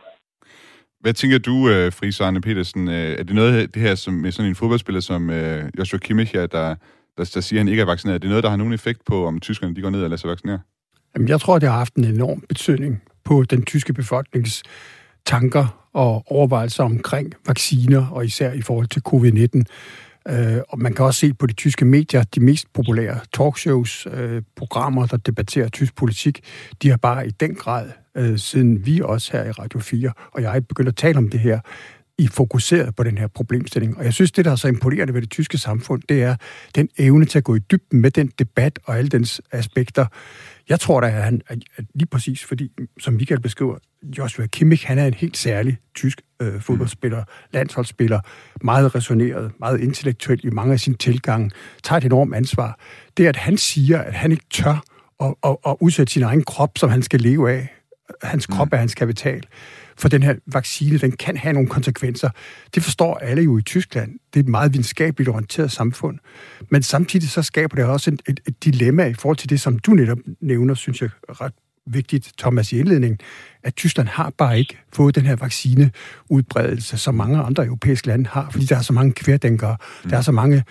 Hvad 0.99 1.13
tænker 1.13 1.37
du, 1.37 1.69
øh, 1.69 1.93
Friis 1.93 2.21
Arne 2.21 2.41
Petersen? 2.41 2.87
Øh, 2.87 2.93
er 3.19 3.23
det 3.23 3.35
noget 3.35 3.73
det 3.73 3.81
her 3.81 3.95
som, 3.95 4.13
med 4.13 4.31
sådan 4.31 4.49
en 4.49 4.55
fodboldspiller 4.55 5.01
som 5.01 5.29
øh, 5.29 5.69
Joshua 5.79 5.99
Kimmich, 5.99 6.33
der, 6.33 6.47
der, 6.47 6.75
der 7.17 7.23
siger, 7.25 7.59
at 7.59 7.61
han 7.61 7.67
ikke 7.67 7.81
er 7.81 7.85
vaccineret? 7.85 8.15
Er 8.15 8.19
det 8.19 8.29
noget, 8.29 8.43
der 8.43 8.49
har 8.49 8.57
nogen 8.57 8.73
effekt 8.73 9.05
på, 9.05 9.25
om 9.25 9.39
tyskerne 9.39 9.75
de 9.75 9.81
går 9.81 9.89
ned 9.89 10.03
og 10.03 10.09
lader 10.09 10.17
sig 10.17 10.29
vaccinere? 10.29 10.59
Jamen, 11.15 11.27
jeg 11.27 11.41
tror, 11.41 11.59
det 11.59 11.69
har 11.69 11.77
haft 11.77 11.95
en 11.95 12.05
enorm 12.05 12.43
betydning 12.49 13.01
på 13.23 13.43
den 13.43 13.65
tyske 13.65 13.93
befolknings 13.93 14.63
tanker 15.25 15.87
og 15.93 16.23
overvejelser 16.27 16.83
omkring 16.83 17.33
vacciner, 17.47 18.07
og 18.07 18.25
især 18.25 18.53
i 18.53 18.61
forhold 18.61 18.87
til 18.87 19.01
covid-19. 19.09 19.63
Øh, 20.27 20.57
og 20.69 20.79
man 20.79 20.93
kan 20.93 21.05
også 21.05 21.19
se 21.19 21.33
på 21.33 21.47
de 21.47 21.53
tyske 21.53 21.85
medier, 21.85 22.23
de 22.23 22.39
mest 22.39 22.73
populære 22.73 23.19
talkshows, 23.33 24.07
øh, 24.11 24.41
programmer, 24.55 25.05
der 25.05 25.17
debatterer 25.17 25.69
tysk 25.69 25.95
politik, 25.95 26.39
de 26.81 26.89
har 26.89 26.97
bare 26.97 27.27
i 27.27 27.29
den 27.29 27.55
grad, 27.55 27.89
øh, 28.15 28.37
siden 28.37 28.85
vi 28.85 29.01
også 29.01 29.31
her 29.31 29.43
i 29.43 29.51
Radio 29.51 29.79
4, 29.79 30.11
og 30.31 30.41
jeg 30.41 30.67
begyndte 30.67 30.89
at 30.89 30.95
tale 30.95 31.17
om 31.17 31.29
det 31.29 31.39
her, 31.39 31.59
i 32.19 32.27
fokuseret 32.27 32.95
på 32.95 33.03
den 33.03 33.17
her 33.17 33.27
problemstilling. 33.27 33.97
Og 33.97 34.03
jeg 34.03 34.13
synes, 34.13 34.31
det, 34.31 34.45
der 34.45 34.51
er 34.51 34.55
så 34.55 34.67
imponerende 34.67 35.13
ved 35.13 35.21
det 35.21 35.29
tyske 35.29 35.57
samfund, 35.57 36.01
det 36.09 36.23
er 36.23 36.35
den 36.75 36.89
evne 36.97 37.25
til 37.25 37.37
at 37.37 37.43
gå 37.43 37.55
i 37.55 37.59
dybden 37.59 38.01
med 38.01 38.11
den 38.11 38.31
debat 38.39 38.79
og 38.83 38.97
alle 38.97 39.09
dens 39.09 39.41
aspekter. 39.51 40.05
Jeg 40.69 40.79
tror 40.79 41.01
da, 41.01 41.07
at 41.07 41.23
han 41.23 41.41
at 41.47 41.59
lige 41.95 42.07
præcis, 42.07 42.43
fordi, 42.43 42.71
som 42.99 43.13
Michael 43.13 43.41
beskriver, 43.41 43.77
Joshua 44.17 44.47
Kimmich, 44.47 44.87
han 44.87 44.99
er 44.99 45.07
en 45.07 45.13
helt 45.13 45.37
særlig 45.37 45.77
tysk 45.95 46.21
øh, 46.41 46.61
fodboldspiller, 46.61 47.23
landsholdsspiller, 47.53 48.19
meget 48.63 48.95
resoneret, 48.95 49.51
meget 49.59 49.79
intellektuel 49.79 50.39
i 50.43 50.49
mange 50.49 50.73
af 50.73 50.79
sine 50.79 50.95
tilgange, 50.95 51.51
tager 51.83 51.97
et 51.97 52.05
enormt 52.05 52.35
ansvar. 52.35 52.79
Det, 53.17 53.25
at 53.25 53.35
han 53.35 53.57
siger, 53.57 53.99
at 53.99 54.13
han 54.13 54.31
ikke 54.31 54.45
tør 54.51 54.83
at, 55.19 55.33
at, 55.43 55.57
at 55.67 55.75
udsætte 55.79 56.13
sin 56.13 56.23
egen 56.23 56.43
krop, 56.43 56.77
som 56.77 56.89
han 56.89 57.01
skal 57.01 57.19
leve 57.19 57.51
af, 57.51 57.79
hans 58.23 58.45
krop 58.45 58.67
mm. 58.71 58.75
er 58.75 58.77
hans 58.77 58.95
kapital, 58.95 59.43
for 59.99 60.09
den 60.09 60.23
her 60.23 60.35
vaccine, 60.45 60.97
den 60.97 61.11
kan 61.11 61.37
have 61.37 61.53
nogle 61.53 61.69
konsekvenser. 61.69 62.29
Det 62.75 62.83
forstår 62.83 63.17
alle 63.17 63.41
jo 63.41 63.57
i 63.57 63.61
Tyskland. 63.61 64.11
Det 64.33 64.39
er 64.39 64.43
et 64.43 64.49
meget 64.49 64.73
videnskabeligt 64.73 65.29
orienteret 65.29 65.71
samfund. 65.71 66.19
Men 66.69 66.83
samtidig 66.83 67.29
så 67.29 67.41
skaber 67.41 67.75
det 67.75 67.85
også 67.85 68.11
et, 68.11 68.21
et, 68.29 68.39
et 68.47 68.63
dilemma 68.63 69.05
i 69.05 69.13
forhold 69.13 69.37
til 69.37 69.49
det, 69.49 69.61
som 69.61 69.79
du 69.79 69.91
netop 69.91 70.17
nævner, 70.41 70.73
synes 70.73 71.01
jeg 71.01 71.09
ret 71.29 71.53
vigtigt, 71.85 72.31
Thomas, 72.37 72.73
i 72.73 72.79
indledningen, 72.79 73.19
at 73.63 73.75
Tyskland 73.75 74.07
har 74.07 74.33
bare 74.37 74.59
ikke 74.59 74.77
fået 74.93 75.15
den 75.15 75.25
her 75.25 75.35
vaccineudbredelse, 75.35 76.97
som 76.97 77.15
mange 77.15 77.39
andre 77.39 77.65
europæiske 77.65 78.07
lande 78.07 78.29
har, 78.29 78.49
fordi 78.51 78.65
der 78.65 78.75
er 78.75 78.81
så 78.81 78.93
mange 78.93 79.11
kværdenkere, 79.11 79.77
mm. 80.03 80.09
der 80.09 80.17
er 80.17 80.21
så 80.21 80.31
mange 80.31 80.63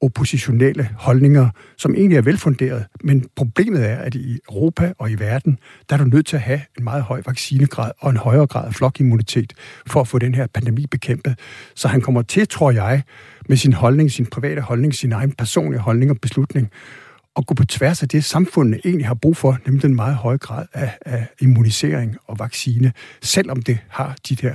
oppositionelle 0.00 0.88
holdninger, 0.98 1.48
som 1.76 1.94
egentlig 1.94 2.16
er 2.16 2.22
velfunderet. 2.22 2.86
Men 3.04 3.24
problemet 3.36 3.90
er, 3.90 3.96
at 3.96 4.14
i 4.14 4.38
Europa 4.50 4.92
og 4.98 5.10
i 5.10 5.14
verden, 5.14 5.58
der 5.90 5.96
er 5.96 5.98
du 5.98 6.04
nødt 6.04 6.26
til 6.26 6.36
at 6.36 6.42
have 6.42 6.60
en 6.78 6.84
meget 6.84 7.02
høj 7.02 7.22
vaccinegrad 7.26 7.90
og 7.98 8.10
en 8.10 8.16
højere 8.16 8.46
grad 8.46 8.66
af 8.66 8.74
flokimmunitet 8.74 9.52
for 9.86 10.00
at 10.00 10.08
få 10.08 10.18
den 10.18 10.34
her 10.34 10.46
pandemi 10.54 10.86
bekæmpet. 10.86 11.38
Så 11.74 11.88
han 11.88 12.00
kommer 12.00 12.22
til, 12.22 12.48
tror 12.48 12.70
jeg, 12.70 13.02
med 13.48 13.56
sin 13.56 13.72
holdning, 13.72 14.10
sin 14.10 14.26
private 14.26 14.60
holdning, 14.60 14.94
sin 14.94 15.12
egen 15.12 15.32
personlige 15.32 15.80
holdning 15.80 16.10
og 16.10 16.16
beslutning, 16.22 16.70
at 17.36 17.46
gå 17.46 17.54
på 17.54 17.64
tværs 17.64 18.02
af 18.02 18.08
det, 18.08 18.24
samfundet 18.24 18.80
egentlig 18.84 19.06
har 19.06 19.14
brug 19.14 19.36
for, 19.36 19.58
nemlig 19.66 19.82
den 19.82 19.94
meget 19.94 20.16
høje 20.16 20.36
grad 20.36 20.66
af, 20.72 20.98
af 21.06 21.26
immunisering 21.40 22.16
og 22.26 22.38
vaccine, 22.38 22.92
selvom 23.22 23.62
det 23.62 23.78
har 23.88 24.16
de 24.28 24.34
der 24.34 24.54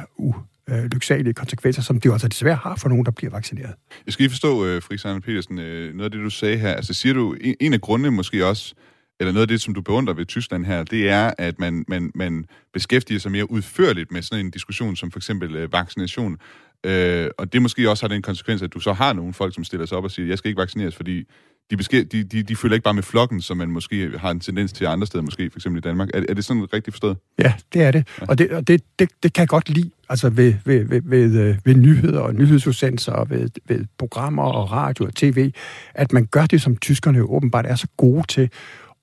øh, 0.71 0.83
lyksalige 0.83 1.33
konsekvenser, 1.33 1.81
som 1.81 1.99
det 1.99 2.11
også 2.11 2.27
desværre 2.27 2.55
har 2.55 2.75
for 2.75 2.89
nogen, 2.89 3.05
der 3.05 3.11
bliver 3.11 3.31
vaccineret. 3.31 3.73
Jeg 4.05 4.13
skal 4.13 4.23
lige 4.23 4.29
forstå, 4.29 4.65
øh, 4.65 4.81
Friis 4.81 5.05
Petersen, 5.25 5.59
øh, 5.59 5.93
noget 5.93 6.05
af 6.05 6.11
det, 6.11 6.23
du 6.23 6.29
sagde 6.29 6.57
her. 6.57 6.73
Altså 6.73 6.93
siger 6.93 7.13
du, 7.13 7.35
en, 7.41 7.55
en 7.59 7.73
af 7.73 7.81
grundene 7.81 8.11
måske 8.11 8.45
også, 8.45 8.75
eller 9.19 9.33
noget 9.33 9.41
af 9.41 9.47
det, 9.47 9.61
som 9.61 9.73
du 9.73 9.81
beundrer 9.81 10.13
ved 10.13 10.25
Tyskland 10.25 10.65
her, 10.65 10.83
det 10.83 11.09
er, 11.09 11.33
at 11.37 11.59
man, 11.59 11.85
man, 11.87 12.11
man 12.15 12.45
beskæftiger 12.73 13.19
sig 13.19 13.31
mere 13.31 13.51
udførligt 13.51 14.11
med 14.11 14.21
sådan 14.21 14.45
en 14.45 14.51
diskussion 14.51 14.95
som 14.95 15.11
for 15.11 15.19
eksempel 15.19 15.55
øh, 15.55 15.73
vaccination. 15.73 16.37
Øh, 16.85 17.29
og 17.37 17.53
det 17.53 17.61
måske 17.61 17.89
også 17.89 18.03
har 18.03 18.07
den 18.07 18.21
konsekvens, 18.21 18.61
at 18.61 18.73
du 18.73 18.79
så 18.79 18.93
har 18.93 19.13
nogle 19.13 19.33
folk, 19.33 19.55
som 19.55 19.63
stiller 19.63 19.85
sig 19.85 19.97
op 19.97 20.03
og 20.03 20.11
siger, 20.11 20.27
jeg 20.27 20.37
skal 20.37 20.49
ikke 20.49 20.61
vaccineres, 20.61 20.95
fordi 20.95 21.27
de, 21.71 21.77
beske, 21.77 22.03
de, 22.03 22.23
de, 22.23 22.43
de 22.43 22.55
følger 22.55 22.73
ikke 22.73 22.83
bare 22.83 22.93
med 22.93 23.03
flokken, 23.03 23.41
som 23.41 23.57
man 23.57 23.69
måske 23.69 24.17
har 24.17 24.31
en 24.31 24.39
tendens 24.39 24.73
til 24.73 24.85
andre 24.85 25.07
steder, 25.07 25.23
måske 25.23 25.49
for 25.49 25.59
eksempel 25.59 25.79
i 25.79 25.81
Danmark. 25.81 26.09
Er, 26.13 26.23
er 26.29 26.33
det 26.33 26.45
sådan 26.45 26.63
rigtigt 26.73 26.93
forstået? 26.93 27.17
Ja, 27.39 27.53
det 27.73 27.81
er 27.81 27.91
det. 27.91 28.07
Ja. 28.21 28.25
Og, 28.29 28.37
det, 28.37 28.51
og 28.51 28.67
det, 28.67 28.81
det, 28.99 29.09
det 29.23 29.33
kan 29.33 29.41
jeg 29.41 29.47
godt 29.47 29.69
lide, 29.69 29.91
altså 30.09 30.29
ved, 30.29 30.53
ved, 30.65 30.85
ved, 30.85 31.01
ved, 31.05 31.39
øh, 31.39 31.57
ved 31.65 31.75
nyheder 31.75 32.19
og 32.19 32.35
nyhedsudsendelser, 32.35 33.11
og 33.11 33.29
ved, 33.29 33.49
ved 33.67 33.85
programmer 33.97 34.43
og 34.43 34.71
radio 34.71 35.05
og 35.05 35.15
tv, 35.15 35.51
at 35.93 36.13
man 36.13 36.25
gør 36.25 36.45
det, 36.45 36.61
som 36.61 36.77
tyskerne 36.77 37.21
åbenbart 37.21 37.65
er 37.65 37.75
så 37.75 37.87
gode 37.97 38.23
til, 38.27 38.49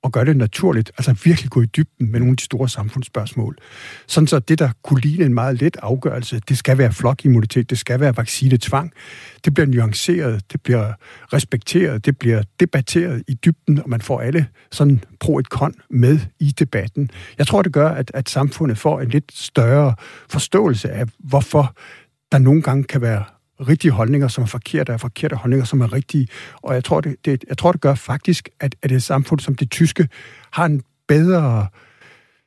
og 0.02 0.12
gøre 0.12 0.24
det 0.24 0.36
naturligt, 0.36 0.92
altså 0.98 1.12
virkelig 1.24 1.50
gå 1.50 1.62
i 1.62 1.66
dybden 1.66 2.10
med 2.12 2.20
nogle 2.20 2.32
af 2.32 2.36
de 2.36 2.44
store 2.44 2.68
samfundsspørgsmål. 2.68 3.56
Sådan 4.06 4.26
så 4.26 4.38
det, 4.38 4.58
der 4.58 4.70
kunne 4.84 5.00
ligne 5.00 5.24
en 5.24 5.34
meget 5.34 5.60
let 5.60 5.76
afgørelse, 5.82 6.40
det 6.48 6.58
skal 6.58 6.78
være 6.78 6.92
flokimmunitet, 6.92 7.70
det 7.70 7.78
skal 7.78 8.00
være 8.00 8.16
vaccinetvang, 8.16 8.92
det 9.44 9.54
bliver 9.54 9.66
nuanceret, 9.66 10.52
det 10.52 10.62
bliver 10.62 10.92
respekteret, 11.32 12.06
det 12.06 12.18
bliver 12.18 12.42
debatteret 12.60 13.22
i 13.28 13.34
dybden, 13.34 13.82
og 13.82 13.90
man 13.90 14.00
får 14.00 14.20
alle 14.20 14.46
sådan 14.72 15.04
pro 15.20 15.38
et 15.38 15.48
kon 15.48 15.74
med 15.90 16.18
i 16.40 16.54
debatten. 16.58 17.10
Jeg 17.38 17.46
tror, 17.46 17.62
det 17.62 17.72
gør, 17.72 17.88
at, 17.88 18.10
at 18.14 18.28
samfundet 18.28 18.78
får 18.78 19.00
en 19.00 19.08
lidt 19.08 19.32
større 19.34 19.94
forståelse 20.30 20.90
af, 20.90 21.06
hvorfor 21.18 21.76
der 22.32 22.38
nogle 22.38 22.62
gange 22.62 22.84
kan 22.84 23.00
være 23.00 23.24
rigtige 23.60 23.92
holdninger, 23.92 24.28
som 24.28 24.42
er 24.42 24.46
forkerte, 24.46 24.90
og 24.90 25.00
forkerte 25.00 25.36
holdninger, 25.36 25.64
som 25.64 25.80
er 25.80 25.92
rigtige. 25.92 26.28
Og 26.62 26.74
jeg 26.74 26.84
tror, 26.84 27.00
det, 27.00 27.16
det, 27.24 27.44
jeg 27.48 27.58
tror, 27.58 27.72
det 27.72 27.80
gør 27.80 27.94
faktisk, 27.94 28.48
at, 28.60 28.76
at 28.82 28.92
et 28.92 29.02
samfund 29.02 29.40
som 29.40 29.54
det 29.54 29.70
tyske 29.70 30.08
har 30.52 30.64
en 30.64 30.82
bedre 31.08 31.66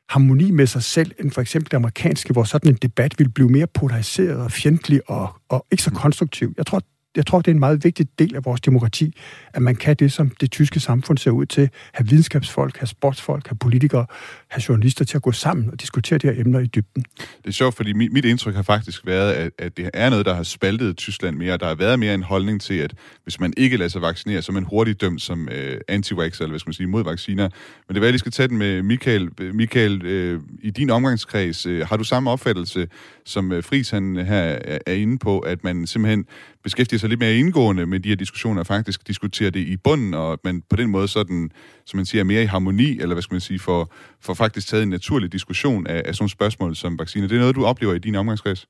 harmoni 0.08 0.50
med 0.50 0.66
sig 0.66 0.82
selv, 0.82 1.12
end 1.18 1.30
for 1.30 1.40
eksempel 1.40 1.70
det 1.70 1.76
amerikanske, 1.76 2.32
hvor 2.32 2.44
sådan 2.44 2.70
en 2.70 2.78
debat 2.82 3.18
vil 3.18 3.28
blive 3.28 3.48
mere 3.48 3.66
polariseret 3.66 4.40
og 4.40 4.52
fjendtlig 4.52 5.10
og, 5.10 5.34
og 5.48 5.66
ikke 5.70 5.82
så 5.82 5.90
konstruktiv. 5.90 6.54
Jeg 6.56 6.66
tror, 6.66 6.80
jeg 7.16 7.26
tror, 7.26 7.40
det 7.40 7.48
er 7.48 7.52
en 7.54 7.60
meget 7.60 7.84
vigtig 7.84 8.06
del 8.18 8.36
af 8.36 8.44
vores 8.44 8.60
demokrati, 8.60 9.14
at 9.54 9.62
man 9.62 9.76
kan 9.76 9.96
det, 9.96 10.12
som 10.12 10.30
det 10.30 10.50
tyske 10.50 10.80
samfund 10.80 11.18
ser 11.18 11.30
ud 11.30 11.46
til. 11.46 11.70
Have 11.92 12.08
videnskabsfolk, 12.08 12.76
have 12.76 12.86
sportsfolk, 12.86 13.48
have 13.48 13.56
politikere, 13.56 14.06
have 14.48 14.62
journalister 14.68 15.04
til 15.04 15.16
at 15.16 15.22
gå 15.22 15.32
sammen 15.32 15.70
og 15.70 15.80
diskutere 15.80 16.18
de 16.18 16.26
her 16.26 16.40
emner 16.40 16.60
i 16.60 16.66
dybden. 16.66 17.04
Det 17.18 17.46
er 17.46 17.50
sjovt, 17.50 17.74
fordi 17.74 17.92
mit 17.92 18.24
indtryk 18.24 18.54
har 18.54 18.62
faktisk 18.62 19.06
været, 19.06 19.32
at, 19.32 19.52
at 19.58 19.76
det 19.76 19.90
er 19.94 20.10
noget, 20.10 20.26
der 20.26 20.34
har 20.34 20.42
spaltet 20.42 20.96
Tyskland 20.96 21.36
mere. 21.36 21.56
Der 21.56 21.66
har 21.66 21.74
været 21.74 21.98
mere 21.98 22.14
en 22.14 22.22
holdning 22.22 22.60
til, 22.60 22.74
at 22.74 22.94
hvis 23.24 23.40
man 23.40 23.52
ikke 23.56 23.76
lader 23.76 23.88
sig 23.88 24.02
vaccinere, 24.02 24.42
så 24.42 24.52
er 24.52 24.54
man 24.54 24.64
hurtigt 24.64 25.00
dømt 25.00 25.22
som 25.22 25.48
øh, 25.48 25.80
anti 25.88 26.14
eller 26.14 26.48
hvad 26.48 26.58
skal 26.58 26.68
man 26.68 26.74
sige, 26.74 26.86
mod 26.86 27.04
vacciner. 27.04 27.48
Men 27.88 27.94
det 27.94 28.00
var, 28.00 28.06
jeg 28.06 28.12
lige 28.12 28.18
skal 28.18 28.32
tage 28.32 28.48
den 28.48 28.58
med 28.58 28.82
Michael. 28.82 29.30
Michael, 29.54 30.06
øh, 30.06 30.40
i 30.62 30.70
din 30.70 30.90
omgangskreds, 30.90 31.66
øh, 31.66 31.86
har 31.86 31.96
du 31.96 32.04
samme 32.04 32.30
opfattelse, 32.30 32.88
som 33.24 33.52
øh, 33.52 33.64
Friis 33.64 33.90
han 33.90 34.16
her 34.16 34.58
er 34.86 34.92
inde 34.92 35.18
på, 35.18 35.38
at 35.38 35.64
man 35.64 35.86
simpelthen 35.86 36.26
beskæftiger 36.62 36.98
sig 36.98 37.08
lidt 37.08 37.20
mere 37.20 37.34
indgående 37.34 37.86
med 37.86 38.00
de 38.00 38.08
her 38.08 38.16
diskussioner, 38.16 38.64
faktisk 38.64 39.08
diskuterer 39.08 39.50
det 39.50 39.60
i 39.60 39.76
bunden, 39.84 40.14
og 40.14 40.32
at 40.32 40.38
man 40.44 40.62
på 40.70 40.76
den 40.76 40.90
måde 40.90 41.08
sådan, 41.08 41.50
som 41.86 41.96
man 41.96 42.06
siger, 42.06 42.24
mere 42.24 42.42
i 42.42 42.46
harmoni, 42.46 42.90
eller 43.00 43.14
hvad 43.14 43.22
skal 43.22 43.34
man 43.34 43.40
sige, 43.40 43.58
for, 43.58 43.92
for 44.24 44.34
faktisk 44.34 44.68
taget 44.68 44.82
en 44.82 44.88
naturlig 44.88 45.32
diskussion 45.32 45.86
af, 45.86 46.02
af 46.04 46.14
sådan 46.14 46.28
spørgsmål 46.28 46.76
som 46.76 46.98
vacciner. 46.98 47.28
Det 47.28 47.34
er 47.36 47.40
noget, 47.40 47.56
du 47.56 47.64
oplever 47.64 47.94
i 47.94 47.98
din 47.98 48.14
omgangskreds? 48.14 48.68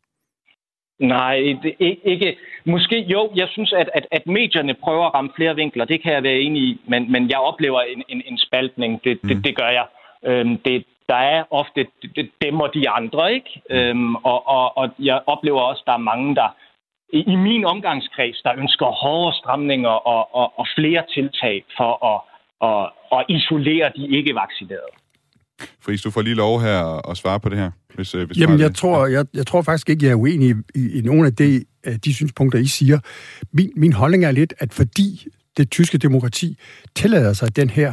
Nej, 1.00 1.36
det, 1.62 1.74
ikke. 2.04 2.36
Måske 2.66 2.98
jo, 3.00 3.30
jeg 3.36 3.48
synes, 3.50 3.72
at, 3.72 3.88
at, 3.94 4.06
at 4.10 4.26
medierne 4.26 4.74
prøver 4.74 5.06
at 5.06 5.14
ramme 5.14 5.30
flere 5.36 5.54
vinkler. 5.54 5.84
Det 5.84 6.02
kan 6.02 6.12
jeg 6.12 6.22
være 6.22 6.40
enig 6.40 6.62
i, 6.62 6.80
men, 6.88 7.12
men 7.12 7.30
jeg 7.30 7.38
oplever 7.38 7.80
en, 7.80 8.02
en, 8.08 8.22
en 8.26 8.38
spaltning. 8.38 9.00
Det, 9.04 9.18
mm. 9.22 9.28
det, 9.28 9.44
det 9.44 9.56
gør 9.56 9.68
jeg. 9.68 9.86
Øhm, 10.26 10.58
det, 10.64 10.84
der 11.08 11.16
er 11.16 11.44
ofte 11.50 11.86
dem 12.42 12.60
og 12.60 12.74
de 12.74 12.88
andre, 12.88 13.34
ikke? 13.34 13.62
Mm. 13.70 13.76
Øhm, 13.76 14.14
og, 14.14 14.48
og, 14.48 14.76
og 14.78 14.90
jeg 14.98 15.20
oplever 15.26 15.60
også, 15.60 15.82
at 15.82 15.86
der 15.86 15.92
er 15.92 16.08
mange, 16.12 16.34
der 16.34 16.48
i 17.12 17.36
min 17.36 17.64
omgangskreds, 17.64 18.38
der 18.44 18.52
ønsker 18.58 18.86
hårde 18.86 19.36
stramninger 19.40 19.94
og, 20.12 20.34
og, 20.34 20.58
og 20.58 20.66
flere 20.78 21.02
tiltag 21.14 21.64
for 21.76 21.92
at, 22.12 22.18
og, 22.68 22.82
og 23.10 23.24
isolere 23.28 23.92
de 23.96 24.02
ikke-vaccinerede. 24.16 24.92
Friis, 25.84 26.02
du 26.02 26.10
får 26.10 26.22
lige 26.22 26.34
lov 26.34 26.60
her 26.60 27.10
at 27.10 27.16
svare 27.16 27.40
på 27.40 27.48
det 27.48 27.58
her. 27.58 27.70
Hvis, 27.94 28.14
øh, 28.14 28.26
hvis 28.26 28.38
Jamen, 28.38 28.60
jeg 28.60 28.68
det. 28.68 28.76
tror, 28.76 29.06
jeg, 29.06 29.24
jeg 29.34 29.46
tror 29.46 29.62
faktisk 29.62 29.88
ikke, 29.90 30.06
jeg 30.06 30.12
er 30.12 30.16
uenig 30.16 30.50
i, 30.50 30.54
i, 30.74 30.98
i 30.98 31.00
nogle 31.00 31.26
af 31.26 31.34
de, 31.34 31.64
af 31.84 32.00
de 32.00 32.14
synspunkter, 32.14 32.58
I 32.58 32.66
siger. 32.66 32.98
Min, 33.52 33.72
min 33.76 33.92
holdning 33.92 34.24
er 34.24 34.30
lidt, 34.30 34.54
at 34.58 34.72
fordi 34.72 35.26
det 35.56 35.70
tyske 35.70 35.98
demokrati 35.98 36.58
tillader 36.94 37.32
sig 37.32 37.56
den 37.56 37.70
her 37.70 37.92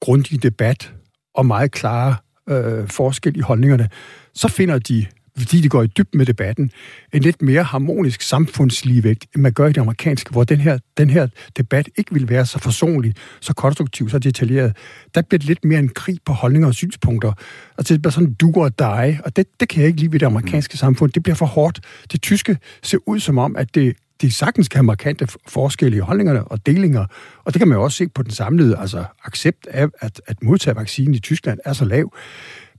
grundige 0.00 0.38
debat 0.38 0.92
og 1.34 1.46
meget 1.46 1.72
klare 1.72 2.16
øh, 2.48 2.88
forskel 2.88 3.36
i 3.36 3.40
holdningerne, 3.40 3.88
så 4.34 4.48
finder 4.48 4.78
de 4.78 5.06
fordi 5.38 5.60
de 5.60 5.68
går 5.68 5.82
i 5.82 5.86
dybden 5.86 6.18
med 6.18 6.26
debatten, 6.26 6.70
en 7.12 7.22
lidt 7.22 7.42
mere 7.42 7.62
harmonisk 7.62 8.22
samfundsligevægt, 8.22 9.26
end 9.34 9.42
man 9.42 9.52
gør 9.52 9.66
i 9.66 9.72
det 9.72 9.80
amerikanske, 9.80 10.30
hvor 10.30 10.44
den 10.44 10.60
her, 10.60 10.78
den 10.96 11.10
her 11.10 11.28
debat 11.56 11.88
ikke 11.96 12.14
vil 12.14 12.28
være 12.28 12.46
så 12.46 12.58
forsonlig, 12.58 13.14
så 13.40 13.54
konstruktiv, 13.54 14.10
så 14.10 14.18
detaljeret. 14.18 14.76
Der 15.14 15.22
bliver 15.22 15.38
det 15.38 15.48
lidt 15.48 15.64
mere 15.64 15.78
en 15.78 15.88
krig 15.88 16.18
på 16.24 16.32
holdninger 16.32 16.68
og 16.68 16.74
synspunkter. 16.74 17.32
Og 17.76 17.88
det 17.88 18.02
bliver 18.02 18.12
sådan 18.12 18.34
du 18.34 18.52
og 18.56 18.78
dig, 18.78 19.20
og 19.24 19.36
det, 19.36 19.46
det 19.60 19.68
kan 19.68 19.80
jeg 19.80 19.88
ikke 19.88 20.00
lide 20.00 20.12
ved 20.12 20.20
det 20.20 20.26
amerikanske 20.26 20.76
samfund. 20.76 21.12
Det 21.12 21.22
bliver 21.22 21.36
for 21.36 21.46
hårdt. 21.46 21.80
Det 22.12 22.22
tyske 22.22 22.58
ser 22.82 22.98
ud 23.06 23.20
som 23.20 23.38
om, 23.38 23.56
at 23.56 23.74
det, 23.74 23.96
det 24.20 24.34
sagtens 24.34 24.68
kan 24.68 24.78
have 24.78 24.86
markante 24.86 25.28
forskelle 25.48 25.96
i 25.96 26.00
holdningerne 26.00 26.44
og 26.44 26.66
delinger. 26.66 27.06
Og 27.44 27.54
det 27.54 27.60
kan 27.60 27.68
man 27.68 27.78
jo 27.78 27.84
også 27.84 27.96
se 27.96 28.08
på 28.08 28.22
den 28.22 28.30
samlede 28.30 28.78
altså, 28.78 29.04
accept 29.24 29.66
af, 29.66 29.88
at, 30.00 30.20
at 30.26 30.42
modtage 30.42 30.76
vaccinen 30.76 31.14
i 31.14 31.18
Tyskland 31.18 31.58
er 31.64 31.72
så 31.72 31.84
lav. 31.84 32.14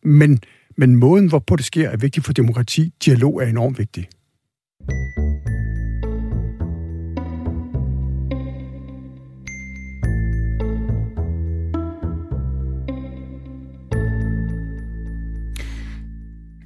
Men 0.04 0.40
men 0.78 0.96
måden, 0.96 1.30
hvorpå 1.30 1.56
det 1.56 1.66
sker, 1.66 1.90
er 1.90 1.98
vigtig 1.98 2.24
for 2.24 2.34
demokrati. 2.34 2.94
Dialog 3.06 3.42
er 3.42 3.48
enormt 3.48 3.80
vigtig. 3.80 4.08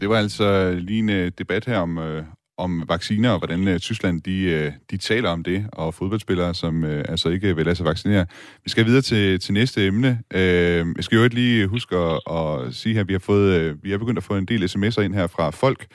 Det 0.02 0.10
var 0.10 0.18
altså 0.18 0.72
lige 0.72 1.00
en 1.00 1.10
øh, 1.10 1.32
debat 1.38 1.66
her 1.66 1.78
om, 1.78 1.98
øh, 1.98 2.24
om 2.58 2.84
vacciner, 2.88 3.30
og 3.30 3.38
hvordan 3.38 3.68
øh, 3.68 3.80
Tyskland 3.80 4.22
de, 4.22 4.42
øh, 4.42 4.72
de 4.92 4.98
taler 4.98 5.30
om 5.30 5.44
det, 5.44 5.66
og 5.74 5.94
fodboldspillere, 5.94 6.54
som 6.54 6.84
øh, 6.84 7.06
altså 7.10 7.30
ikke 7.30 7.56
vil 7.56 7.66
lade 7.66 7.76
sig 7.76 7.86
vaccinere. 7.86 8.26
Vi 8.64 8.70
skal 8.70 8.86
videre 8.86 9.02
til, 9.02 9.40
til 9.40 9.54
næste 9.54 9.88
emne. 9.88 10.20
Øh, 10.34 10.86
jeg 10.96 11.04
skal 11.04 11.16
jo 11.16 11.24
ikke 11.24 11.36
lige 11.36 11.68
huske 11.68 11.96
at, 11.96 12.20
at 12.32 12.76
sige 12.76 12.94
her, 12.94 13.02
at 13.02 13.08
vi 13.08 13.14
har, 13.14 13.20
fået, 13.20 13.60
øh, 13.60 13.84
vi 13.84 13.92
har 13.92 13.98
begyndt 13.98 14.18
at 14.18 14.24
få 14.24 14.36
en 14.36 14.46
del 14.46 14.64
sms'er 14.64 15.02
ind 15.02 15.14
her 15.14 15.28
fra 15.28 15.50
folk 15.50 15.88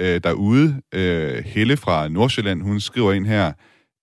øh, 0.00 0.20
derude. 0.24 0.80
Øh, 0.94 1.44
Helle 1.44 1.76
fra 1.76 2.08
Nordsjælland, 2.08 2.62
hun 2.62 2.80
skriver 2.80 3.12
ind 3.12 3.26
her, 3.26 3.52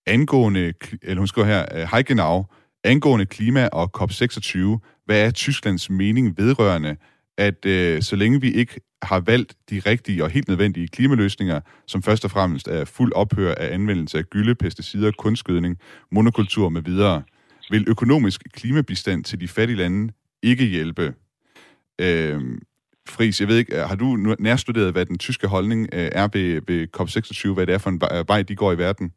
angående, 0.08 0.74
eller 1.02 1.20
hun 1.20 1.28
skriver 1.28 1.48
her, 1.48 1.86
Hej 1.86 2.02
genau, 2.02 2.46
angående 2.84 3.26
klima 3.26 3.68
og 3.68 3.90
COP26, 4.02 4.58
hvad 5.06 5.28
er 5.28 5.32
Tysklands 5.32 5.90
mening 5.90 6.38
vedrørende, 6.38 6.96
at 7.38 7.66
øh, 7.66 8.02
så 8.02 8.16
længe 8.16 8.42
vi 8.42 8.52
ikke 8.52 8.80
har 9.04 9.20
valgt 9.20 9.56
de 9.70 9.80
rigtige 9.86 10.24
og 10.24 10.30
helt 10.30 10.48
nødvendige 10.48 10.88
klimaløsninger, 10.88 11.60
som 11.88 12.04
først 12.04 12.26
og 12.26 12.32
fremmest 12.32 12.68
er 12.68 12.86
fuld 12.86 13.14
ophør 13.14 13.56
af 13.56 13.74
anvendelse 13.74 14.18
af 14.18 14.24
gylde, 14.24 14.56
pesticider, 14.56 15.12
kunstgødning, 15.12 15.78
monokultur 16.12 16.70
med 16.70 16.82
videre, 16.82 17.24
vil 17.70 17.86
økonomisk 17.88 18.42
klimabistand 18.54 19.24
til 19.24 19.40
de 19.40 19.48
fattige 19.48 19.78
lande 19.78 20.14
ikke 20.44 20.66
hjælpe. 20.66 21.14
Øh, 22.02 22.42
Fris, 23.10 23.40
jeg 23.42 23.48
ved 23.48 23.58
ikke, 23.58 23.76
har 23.76 23.96
du 23.96 24.36
nærstuderet, 24.40 24.92
hvad 24.92 25.06
den 25.06 25.18
tyske 25.18 25.48
holdning 25.48 25.90
øh, 25.94 26.10
er 26.12 26.28
ved, 26.34 26.62
ved 26.68 26.88
COP26, 26.98 27.54
hvad 27.54 27.68
det 27.68 27.74
er 27.74 27.78
for 27.78 27.90
en 27.90 28.02
vej, 28.28 28.42
de 28.42 28.56
går 28.56 28.72
i 28.72 28.78
verden? 28.78 29.12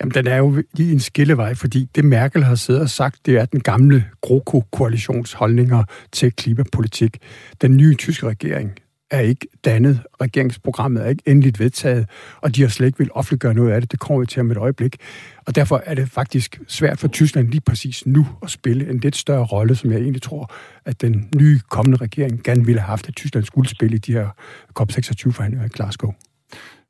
Jamen, 0.00 0.14
den 0.14 0.26
er 0.26 0.36
jo 0.36 0.62
i 0.78 0.92
en 0.92 1.00
skillevej, 1.00 1.54
fordi 1.54 1.88
det 1.94 2.04
Merkel 2.04 2.44
har 2.44 2.54
siddet 2.54 2.82
og 2.82 2.90
sagt, 2.90 3.26
det 3.26 3.36
er 3.36 3.44
den 3.44 3.60
gamle 3.60 4.04
GroKo-koalitions 4.26 5.32
holdninger 5.32 5.84
til 6.12 6.32
klimapolitik. 6.32 7.18
Den 7.60 7.76
nye 7.76 7.94
tyske 7.94 8.26
regering 8.26 8.72
er 9.10 9.20
ikke 9.20 9.46
dannet, 9.64 10.00
regeringsprogrammet 10.20 11.02
er 11.04 11.08
ikke 11.08 11.22
endeligt 11.26 11.60
vedtaget, 11.60 12.08
og 12.40 12.56
de 12.56 12.62
har 12.62 12.68
slet 12.68 12.86
ikke 12.86 12.98
vil 12.98 13.10
offentliggøre 13.12 13.54
noget 13.54 13.72
af 13.72 13.80
det. 13.80 13.92
Det 13.92 14.00
kommer 14.00 14.20
vi 14.20 14.26
til 14.26 14.40
om 14.40 14.50
et 14.50 14.56
øjeblik. 14.56 14.96
Og 15.46 15.54
derfor 15.54 15.82
er 15.86 15.94
det 15.94 16.10
faktisk 16.10 16.60
svært 16.68 16.98
for 16.98 17.08
Tyskland 17.08 17.48
lige 17.48 17.60
præcis 17.60 18.06
nu 18.06 18.26
at 18.42 18.50
spille 18.50 18.90
en 18.90 18.98
lidt 18.98 19.16
større 19.16 19.44
rolle, 19.44 19.74
som 19.74 19.92
jeg 19.92 20.00
egentlig 20.00 20.22
tror, 20.22 20.52
at 20.84 21.00
den 21.00 21.28
nye 21.36 21.60
kommende 21.70 21.96
regering 21.96 22.42
gerne 22.42 22.64
ville 22.64 22.80
have 22.80 22.88
haft, 22.88 23.08
at 23.08 23.16
Tyskland 23.16 23.44
skulle 23.44 23.68
spille 23.68 23.96
i 23.96 23.98
de 23.98 24.12
her 24.12 24.28
COP26-forhandlinger 24.80 25.66
i 25.66 25.68
Glasgow. 25.68 26.12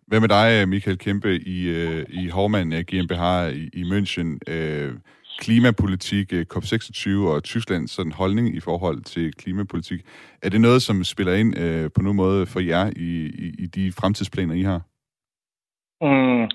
Hvad 0.07 0.21
med 0.21 0.29
dig, 0.29 0.69
Michael 0.69 0.99
Kæmpe, 0.99 1.37
i, 1.37 1.69
øh, 1.69 2.05
i 2.09 2.29
Hormann 2.29 2.71
GmbH 2.71 3.25
øh, 3.47 3.53
i, 3.53 3.71
i 3.81 3.83
München? 3.83 4.39
Øh, 4.53 4.93
klimapolitik, 5.39 6.33
øh, 6.33 6.47
COP26 6.55 7.09
og 7.33 7.45
Tysklands 7.45 7.91
sådan 7.91 8.13
holdning 8.13 8.57
i 8.57 8.61
forhold 8.61 9.03
til 9.03 9.33
klimapolitik. 9.33 10.01
Er 10.43 10.49
det 10.51 10.61
noget, 10.61 10.83
som 10.83 11.05
spiller 11.05 11.35
ind 11.35 11.59
øh, 11.59 11.91
på 11.95 12.03
nogen 12.03 12.17
måde 12.17 12.47
for 12.47 12.61
jer 12.61 12.91
i, 12.97 13.11
i, 13.45 13.55
i 13.59 13.67
de 13.67 13.93
fremtidsplaner, 14.01 14.55
I 14.55 14.63
har? 14.63 14.81
Mm. 16.01 16.51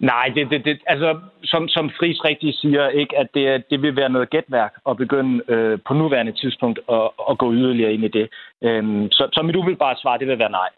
Nej, 0.00 0.26
det, 0.34 0.50
det, 0.50 0.64
det, 0.64 0.78
altså, 0.86 1.20
som, 1.44 1.68
som 1.68 1.90
Friis 1.98 2.24
rigtig 2.24 2.54
siger, 2.54 2.88
ikke, 2.88 3.18
at 3.18 3.28
det, 3.34 3.64
det 3.70 3.82
vil 3.82 3.96
være 3.96 4.08
noget 4.08 4.30
gætværk 4.30 4.72
at 4.88 4.96
begynde 4.96 5.42
øh, 5.48 5.78
på 5.86 5.94
nuværende 5.94 6.32
tidspunkt 6.32 6.78
at, 6.88 7.10
at 7.30 7.38
gå 7.38 7.52
yderligere 7.52 7.92
ind 7.92 8.04
i 8.04 8.08
det. 8.08 8.28
Øhm, 8.62 9.10
så, 9.10 9.28
så 9.32 9.42
mit 9.42 9.56
umiddelbare 9.56 9.96
svar, 9.96 10.16
det 10.16 10.28
vil 10.28 10.38
være 10.38 10.50
nej. 10.50 10.68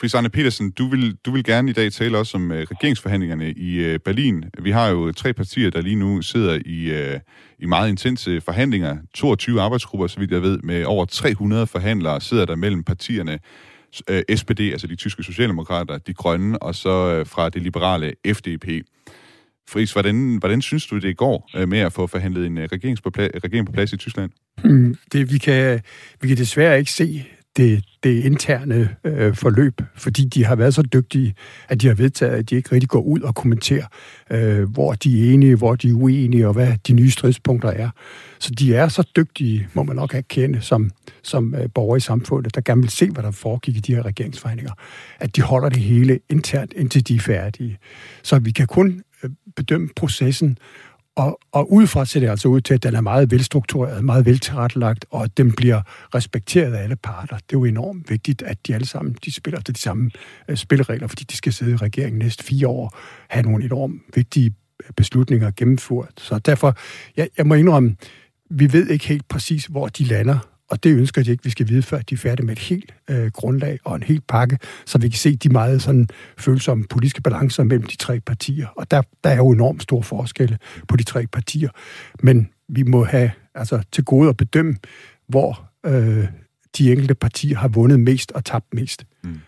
Fris 0.00 0.12
Sanne 0.12 0.28
Petersen, 0.28 0.70
du 0.70 0.88
vil, 0.88 1.16
du 1.26 1.30
vil 1.30 1.44
gerne 1.44 1.70
i 1.70 1.72
dag 1.72 1.92
tale 1.92 2.18
også 2.18 2.36
om 2.36 2.52
øh, 2.52 2.66
regeringsforhandlingerne 2.70 3.52
i 3.52 3.76
øh, 3.76 3.98
Berlin. 3.98 4.44
Vi 4.62 4.70
har 4.70 4.88
jo 4.88 5.12
tre 5.12 5.32
partier, 5.32 5.70
der 5.70 5.80
lige 5.80 5.96
nu 5.96 6.22
sidder 6.22 6.58
i, 6.66 6.90
øh, 6.90 7.20
i 7.58 7.66
meget 7.66 7.88
intense 7.88 8.40
forhandlinger. 8.40 8.96
22 9.14 9.60
arbejdsgrupper, 9.60 10.06
så 10.06 10.20
vidt 10.20 10.30
jeg 10.30 10.42
ved, 10.42 10.58
med 10.58 10.84
over 10.84 11.04
300 11.04 11.66
forhandlere 11.66 12.20
sidder 12.20 12.44
der 12.44 12.56
mellem 12.56 12.84
partierne. 12.84 13.38
Øh, 14.08 14.22
SPD, 14.36 14.60
altså 14.60 14.86
de 14.86 14.96
tyske 14.96 15.22
socialdemokrater, 15.22 15.98
de 15.98 16.14
grønne, 16.14 16.62
og 16.62 16.74
så 16.74 17.14
øh, 17.14 17.26
fra 17.26 17.48
det 17.48 17.62
liberale 17.62 18.14
FDP. 18.26 18.86
Friis, 19.68 19.92
hvordan, 19.92 20.36
hvordan 20.36 20.62
synes 20.62 20.86
du, 20.86 20.98
det 20.98 21.16
går 21.16 21.50
øh, 21.56 21.68
med 21.68 21.78
at 21.78 21.92
få 21.92 22.06
forhandlet 22.06 22.46
en 22.46 22.58
øh, 22.58 22.64
uh, 22.64 22.68
regering, 22.72 23.02
på 23.02 23.10
plads, 23.10 23.30
regering 23.44 23.66
på 23.66 23.72
plads 23.72 23.92
i 23.92 23.96
Tyskland? 23.96 24.30
Hmm, 24.64 24.94
det, 25.12 25.32
vi, 25.32 25.38
kan, 25.38 25.80
vi 26.20 26.28
kan 26.28 26.36
desværre 26.36 26.78
ikke 26.78 26.92
se 26.92 27.24
det, 27.56 27.84
det 28.02 28.24
interne 28.24 28.96
øh, 29.04 29.34
forløb, 29.34 29.80
fordi 29.96 30.24
de 30.24 30.44
har 30.44 30.56
været 30.56 30.74
så 30.74 30.82
dygtige, 30.82 31.34
at 31.68 31.80
de 31.80 31.86
har 31.86 31.94
vedtaget, 31.94 32.32
at 32.32 32.50
de 32.50 32.56
ikke 32.56 32.72
rigtig 32.72 32.88
går 32.88 33.00
ud 33.00 33.20
og 33.20 33.34
kommenterer, 33.34 33.86
øh, 34.30 34.70
hvor 34.70 34.92
de 34.92 35.28
er 35.28 35.34
enige, 35.34 35.56
hvor 35.56 35.74
de 35.74 35.88
er 35.88 35.94
uenige, 35.94 36.46
og 36.48 36.52
hvad 36.52 36.72
de 36.86 36.92
nye 36.92 37.10
stridspunkter 37.10 37.70
er. 37.70 37.90
Så 38.38 38.50
de 38.50 38.74
er 38.74 38.88
så 38.88 39.10
dygtige, 39.16 39.68
må 39.74 39.82
man 39.82 39.96
nok 39.96 40.14
erkende, 40.14 40.60
som, 40.60 40.90
som 41.22 41.54
øh, 41.54 41.68
borgere 41.74 41.96
i 41.96 42.00
samfundet, 42.00 42.54
der 42.54 42.60
gerne 42.60 42.80
vil 42.80 42.90
se, 42.90 43.10
hvad 43.10 43.22
der 43.22 43.30
foregik 43.30 43.76
i 43.76 43.80
de 43.80 43.94
her 43.94 44.06
regeringsforhandlinger, 44.06 44.72
at 45.20 45.36
de 45.36 45.42
holder 45.42 45.68
det 45.68 45.82
hele 45.82 46.20
internt, 46.28 46.72
indtil 46.76 47.08
de 47.08 47.14
er 47.14 47.20
færdige. 47.20 47.78
Så 48.22 48.38
vi 48.38 48.50
kan 48.50 48.66
kun 48.66 49.02
øh, 49.24 49.30
bedømme 49.56 49.88
processen 49.96 50.58
og, 51.20 51.40
og 51.52 51.72
udefra 51.72 52.04
ser 52.04 52.20
det 52.20 52.28
altså 52.28 52.48
ud 52.48 52.60
til, 52.60 52.74
at 52.74 52.82
den 52.82 52.94
er 52.94 53.00
meget 53.00 53.30
velstruktureret, 53.30 54.04
meget 54.04 54.26
veltilrettelagt, 54.26 55.04
og 55.10 55.24
at 55.24 55.36
den 55.36 55.52
bliver 55.52 55.82
respekteret 56.14 56.74
af 56.74 56.82
alle 56.82 56.96
parter. 56.96 57.36
Det 57.36 57.56
er 57.56 57.58
jo 57.58 57.64
enormt 57.64 58.10
vigtigt, 58.10 58.42
at 58.42 58.66
de 58.66 58.74
alle 58.74 58.86
sammen 58.86 59.16
de 59.24 59.32
spiller 59.32 59.58
efter 59.58 59.72
de 59.72 59.80
samme 59.80 60.10
øh, 60.48 60.56
spilleregler, 60.56 61.06
fordi 61.06 61.24
de 61.24 61.36
skal 61.36 61.52
sidde 61.52 61.72
i 61.72 61.76
regeringen 61.76 62.18
næste 62.18 62.44
fire 62.44 62.68
år, 62.68 62.98
have 63.28 63.42
nogle 63.42 63.64
enormt 63.64 64.02
vigtige 64.14 64.54
øh, 64.84 64.90
beslutninger 64.96 65.50
gennemført. 65.56 66.12
Så 66.16 66.38
derfor, 66.38 66.76
jeg, 67.16 67.28
jeg 67.38 67.46
må 67.46 67.54
indrømme, 67.54 67.96
vi 68.50 68.72
ved 68.72 68.88
ikke 68.88 69.08
helt 69.08 69.28
præcis, 69.28 69.66
hvor 69.66 69.88
de 69.88 70.04
lander, 70.04 70.38
og 70.70 70.84
det 70.84 70.96
ønsker 70.96 71.22
de 71.22 71.30
ikke, 71.30 71.44
vi 71.44 71.50
skal 71.50 71.68
vide, 71.68 71.82
før 71.82 71.98
de 71.98 72.14
er 72.14 72.18
færdige 72.18 72.46
med 72.46 72.56
et 72.56 72.58
helt 72.58 72.94
øh, 73.10 73.26
grundlag 73.26 73.78
og 73.84 73.96
en 73.96 74.02
helt 74.02 74.26
pakke, 74.26 74.58
så 74.86 74.98
vi 74.98 75.08
kan 75.08 75.18
se 75.18 75.36
de 75.36 75.48
meget 75.48 75.82
sådan, 75.82 76.08
følsomme 76.38 76.84
politiske 76.90 77.22
balancer 77.22 77.64
mellem 77.64 77.86
de 77.86 77.96
tre 77.96 78.20
partier. 78.20 78.66
Og 78.76 78.90
der, 78.90 79.02
der 79.24 79.30
er 79.30 79.36
jo 79.36 79.50
enormt 79.50 79.82
store 79.82 80.02
forskelle 80.02 80.58
på 80.88 80.96
de 80.96 81.02
tre 81.02 81.26
partier. 81.26 81.68
Men 82.22 82.50
vi 82.68 82.82
må 82.82 83.04
have 83.04 83.30
altså, 83.54 83.82
til 83.92 84.04
gode 84.04 84.28
at 84.28 84.36
bedømme, 84.36 84.76
hvor 85.28 85.70
øh, 85.86 86.26
de 86.78 86.92
enkelte 86.92 87.14
partier 87.14 87.56
har 87.56 87.68
vundet 87.68 88.00
mest 88.00 88.32
og 88.32 88.44
tabt 88.44 88.74
mest. 88.74 89.04
Mm 89.24 89.40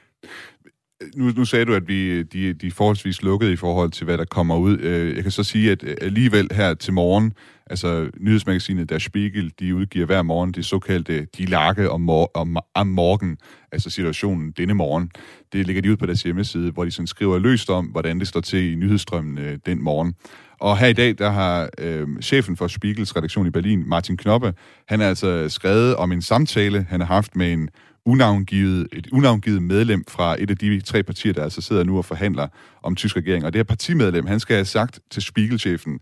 nu, 1.16 1.32
nu 1.36 1.44
sagde 1.44 1.64
du, 1.64 1.74
at 1.74 1.88
vi, 1.88 2.22
de, 2.22 2.52
de 2.52 2.66
er 2.66 2.70
forholdsvis 2.70 3.22
lukkede 3.22 3.52
i 3.52 3.56
forhold 3.56 3.90
til, 3.90 4.04
hvad 4.04 4.18
der 4.18 4.24
kommer 4.24 4.56
ud. 4.56 4.78
Øh, 4.78 5.14
jeg 5.14 5.22
kan 5.22 5.32
så 5.32 5.42
sige, 5.42 5.72
at 5.72 5.84
øh, 5.84 5.96
alligevel 6.00 6.48
her 6.52 6.74
til 6.74 6.92
morgen, 6.92 7.32
altså 7.66 8.10
nyhedsmagasinet 8.20 8.90
Der 8.90 8.98
Spiegel, 8.98 9.52
de 9.60 9.74
udgiver 9.74 10.06
hver 10.06 10.22
morgen 10.22 10.52
det 10.52 10.64
såkaldte 10.64 11.26
De 11.38 11.46
Lakke 11.46 11.90
om, 11.90 12.00
mor- 12.00 12.30
om, 12.34 12.56
om 12.74 12.86
morgen, 12.86 13.36
altså 13.72 13.90
situationen 13.90 14.50
denne 14.50 14.74
morgen. 14.74 15.10
Det 15.52 15.66
ligger 15.66 15.82
de 15.82 15.90
ud 15.90 15.96
på 15.96 16.06
deres 16.06 16.22
hjemmeside, 16.22 16.70
hvor 16.70 16.84
de 16.84 16.90
sådan 16.90 17.06
skriver 17.06 17.38
løst 17.38 17.70
om, 17.70 17.86
hvordan 17.86 18.18
det 18.18 18.28
står 18.28 18.40
til 18.40 18.72
i 18.72 18.74
nyhedsstrømmen 18.74 19.38
øh, 19.38 19.58
den 19.66 19.82
morgen. 19.82 20.14
Og 20.60 20.78
her 20.78 20.86
i 20.86 20.92
dag, 20.92 21.18
der 21.18 21.30
har 21.30 21.70
øh, 21.78 22.08
chefen 22.20 22.56
for 22.56 22.66
Spiegels 22.66 23.16
redaktion 23.16 23.46
i 23.46 23.50
Berlin, 23.50 23.88
Martin 23.88 24.16
Knoppe, 24.16 24.54
han 24.88 25.00
har 25.00 25.08
altså 25.08 25.48
skrevet 25.48 25.96
om 25.96 26.12
en 26.12 26.22
samtale, 26.22 26.86
han 26.88 27.00
har 27.00 27.06
haft 27.06 27.36
med 27.36 27.52
en 27.52 27.68
unavngivet, 28.06 28.88
et 28.92 29.08
unavngivet 29.12 29.62
medlem 29.62 30.04
fra 30.08 30.36
et 30.42 30.50
af 30.50 30.58
de 30.58 30.80
tre 30.80 31.02
partier, 31.02 31.32
der 31.32 31.42
altså 31.42 31.60
sidder 31.60 31.84
nu 31.84 31.98
og 31.98 32.04
forhandler 32.04 32.48
om 32.82 32.96
tysk 32.96 33.16
regering. 33.16 33.44
Og 33.44 33.52
det 33.52 33.58
her 33.58 33.64
partimedlem, 33.64 34.26
han 34.26 34.40
skal 34.40 34.56
have 34.56 34.64
sagt 34.64 35.00
til 35.10 35.22
Spiegelchefen, 35.22 36.00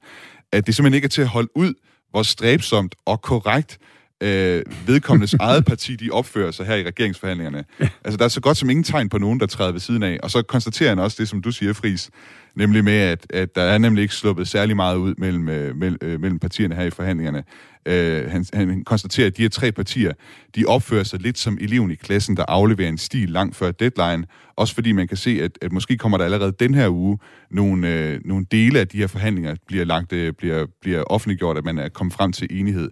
at 0.53 0.67
det 0.67 0.75
simpelthen 0.75 0.95
ikke 0.95 1.05
er 1.05 1.09
til 1.09 1.23
at 1.23 1.29
holde 1.29 1.49
ud, 1.57 1.75
hvor 2.11 2.23
stræbsomt 2.23 2.95
og 3.07 3.23
korrekt 3.23 3.79
øh, 4.23 4.63
vedkommendes 4.87 5.35
eget 5.41 5.65
parti, 5.65 5.97
de 5.97 6.11
opfører 6.11 6.51
sig 6.51 6.67
her 6.67 6.75
i 6.75 6.85
regeringsforhandlingerne. 6.85 7.65
Altså, 8.05 8.17
der 8.17 8.25
er 8.25 8.29
så 8.29 8.41
godt 8.41 8.57
som 8.57 8.71
ingen 8.71 8.85
tegn 8.85 9.09
på 9.09 9.19
nogen, 9.19 9.41
der 9.41 9.47
træder 9.47 9.73
ved 9.73 9.81
siden 9.81 10.03
af. 10.03 10.19
Og 10.23 10.31
så 10.31 10.43
konstaterer 10.43 10.89
han 10.89 10.99
også 10.99 11.17
det, 11.21 11.29
som 11.29 11.43
du 11.43 11.53
siger, 11.53 11.73
Fris, 11.73 12.11
nemlig 12.55 12.85
med, 12.85 12.93
at, 12.93 13.27
at 13.31 13.55
der 13.55 13.63
er 13.63 13.79
nemlig 13.79 14.03
ikke 14.03 14.15
sluppet 14.15 14.49
særlig 14.49 14.77
meget 14.77 14.97
ud 14.97 15.15
mellem, 15.19 15.49
øh, 15.49 15.77
mellem, 15.77 15.99
øh, 16.03 16.21
mellem 16.21 16.39
partierne 16.39 16.75
her 16.75 16.85
i 16.85 16.91
forhandlingerne. 16.91 17.45
Øh, 17.87 18.31
han, 18.31 18.45
han 18.53 18.85
konstaterer, 18.85 19.27
at 19.27 19.37
de 19.37 19.43
her 19.43 19.49
tre 19.49 19.73
partier, 19.73 20.13
de 20.57 20.65
opfører 20.65 21.05
sig 21.05 21.21
lidt 21.21 21.39
som 21.39 21.59
eleven 21.61 21.91
i 21.91 21.95
klassen, 21.95 22.37
der 22.37 22.45
afleverer 22.49 22.89
en 22.89 22.99
stil 22.99 23.29
langt 23.29 23.57
før 23.57 23.71
deadline. 23.71 24.27
Også 24.57 24.75
fordi 24.75 24.93
man 24.93 25.09
kan 25.09 25.17
se, 25.17 25.43
at, 25.43 25.59
at 25.63 25.73
måske 25.73 25.97
kommer 25.97 26.19
der 26.19 26.25
allerede 26.25 26.53
den 26.61 26.75
her 26.75 26.89
uge 26.89 27.19
nogle, 27.51 27.89
øh, 27.89 28.21
nogle 28.25 28.47
dele 28.51 28.79
af 28.79 28.89
de 28.89 28.99
her 28.99 29.07
forhandlinger 29.07 29.55
bliver, 29.67 29.85
lagt, 29.85 30.13
øh, 30.13 30.33
bliver, 30.33 30.67
bliver 30.81 31.03
offentliggjort, 31.03 31.59
at 31.59 31.65
man 31.65 31.79
er 31.79 31.89
kommet 31.89 32.15
frem 32.15 32.33
til 32.33 32.49
enighed. 32.51 32.91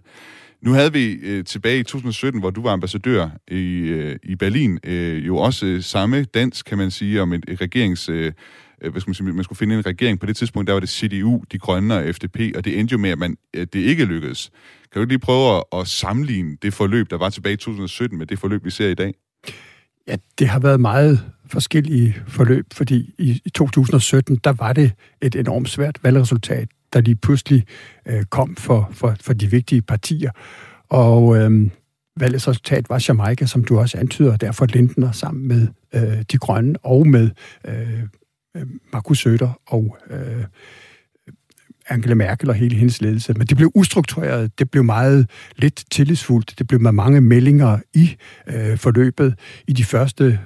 Nu 0.61 0.71
havde 0.71 0.93
vi 0.93 1.13
øh, 1.13 1.45
tilbage 1.45 1.79
i 1.79 1.83
2017, 1.83 2.39
hvor 2.39 2.49
du 2.49 2.61
var 2.61 2.71
ambassadør 2.71 3.29
i, 3.47 3.79
øh, 3.79 4.15
i 4.23 4.35
Berlin, 4.35 4.79
øh, 4.83 5.27
jo 5.27 5.37
også 5.37 5.65
øh, 5.65 5.83
samme 5.83 6.23
dans, 6.23 6.63
kan 6.63 6.77
man 6.77 6.91
sige, 6.91 7.21
om 7.21 7.33
et, 7.33 7.43
et 7.47 7.61
regerings... 7.61 8.09
Øh, 8.09 8.31
øh 8.81 8.91
hvad 8.91 9.01
skal 9.01 9.09
man, 9.09 9.15
sige, 9.15 9.33
man 9.33 9.43
skulle 9.43 9.57
finde 9.57 9.75
en 9.75 9.85
regering. 9.85 10.19
På 10.19 10.25
det 10.25 10.35
tidspunkt, 10.35 10.67
der 10.67 10.73
var 10.73 10.79
det 10.79 10.89
CDU, 10.89 11.43
De 11.51 11.59
Grønne 11.59 11.95
og 11.95 12.15
FDP, 12.15 12.39
og 12.55 12.65
det 12.65 12.79
endte 12.79 12.91
jo 12.91 12.97
med, 12.97 13.09
at 13.09 13.17
man, 13.17 13.37
øh, 13.55 13.67
det 13.73 13.79
ikke 13.79 14.05
lykkedes. 14.05 14.51
Kan 14.91 15.01
du 15.01 15.07
lige 15.07 15.19
prøve 15.19 15.57
at, 15.57 15.63
at 15.73 15.87
sammenligne 15.87 16.57
det 16.61 16.73
forløb, 16.73 17.09
der 17.09 17.17
var 17.17 17.29
tilbage 17.29 17.53
i 17.53 17.57
2017, 17.57 18.17
med 18.17 18.25
det 18.25 18.39
forløb, 18.39 18.65
vi 18.65 18.69
ser 18.69 18.87
i 18.87 18.95
dag? 18.95 19.13
Ja, 20.07 20.15
det 20.39 20.47
har 20.47 20.59
været 20.59 20.79
meget 20.79 21.19
forskellige 21.47 22.15
forløb, 22.27 22.65
fordi 22.73 23.13
i 23.17 23.49
2017, 23.53 24.35
der 24.43 24.53
var 24.53 24.73
det 24.73 24.91
et 25.21 25.35
enormt 25.35 25.69
svært 25.69 25.99
valgresultat 26.03 26.69
der 26.93 27.01
lige 27.01 27.15
pludselig 27.15 27.65
øh, 28.05 28.23
kom 28.23 28.55
for, 28.55 28.89
for, 28.93 29.15
for 29.21 29.33
de 29.33 29.51
vigtige 29.51 29.81
partier. 29.81 30.31
Og 30.89 31.37
øh, 31.37 31.69
valgets 32.19 32.47
resultat 32.47 32.89
var 32.89 33.05
Jamaica, 33.07 33.45
som 33.45 33.63
du 33.63 33.79
også 33.79 33.97
antyder, 33.97 34.31
og 34.31 34.41
derfor 34.41 34.65
Lindner 34.65 35.11
sammen 35.11 35.47
med 35.47 35.67
øh, 35.95 36.23
De 36.31 36.37
Grønne 36.37 36.75
og 36.83 37.07
med 37.07 37.29
øh, 37.67 38.03
Øh, 38.57 38.65
Markus 38.93 39.19
Søder 39.19 39.59
og 39.67 39.97
øh, 40.09 40.45
Angela 41.89 42.15
Merkel 42.15 42.49
og 42.49 42.55
hele 42.55 42.75
hendes 42.75 43.01
ledelse. 43.01 43.33
Men 43.33 43.47
det 43.47 43.57
blev 43.57 43.71
ustruktureret, 43.75 44.59
det 44.59 44.71
blev 44.71 44.83
meget 44.83 45.29
lidt 45.57 45.83
tillidsfuldt, 45.91 46.59
det 46.59 46.67
blev 46.67 46.81
med 46.81 46.91
mange 46.91 47.21
meldinger 47.21 47.79
i 47.93 48.15
øh, 48.47 48.77
forløbet 48.77 49.39
i 49.67 49.73
de 49.73 49.83
første 49.83 50.39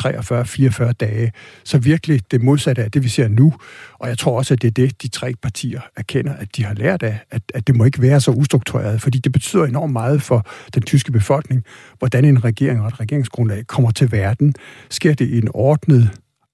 43-44 0.00 0.92
dage. 0.92 1.32
Så 1.64 1.78
virkelig 1.78 2.20
det 2.30 2.42
modsatte 2.42 2.84
af 2.84 2.90
det, 2.90 3.04
vi 3.04 3.08
ser 3.08 3.28
nu. 3.28 3.54
Og 3.98 4.08
jeg 4.08 4.18
tror 4.18 4.38
også, 4.38 4.54
at 4.54 4.62
det 4.62 4.68
er 4.68 4.72
det, 4.72 5.02
de 5.02 5.08
tre 5.08 5.34
partier 5.42 5.80
erkender, 5.96 6.32
at 6.32 6.56
de 6.56 6.64
har 6.64 6.74
lært 6.74 7.02
af, 7.02 7.18
at, 7.30 7.42
at 7.54 7.66
det 7.66 7.76
må 7.76 7.84
ikke 7.84 8.02
være 8.02 8.20
så 8.20 8.30
ustruktureret, 8.30 9.02
fordi 9.02 9.18
det 9.18 9.32
betyder 9.32 9.64
enormt 9.64 9.92
meget 9.92 10.22
for 10.22 10.46
den 10.74 10.82
tyske 10.82 11.12
befolkning, 11.12 11.64
hvordan 11.98 12.24
en 12.24 12.44
regering 12.44 12.80
og 12.80 12.88
et 12.88 13.00
regeringsgrundlag 13.00 13.66
kommer 13.66 13.90
til 13.90 14.12
verden. 14.12 14.54
Sker 14.90 15.14
det 15.14 15.28
i 15.28 15.38
en 15.38 15.48
ordnet, 15.54 16.10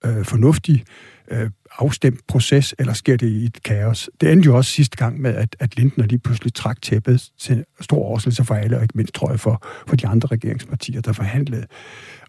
øh, 0.07 0.25
fornuftig 0.25 0.85
øh, 1.31 1.51
afstemt 1.79 2.21
proces, 2.29 2.75
eller 2.79 2.93
sker 2.93 3.17
det 3.17 3.29
i 3.29 3.45
et 3.45 3.63
kaos? 3.63 4.11
Det 4.21 4.33
endte 4.33 4.47
jo 4.47 4.57
også 4.57 4.71
sidste 4.71 4.97
gang 4.97 5.21
med, 5.21 5.35
at, 5.35 5.57
at 5.61 5.77
Lindner 5.77 6.07
lige 6.07 6.19
pludselig 6.19 6.55
trak 6.55 6.83
tæppet 6.83 7.31
til 7.39 7.65
stor 7.81 8.05
oversættelse 8.05 8.45
for 8.45 8.55
alle, 8.55 8.77
og 8.77 8.83
ikke 8.83 8.97
mindst, 8.97 9.15
tror 9.15 9.31
jeg, 9.31 9.41
for, 9.41 9.67
for 9.89 9.97
de 9.97 10.07
andre 10.07 10.29
regeringspartier, 10.33 11.01
der 11.01 11.13
forhandlede. 11.13 11.67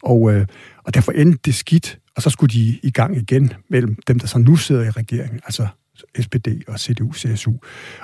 Og, 0.04 0.34
øh, 0.34 0.48
og 0.84 0.94
derfor 0.94 1.12
endte 1.12 1.40
det 1.46 1.56
skidt, 1.56 2.00
og 2.16 2.22
så 2.22 2.30
skulle 2.30 2.54
de 2.54 2.80
i 2.84 2.92
gang 2.92 3.18
igen 3.18 3.54
mellem 3.70 3.96
dem, 4.08 4.20
der 4.20 4.28
så 4.28 4.40
nu 4.40 4.56
sidder 4.56 4.84
i 4.84 4.90
regeringen, 4.90 5.40
altså 5.46 5.68
SPD 6.20 6.48
og 6.68 6.80
CDU, 6.80 7.14
CSU. 7.14 7.54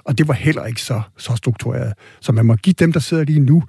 Og 0.03 0.17
det 0.17 0.27
var 0.27 0.33
heller 0.33 0.65
ikke 0.65 0.81
så, 0.81 1.01
så 1.17 1.35
struktureret. 1.35 1.93
Så 2.21 2.31
man 2.31 2.45
må 2.45 2.55
give 2.55 2.73
dem, 2.73 2.93
der 2.93 2.99
sidder 2.99 3.23
lige 3.23 3.39
nu, 3.39 3.63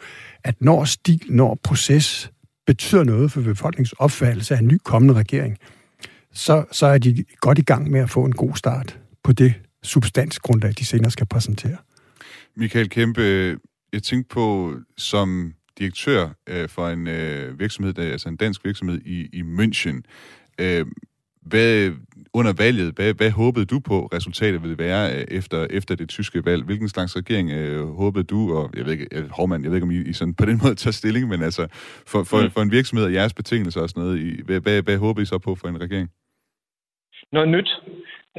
at 0.44 0.54
når 0.60 0.84
stil, 0.84 1.22
når 1.28 1.58
proces 1.62 2.32
betyder 2.66 3.04
noget 3.04 3.32
for 3.32 3.40
befolkningens 3.40 3.92
opfattelse 3.92 4.54
af 4.54 4.58
en 4.58 4.68
ny 4.68 4.78
kommende 4.84 5.14
regering, 5.14 5.58
så, 6.32 6.64
så 6.72 6.86
er 6.86 6.98
de 6.98 7.24
godt 7.40 7.58
i 7.58 7.62
gang 7.62 7.90
med 7.90 8.00
at 8.00 8.10
få 8.10 8.24
en 8.24 8.32
god 8.32 8.56
start 8.56 8.98
på 9.22 9.32
det 9.32 9.54
substansgrundlag, 9.82 10.72
de 10.78 10.84
senere 10.84 11.10
skal 11.10 11.26
præsentere. 11.26 11.76
Michael 12.56 12.88
Kæmpe, 12.88 13.56
jeg 13.92 14.02
tænkte 14.02 14.34
på, 14.34 14.76
som 14.96 15.54
direktør 15.78 16.28
øh, 16.48 16.68
for 16.68 16.88
en 16.88 17.06
øh, 17.06 17.58
virksomhed, 17.58 17.92
der, 17.92 18.02
altså 18.02 18.28
en 18.28 18.36
dansk 18.36 18.64
virksomhed 18.64 19.00
i, 19.04 19.28
i 19.32 19.42
München, 19.42 20.00
øh, 20.58 20.86
hvad, 21.42 21.90
under 22.32 22.52
valget, 22.52 22.94
hvad, 22.94 23.14
hvad 23.14 23.30
håbede 23.30 23.64
du 23.64 23.78
på, 23.78 24.08
resultatet 24.14 24.62
ville 24.62 24.78
være 24.78 25.16
øh, 25.16 25.24
efter, 25.28 25.66
efter 25.70 25.94
det 25.94 26.08
tyske 26.08 26.44
valg? 26.44 26.64
Hvilken 26.64 26.88
slags 26.88 27.16
regering 27.16 27.50
øh, 27.50 27.88
håbede 27.88 28.24
du, 28.24 28.56
og 28.56 28.70
jeg 28.76 28.84
ved 28.84 28.92
ikke, 28.92 29.06
jeg, 29.12 29.24
Hormand, 29.30 29.62
jeg 29.62 29.70
ved 29.70 29.76
ikke, 29.76 29.84
om 29.84 29.90
I, 29.90 29.96
I 29.96 30.12
sådan 30.12 30.34
på 30.34 30.46
den 30.46 30.60
måde 30.62 30.74
tager 30.74 30.92
stilling, 30.92 31.28
men 31.28 31.42
altså 31.42 31.66
for, 32.06 32.24
for, 32.24 32.42
mm. 32.42 32.50
for 32.50 32.62
en 32.62 32.70
virksomhed 32.70 33.06
og 33.06 33.12
jeres 33.12 33.34
betingelser 33.34 33.80
og 33.80 33.88
sådan 33.88 34.02
noget, 34.02 34.18
I, 34.18 34.42
hvad, 34.44 34.60
hvad, 34.60 34.82
hvad 34.82 34.98
håbede 34.98 35.22
I 35.22 35.26
så 35.26 35.38
på 35.38 35.54
for 35.54 35.68
en 35.68 35.80
regering? 35.80 36.10
Noget 37.32 37.48
nyt. 37.48 37.70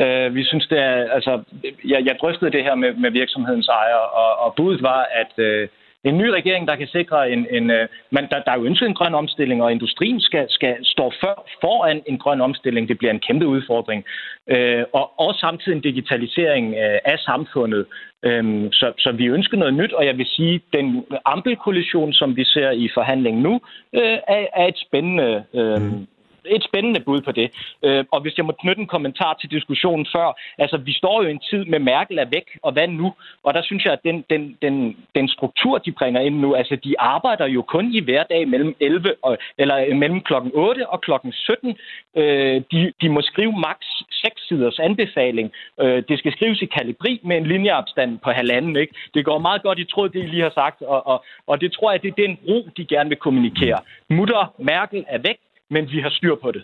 Uh, 0.02 0.36
vi 0.36 0.44
synes, 0.44 0.68
det 0.68 0.80
er, 0.80 1.12
altså, 1.12 1.44
jeg, 1.86 2.06
jeg 2.06 2.16
drøftede 2.22 2.52
det 2.52 2.64
her 2.64 2.76
med, 2.76 2.94
med 2.94 3.12
virksomhedens 3.12 3.68
ejer, 3.68 3.96
og, 3.96 4.46
og 4.46 4.56
budet 4.56 4.82
var, 4.82 5.08
at 5.22 5.34
uh, 5.38 5.68
en 6.04 6.18
ny 6.18 6.28
regering, 6.28 6.68
der 6.68 6.76
kan 6.76 6.88
sikre 6.88 7.32
en... 7.32 7.48
en 7.52 7.72
uh, 7.72 7.86
man, 8.12 8.28
der, 8.32 8.40
der 8.46 8.52
er 8.52 8.58
jo 8.60 8.66
ønsket 8.66 8.88
en 8.88 8.94
grøn 8.94 9.16
omstilling, 9.16 9.64
og 9.64 9.72
industrien 9.72 10.20
skal, 10.20 10.46
skal 10.50 10.76
stå 10.84 11.12
for, 11.20 11.48
foran 11.62 12.02
en 12.08 12.18
grøn 12.18 12.42
omstilling. 12.42 12.90
Det 12.90 12.98
bliver 12.98 13.12
en 13.12 13.26
kæmpe 13.28 13.48
udfordring. 13.48 14.06
Uh, 14.54 14.84
og 14.94 15.20
også 15.20 15.40
samtidig 15.40 15.76
en 15.76 15.82
digitalisering 15.82 16.70
uh, 16.70 16.98
af 17.06 17.20
samfundet. 17.20 17.86
Um, 18.28 18.72
så, 18.72 18.94
så 18.98 19.12
vi 19.12 19.26
ønsker 19.26 19.58
noget 19.58 19.74
nyt, 19.74 19.94
og 19.94 20.06
jeg 20.06 20.18
vil 20.18 20.26
sige, 20.26 20.62
den 20.74 21.06
ampelkoalition, 21.26 22.14
som 22.14 22.36
vi 22.36 22.44
ser 22.44 22.72
i 22.72 22.90
forhandlingen 22.94 23.44
nu, 23.44 23.54
uh, 23.94 24.18
er, 24.28 24.46
er 24.54 24.68
et 24.68 24.78
spændende... 24.88 25.44
Uh, 25.54 26.13
et 26.46 26.64
spændende 26.64 27.00
bud 27.00 27.22
på 27.22 27.32
det. 27.32 27.48
Øh, 27.84 28.06
og 28.12 28.22
hvis 28.22 28.38
jeg 28.38 28.46
må 28.46 28.54
knytte 28.62 28.82
en 28.82 28.88
kommentar 28.88 29.34
til 29.34 29.52
diskussionen 29.52 30.06
før, 30.16 30.28
altså 30.58 30.78
vi 30.78 30.94
står 30.94 31.22
jo 31.22 31.28
i 31.28 31.32
en 31.32 31.44
tid 31.50 31.66
med 31.66 31.80
Merkel 31.80 32.18
er 32.18 32.26
væk, 32.26 32.48
og 32.62 32.72
hvad 32.74 32.88
nu? 32.88 33.14
Og 33.44 33.54
der 33.54 33.62
synes 33.64 33.86
jeg, 33.86 33.94
at 33.94 34.04
den, 34.04 34.26
den, 34.30 34.58
den, 34.62 34.98
den 35.16 35.28
struktur, 35.28 35.78
de 35.78 35.92
bringer 35.92 36.22
ind 36.22 36.36
nu, 36.40 36.56
altså 36.56 36.76
de 36.76 37.00
arbejder 37.00 37.48
jo 37.48 37.62
kun 37.62 37.94
i 37.94 38.00
hverdag 38.04 38.48
mellem 38.48 38.76
11 38.80 39.16
og, 39.22 39.38
eller 39.58 39.78
øh, 39.88 39.98
mellem 39.98 40.22
klokken 40.22 40.52
8 40.54 40.90
og 40.90 41.02
klokken 41.02 41.32
17. 41.32 41.78
Øh, 42.18 42.62
de, 42.72 42.94
de 43.02 43.10
må 43.10 43.22
skrive 43.22 43.54
maks 43.60 43.88
6 44.12 44.48
siders 44.48 44.80
anbefaling. 44.80 45.52
Øh, 45.82 46.04
det 46.10 46.20
skal 46.20 46.32
skrives 46.32 46.62
i 46.62 46.66
kalibri 46.66 47.20
med 47.24 47.38
en 47.38 47.48
linjeafstand 47.48 48.20
på 48.20 48.32
halvanden. 48.32 48.76
Ikke? 48.76 48.94
Det 49.14 49.26
går 49.26 49.40
meget 49.40 49.62
godt 49.64 49.80
i 49.80 49.86
tråd, 49.86 50.10
det 50.10 50.24
I 50.24 50.28
lige 50.28 50.42
har 50.42 50.52
sagt, 50.56 50.82
og, 50.82 51.08
og, 51.08 51.26
og 51.48 51.62
det 51.62 51.72
tror 51.72 51.92
jeg, 51.92 52.02
det 52.02 52.10
er 52.10 52.28
den 52.28 52.38
ro, 52.48 52.68
de 52.78 52.86
gerne 52.86 53.10
vil 53.10 53.18
kommunikere. 53.18 53.80
Mutter 54.10 54.54
Merkel 54.58 55.06
er 55.08 55.18
væk, 55.18 55.38
men 55.74 55.92
vi 55.92 56.00
har 56.00 56.10
styr 56.10 56.36
på 56.42 56.52
det. 56.52 56.64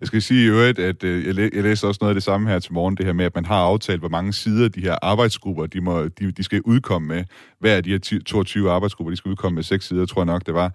Jeg 0.00 0.06
skal 0.06 0.22
sige 0.22 0.44
i 0.44 0.48
øvrigt, 0.48 0.78
at 0.78 1.04
øh, 1.04 1.26
jeg, 1.26 1.34
læ- 1.34 1.50
jeg 1.54 1.62
læser 1.62 1.88
også 1.88 1.98
noget 2.00 2.10
af 2.10 2.14
det 2.14 2.22
samme 2.22 2.48
her 2.48 2.58
til 2.58 2.72
morgen, 2.72 2.96
det 2.96 3.06
her 3.06 3.12
med, 3.12 3.24
at 3.24 3.34
man 3.34 3.44
har 3.44 3.56
aftalt, 3.56 4.00
hvor 4.00 4.08
mange 4.08 4.32
sider 4.32 4.68
de 4.68 4.80
her 4.80 4.96
arbejdsgrupper, 5.02 5.66
de, 5.66 5.80
må, 5.80 6.04
de, 6.04 6.32
de 6.32 6.42
skal 6.42 6.60
udkomme 6.64 7.08
med. 7.08 7.24
Hver 7.58 7.76
af 7.76 7.82
de 7.82 7.90
her 7.90 8.20
22 8.26 8.70
arbejdsgrupper, 8.70 9.10
de 9.10 9.16
skal 9.16 9.28
udkomme 9.28 9.54
med 9.54 9.62
seks 9.62 9.88
sider, 9.88 10.06
tror 10.06 10.20
jeg 10.20 10.26
nok, 10.26 10.46
det 10.46 10.54
var. 10.54 10.72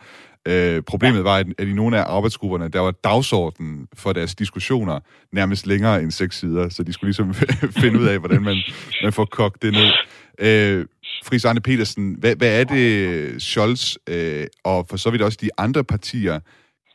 Øh, 0.47 0.81
problemet 0.81 1.23
var, 1.23 1.37
at, 1.37 1.47
at 1.57 1.67
i 1.67 1.73
nogle 1.73 1.97
af 1.97 2.03
arbejdsgrupperne, 2.07 2.69
der 2.69 2.79
var 2.79 2.91
dagsordenen 2.91 3.87
for 3.93 4.13
deres 4.13 4.35
diskussioner 4.35 4.99
nærmest 5.31 5.67
længere 5.67 6.01
end 6.01 6.11
seks 6.11 6.39
sider, 6.39 6.69
så 6.69 6.83
de 6.83 6.93
skulle 6.93 7.07
ligesom 7.07 7.33
finde 7.81 7.99
ud 7.99 8.05
af, 8.05 8.19
hvordan 8.19 8.41
man, 8.41 8.57
man 9.03 9.13
får 9.13 9.25
kogt 9.25 9.61
det 9.61 9.73
ned. 9.73 9.91
Øh, 10.39 10.85
Friis 11.25 11.45
Arne 11.45 11.61
Petersen, 11.61 12.15
hvad, 12.19 12.35
hvad 12.35 12.59
er 12.59 12.63
det, 12.63 13.41
Scholz 13.41 13.95
øh, 14.09 14.47
og 14.63 14.87
for 14.89 14.97
så 14.97 15.09
vidt 15.09 15.21
også 15.21 15.37
de 15.41 15.49
andre 15.57 15.83
partier 15.83 16.39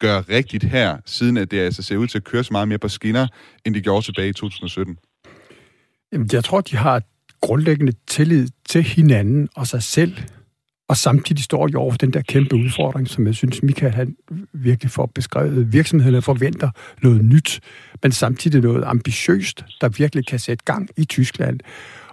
gør 0.00 0.28
rigtigt 0.28 0.64
her, 0.64 0.96
siden 1.06 1.36
at 1.36 1.50
det 1.50 1.60
altså 1.60 1.82
ser 1.82 1.96
ud 1.96 2.06
til 2.06 2.18
at 2.18 2.24
køre 2.24 2.44
så 2.44 2.52
meget 2.52 2.68
mere 2.68 2.78
på 2.78 2.88
skinner, 2.88 3.26
end 3.64 3.74
de 3.74 3.80
gjorde 3.80 4.06
tilbage 4.06 4.28
i 4.28 4.32
2017? 4.32 4.98
Jamen, 6.12 6.28
jeg 6.32 6.44
tror, 6.44 6.60
de 6.60 6.76
har 6.76 7.02
grundlæggende 7.40 7.92
tillid 8.06 8.48
til 8.68 8.82
hinanden 8.82 9.48
og 9.56 9.66
sig 9.66 9.82
selv, 9.82 10.16
og 10.88 10.96
samtidig 10.96 11.44
står 11.44 11.66
de 11.66 11.76
over 11.76 11.90
for 11.90 11.98
den 11.98 12.12
der 12.12 12.22
kæmpe 12.22 12.56
udfordring, 12.56 13.08
som 13.08 13.26
jeg 13.26 13.34
synes, 13.34 13.62
Michael 13.62 13.92
han 13.92 14.16
virkelig 14.52 14.90
får 14.90 15.06
beskrevet. 15.06 15.72
Virksomhederne 15.72 16.22
forventer 16.22 16.70
noget 17.02 17.24
nyt, 17.24 17.60
men 18.02 18.12
samtidig 18.12 18.60
noget 18.60 18.84
ambitiøst, 18.84 19.64
der 19.80 19.88
virkelig 19.88 20.26
kan 20.26 20.38
sætte 20.38 20.64
gang 20.64 20.88
i 20.96 21.04
Tyskland. 21.04 21.60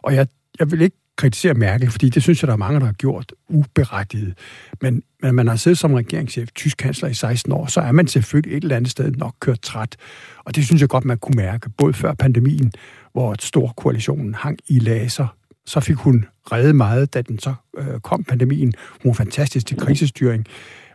Og 0.01 0.15
jeg, 0.15 0.27
jeg 0.59 0.71
vil 0.71 0.82
ikke 0.82 0.97
kritisere 1.18 1.53
Merkel, 1.53 1.91
fordi 1.91 2.09
det 2.09 2.24
synes 2.24 2.43
jeg, 2.43 2.47
der 2.47 2.53
er 2.53 2.57
mange, 2.57 2.80
der 2.80 2.86
har 2.86 2.93
gjort 2.93 3.34
uberettiget. 3.49 4.38
Men, 4.82 5.03
men 5.22 5.36
man 5.36 5.47
har 5.47 5.55
siddet 5.55 5.80
som 5.80 5.93
regeringschef, 5.93 6.49
tysk 6.55 6.78
kansler 6.78 7.09
i 7.09 7.14
16 7.14 7.51
år, 7.51 7.66
så 7.66 7.82
er 7.82 7.91
man 7.91 8.07
selvfølgelig 8.07 8.57
et 8.57 8.64
eller 8.64 8.76
andet 8.76 8.91
sted 8.91 9.12
nok 9.12 9.36
kørt 9.39 9.62
træt. 9.62 9.97
Og 10.45 10.55
det 10.55 10.66
synes 10.66 10.82
jeg 10.82 10.89
godt, 10.89 11.05
man 11.05 11.18
kunne 11.18 11.36
mærke, 11.36 11.70
både 11.70 11.93
før 11.93 12.14
pandemien, 12.14 12.72
hvor 13.14 13.36
stor 13.39 13.74
koalitionen 13.78 14.34
hang 14.34 14.59
i 14.68 14.80
laser. 14.80 15.28
Så 15.66 15.80
fik 15.80 15.95
hun 15.95 16.26
reddet 16.51 16.76
meget, 16.76 17.14
da 17.14 17.22
den 17.22 17.39
så 17.39 17.53
øh, 17.78 17.99
kom 17.99 18.24
pandemien. 18.24 18.74
Hun 19.03 19.09
var 19.09 19.14
fantastisk 19.14 19.68
til 19.68 19.78
krisestyring. 19.78 20.45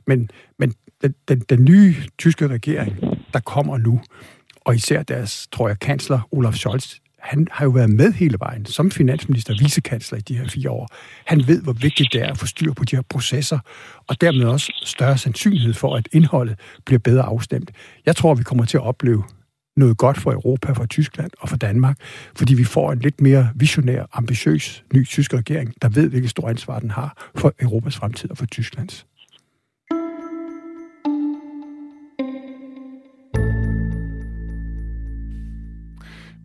Men, 0.07 0.31
men 0.59 0.75
den, 1.03 1.15
den, 1.29 1.41
den 1.41 1.65
nye 1.65 1.95
tyske 2.19 2.49
regering, 2.49 2.97
der 3.33 3.41
kommer 3.41 3.79
nu, 3.79 4.01
og 4.61 4.75
især 4.75 5.03
deres, 5.03 5.49
tror 5.53 5.69
jeg, 5.69 5.79
kansler 5.79 6.29
Olaf 6.31 6.55
Scholz, 6.55 6.95
han 7.27 7.49
har 7.51 7.65
jo 7.65 7.71
været 7.71 7.91
med 7.91 8.13
hele 8.13 8.37
vejen 8.41 8.67
som 8.67 8.91
finansminister 8.91 9.55
og 9.55 9.61
vicekansler 9.61 10.19
i 10.19 10.21
de 10.21 10.39
her 10.39 10.49
fire 10.49 10.71
år. 10.71 10.89
Han 11.27 11.47
ved, 11.47 11.63
hvor 11.63 11.73
vigtigt 11.73 12.13
det 12.13 12.23
er 12.23 12.31
at 12.31 12.39
få 12.39 12.47
styr 12.47 12.73
på 12.73 12.85
de 12.85 12.97
her 12.97 13.03
processer, 13.03 13.59
og 14.09 14.21
dermed 14.21 14.45
også 14.45 14.73
større 14.85 15.19
sandsynlighed 15.19 15.75
for, 15.75 15.97
at 15.97 16.09
indholdet 16.13 16.59
bliver 16.87 16.99
bedre 16.99 17.23
afstemt. 17.23 17.71
Jeg 18.07 18.17
tror, 18.17 18.35
vi 18.35 18.43
kommer 18.43 18.65
til 18.65 18.77
at 18.77 18.83
opleve 18.83 19.25
noget 19.77 19.99
godt 19.99 20.19
for 20.19 20.33
Europa, 20.33 20.73
for 20.73 20.87
Tyskland 20.87 21.31
og 21.41 21.49
for 21.49 21.57
Danmark, 21.57 21.97
fordi 22.37 22.55
vi 22.55 22.65
får 22.65 22.93
en 22.93 22.99
lidt 22.99 23.21
mere 23.21 23.51
visionær, 23.55 24.05
ambitiøs 24.13 24.85
ny 24.95 25.07
tysk 25.07 25.35
regering, 25.35 25.75
der 25.83 25.89
ved, 25.89 26.09
hvilket 26.09 26.31
stort 26.31 26.51
ansvar 26.51 26.79
den 26.79 26.91
har 26.91 27.31
for 27.37 27.53
Europas 27.61 27.97
fremtid 27.97 28.31
og 28.31 28.39
for 28.39 28.47
Tysklands. 28.47 29.07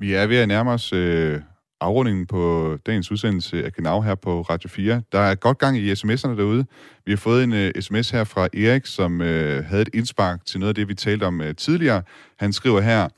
Vi 0.01 0.13
er 0.13 0.27
ved 0.27 0.37
at 0.37 0.47
nærme 0.47 0.71
os 0.71 0.93
øh, 0.93 1.41
afrundingen 1.81 2.25
på 2.25 2.77
dagens 2.85 3.11
udsendelse 3.11 3.65
af 3.65 3.73
Genau 3.73 4.01
her 4.01 4.15
på 4.15 4.41
Radio 4.41 4.69
4. 4.69 5.01
Der 5.11 5.19
er 5.19 5.35
godt 5.35 5.57
gang 5.57 5.77
i 5.77 5.91
sms'erne 5.91 6.37
derude. 6.37 6.65
Vi 7.05 7.11
har 7.11 7.17
fået 7.17 7.43
en 7.43 7.53
øh, 7.53 7.71
sms 7.79 8.09
her 8.09 8.23
fra 8.23 8.47
Erik, 8.53 8.85
som 8.85 9.21
øh, 9.21 9.65
havde 9.65 9.81
et 9.81 9.89
indspark 9.93 10.45
til 10.45 10.59
noget 10.59 10.69
af 10.69 10.75
det, 10.75 10.87
vi 10.87 10.93
talte 10.93 11.23
om 11.23 11.41
øh, 11.41 11.55
tidligere. 11.55 12.03
Han 12.39 12.53
skriver 12.53 12.81
her, 12.81 13.09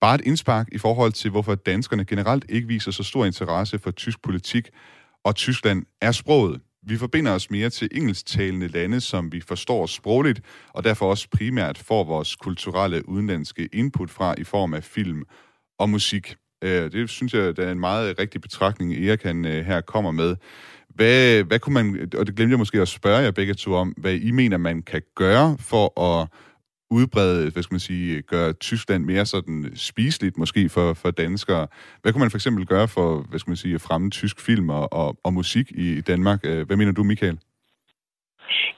bare 0.00 0.14
et 0.14 0.20
indspark 0.20 0.68
i 0.72 0.78
forhold 0.78 1.12
til, 1.12 1.30
hvorfor 1.30 1.54
danskerne 1.54 2.04
generelt 2.04 2.44
ikke 2.48 2.68
viser 2.68 2.90
så 2.90 3.02
stor 3.02 3.24
interesse 3.24 3.78
for 3.78 3.90
tysk 3.90 4.22
politik, 4.22 4.68
og 5.24 5.34
Tyskland 5.34 5.82
er 6.00 6.12
sproget. 6.12 6.60
Vi 6.82 6.96
forbinder 6.96 7.32
os 7.32 7.50
mere 7.50 7.70
til 7.70 7.88
engelsktalende 7.92 8.68
lande, 8.68 9.00
som 9.00 9.32
vi 9.32 9.40
forstår 9.40 9.86
sprogligt, 9.86 10.40
og 10.68 10.84
derfor 10.84 11.10
også 11.10 11.28
primært 11.30 11.78
får 11.78 12.04
vores 12.04 12.36
kulturelle 12.36 13.08
udenlandske 13.08 13.68
input 13.72 14.10
fra 14.10 14.34
i 14.38 14.44
form 14.44 14.74
af 14.74 14.84
film 14.84 15.24
og 15.80 15.90
musik. 15.90 16.36
Øh, 16.64 16.92
det 16.92 17.10
synes 17.10 17.34
jeg, 17.34 17.56
der 17.56 17.66
er 17.66 17.72
en 17.72 17.80
meget 17.80 18.18
rigtig 18.18 18.40
betragtning, 18.40 18.92
Erik 18.92 19.22
han 19.22 19.44
øh, 19.44 19.64
her 19.64 19.80
kommer 19.80 20.10
med. 20.10 20.36
Hvad, 20.88 21.42
hvad 21.42 21.58
kunne 21.58 21.74
man, 21.74 22.10
og 22.18 22.26
det 22.26 22.36
glemte 22.36 22.52
jeg 22.52 22.58
måske 22.58 22.80
at 22.80 22.88
spørge 22.88 23.18
jer 23.18 23.30
begge 23.30 23.54
to 23.54 23.74
om, 23.74 23.94
hvad 23.96 24.14
I 24.14 24.30
mener, 24.30 24.56
man 24.56 24.82
kan 24.82 25.02
gøre 25.16 25.56
for 25.58 26.00
at 26.00 26.28
udbrede, 26.90 27.50
hvad 27.50 27.62
skal 27.62 27.74
man 27.74 27.80
sige, 27.80 28.22
gøre 28.22 28.52
Tyskland 28.52 29.04
mere 29.04 29.26
sådan 29.26 29.72
spiseligt 29.74 30.38
måske 30.38 30.68
for, 30.68 30.94
for 30.94 31.10
danskere. 31.10 31.66
Hvad 32.02 32.12
kunne 32.12 32.20
man 32.20 32.30
for 32.30 32.38
eksempel 32.38 32.66
gøre 32.66 32.88
for, 32.88 33.26
hvad 33.28 33.38
skal 33.38 33.50
man 33.50 33.56
sige, 33.56 33.74
at 33.74 33.80
fremme 33.80 34.10
tysk 34.10 34.40
film 34.40 34.70
og, 34.70 34.92
og, 34.92 35.16
og 35.24 35.32
musik 35.32 35.72
i 35.74 36.00
Danmark? 36.00 36.40
Øh, 36.44 36.66
hvad 36.66 36.76
mener 36.76 36.92
du, 36.92 37.02
Michael? 37.02 37.38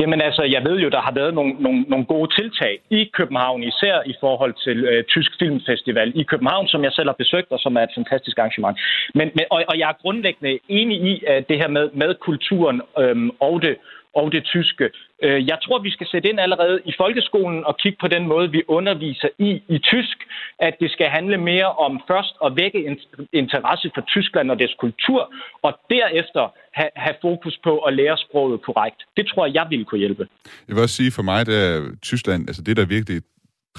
Jamen 0.00 0.20
altså, 0.20 0.42
jeg 0.42 0.62
ved 0.68 0.76
jo, 0.84 0.88
der 0.88 1.00
har 1.00 1.14
været 1.20 1.34
nogle, 1.34 1.52
nogle, 1.58 1.80
nogle 1.92 2.04
gode 2.04 2.30
tiltag 2.38 2.78
i 2.90 3.10
København, 3.18 3.62
især 3.62 3.96
i 4.06 4.14
forhold 4.20 4.54
til 4.64 4.84
øh, 4.84 5.04
Tysk 5.04 5.32
Filmfestival 5.38 6.12
i 6.14 6.22
København, 6.22 6.68
som 6.68 6.84
jeg 6.84 6.92
selv 6.92 7.08
har 7.08 7.22
besøgt, 7.22 7.50
og 7.50 7.58
som 7.58 7.76
er 7.76 7.82
et 7.82 7.96
fantastisk 7.96 8.38
arrangement. 8.38 8.76
Men, 9.14 9.30
men, 9.34 9.44
og, 9.50 9.64
og 9.68 9.78
jeg 9.78 9.88
er 9.88 10.02
grundlæggende 10.02 10.58
enig 10.68 10.98
i 11.12 11.24
at 11.26 11.48
det 11.48 11.56
her 11.56 11.68
med, 11.68 11.90
med 11.92 12.14
kulturen 12.14 12.82
øhm, 12.98 13.30
og 13.40 13.62
det 13.62 13.76
og 14.14 14.32
det 14.32 14.44
tyske. 14.44 14.90
Øh, 15.22 15.48
jeg 15.50 15.58
tror, 15.64 15.78
vi 15.78 15.90
skal 15.90 16.06
sætte 16.12 16.28
ind 16.28 16.40
allerede 16.40 16.80
i 16.84 16.92
folkeskolen 16.96 17.64
og 17.64 17.76
kigge 17.76 17.98
på 18.00 18.08
den 18.08 18.26
måde, 18.26 18.50
vi 18.50 18.62
underviser 18.68 19.28
i 19.38 19.62
i 19.68 19.78
tysk, 19.78 20.16
at 20.58 20.74
det 20.80 20.90
skal 20.90 21.06
handle 21.06 21.38
mere 21.38 21.70
om 21.86 22.00
først 22.10 22.34
at 22.44 22.56
vække 22.56 22.96
interesse 23.32 23.90
for 23.94 24.02
Tyskland 24.14 24.50
og 24.50 24.58
dets 24.58 24.74
kultur, 24.74 25.32
og 25.62 25.72
derefter 25.90 26.44
have, 26.72 26.90
have 26.96 27.16
fokus 27.20 27.58
på 27.64 27.78
at 27.78 27.94
lære 27.94 28.16
sproget 28.16 28.62
korrekt. 28.62 29.00
Det 29.16 29.26
tror 29.26 29.46
jeg, 29.46 29.54
jeg 29.54 29.66
ville 29.70 29.84
kunne 29.84 29.98
hjælpe. 29.98 30.28
Jeg 30.68 30.74
vil 30.76 30.82
også 30.82 30.96
sige 30.96 31.12
for 31.12 31.22
mig, 31.22 31.40
at 31.40 31.48
øh, 31.48 31.96
Tyskland, 32.02 32.48
altså 32.48 32.62
det, 32.62 32.76
der 32.76 32.84
virkelig 32.86 33.22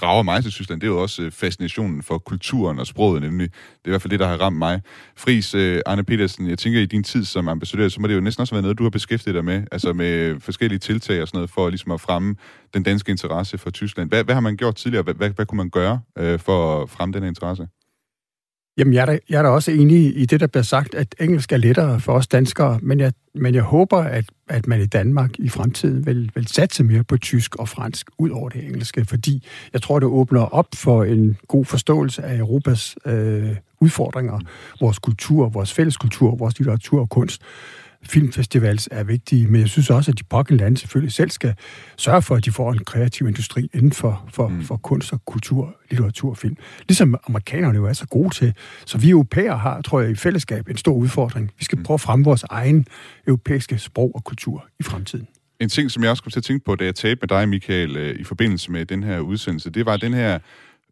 drager 0.02 0.24
mig 0.24 0.44
til 0.44 0.52
Tyskland, 0.52 0.82
det 0.82 0.88
er 0.88 0.92
jo 0.92 1.02
også 1.02 1.22
øh, 1.22 1.32
fascinationen 1.32 2.04
for 2.04 2.18
kulturen 2.18 2.80
og 2.80 2.88
sproget, 2.88 3.22
nemlig. 3.22 3.50
Det 3.52 3.86
er 3.86 3.90
i 3.90 3.90
hvert 3.90 4.02
fald 4.02 4.12
det, 4.12 4.20
der 4.20 4.28
har 4.28 4.38
ramt 4.38 4.58
mig. 4.58 4.82
Fris, 5.18 5.56
øh, 5.56 5.82
Arne 5.86 6.04
Petersen, 6.04 6.50
jeg 6.50 6.60
tænker, 6.60 6.80
i 6.80 6.86
din 6.86 7.04
tid 7.04 7.26
som 7.26 7.48
ambassadør, 7.48 7.88
så 7.88 8.02
må 8.02 8.08
det 8.08 8.16
jo 8.16 8.22
næsten 8.22 8.42
også 8.42 8.56
være 8.56 8.62
noget, 8.62 8.78
du 8.78 8.84
har 8.84 8.90
beskæftiget 8.90 9.36
dig 9.36 9.46
med, 9.46 9.64
altså 9.72 9.94
med 9.94 10.40
forskellige 10.40 10.80
tiltag 10.80 11.22
og 11.22 11.28
sådan 11.28 11.38
noget, 11.38 11.50
for 11.50 11.70
ligesom 11.70 11.92
at 11.92 12.02
fremme 12.02 12.36
den 12.74 12.84
danske 12.84 13.12
interesse 13.12 13.58
for 13.58 13.70
Tyskland. 13.70 14.10
Hvad, 14.10 14.24
hvad 14.24 14.36
har 14.36 14.42
man 14.42 14.58
gjort 14.58 14.76
tidligere? 14.76 15.04
Hvad, 15.04 15.14
hvad, 15.14 15.30
hvad 15.30 15.46
kunne 15.46 15.58
man 15.58 15.70
gøre 15.70 16.02
øh, 16.18 16.40
for 16.40 16.82
at 16.82 16.90
fremme 16.90 17.14
den 17.14 17.24
interesse? 17.24 17.68
Jamen, 18.78 18.94
jeg 18.94 19.02
er, 19.02 19.06
da, 19.06 19.20
jeg 19.30 19.38
er 19.38 19.42
da 19.44 19.50
også 19.50 19.72
enig 19.72 20.18
i 20.18 20.26
det, 20.26 20.40
der 20.40 20.48
bliver 20.48 20.64
sagt, 20.64 20.96
at 20.96 21.16
engelsk 21.20 21.52
er 21.52 21.58
lettere 21.58 22.00
for 22.00 22.14
os 22.14 22.28
danskere, 22.28 22.80
men 22.82 23.00
jeg, 23.00 23.14
men 23.36 23.56
jeg 23.56 23.64
håber, 23.64 23.98
at, 23.98 24.26
at 24.50 24.68
man 24.68 24.82
i 24.82 24.86
Danmark 24.86 25.40
i 25.40 25.50
fremtiden 25.50 26.06
vil, 26.06 26.32
vil 26.36 26.48
satse 26.48 26.84
mere 26.84 27.04
på 27.04 27.18
tysk 27.18 27.56
og 27.56 27.70
fransk 27.70 28.10
ud 28.18 28.30
over 28.30 28.50
det 28.50 28.66
engelske, 28.66 29.06
fordi 29.06 29.48
jeg 29.74 29.82
tror, 29.82 30.00
det 30.00 30.08
åbner 30.08 30.42
op 30.42 30.68
for 30.76 31.04
en 31.04 31.38
god 31.48 31.66
forståelse 31.66 32.24
af 32.24 32.38
Europas 32.38 32.96
øh, 33.06 33.56
udfordringer, 33.80 34.40
vores 34.82 35.00
kultur, 35.00 35.50
vores 35.50 35.74
fælles 35.74 35.98
kultur, 35.98 36.36
vores 36.36 36.60
litteratur 36.60 37.02
og 37.02 37.10
kunst 37.10 37.42
filmfestivals 38.10 38.90
er 38.92 39.04
vigtige, 39.04 39.48
men 39.48 39.62
jeg 39.62 39.70
synes 39.70 39.90
også, 39.90 40.12
at 40.12 40.20
de 40.20 40.24
pågældende 40.24 40.64
lande 40.64 40.78
selvfølgelig 40.78 41.14
selv 41.14 41.30
skal 41.30 41.54
sørge 41.98 42.22
for, 42.22 42.36
at 42.36 42.46
de 42.46 42.52
får 42.52 42.72
en 42.72 42.84
kreativ 42.84 43.28
industri 43.28 43.70
inden 43.74 43.92
for, 43.92 44.30
for, 44.34 44.48
mm. 44.48 44.64
for 44.64 44.78
kunst 44.78 45.14
og 45.14 45.26
kultur, 45.26 45.76
litteratur 45.90 46.30
og 46.30 46.38
film. 46.38 46.58
Ligesom 46.88 47.16
amerikanerne 47.28 47.76
jo 47.76 47.86
er 47.86 47.94
så 47.94 48.08
gode 48.08 48.30
til. 48.30 48.54
Så 48.86 48.98
vi 48.98 49.10
europæere 49.10 49.58
har, 49.58 49.82
tror 49.82 50.02
jeg, 50.02 50.12
i 50.12 50.16
fællesskab 50.16 50.70
en 50.70 50.78
stor 50.78 50.94
udfordring. 50.94 51.52
Vi 51.60 51.66
skal 51.66 51.78
mm. 51.78 51.84
prøve 51.84 51.96
at 51.96 52.02
fremme 52.02 52.26
vores 52.26 52.44
egen 52.50 52.86
europæiske 53.28 53.78
sprog 53.78 54.12
og 54.16 54.24
kultur 54.24 54.68
i 54.80 54.84
fremtiden. 54.84 55.28
En 55.60 55.70
ting, 55.70 55.92
som 55.92 56.04
jeg 56.04 56.12
også 56.12 56.24
kom 56.24 56.32
til 56.32 56.40
at 56.40 56.44
tænke 56.44 56.66
på, 56.66 56.76
da 56.76 56.86
jeg 56.86 56.96
talte 56.96 57.20
med 57.22 57.28
dig, 57.28 57.50
Michael, 57.50 57.98
øh, 57.98 58.20
i 58.20 58.24
forbindelse 58.24 58.72
med 58.72 58.86
den 58.86 59.04
her 59.04 59.20
udsendelse, 59.20 59.70
det 59.70 59.86
var 59.86 59.98
den 59.98 60.14
her 60.14 60.40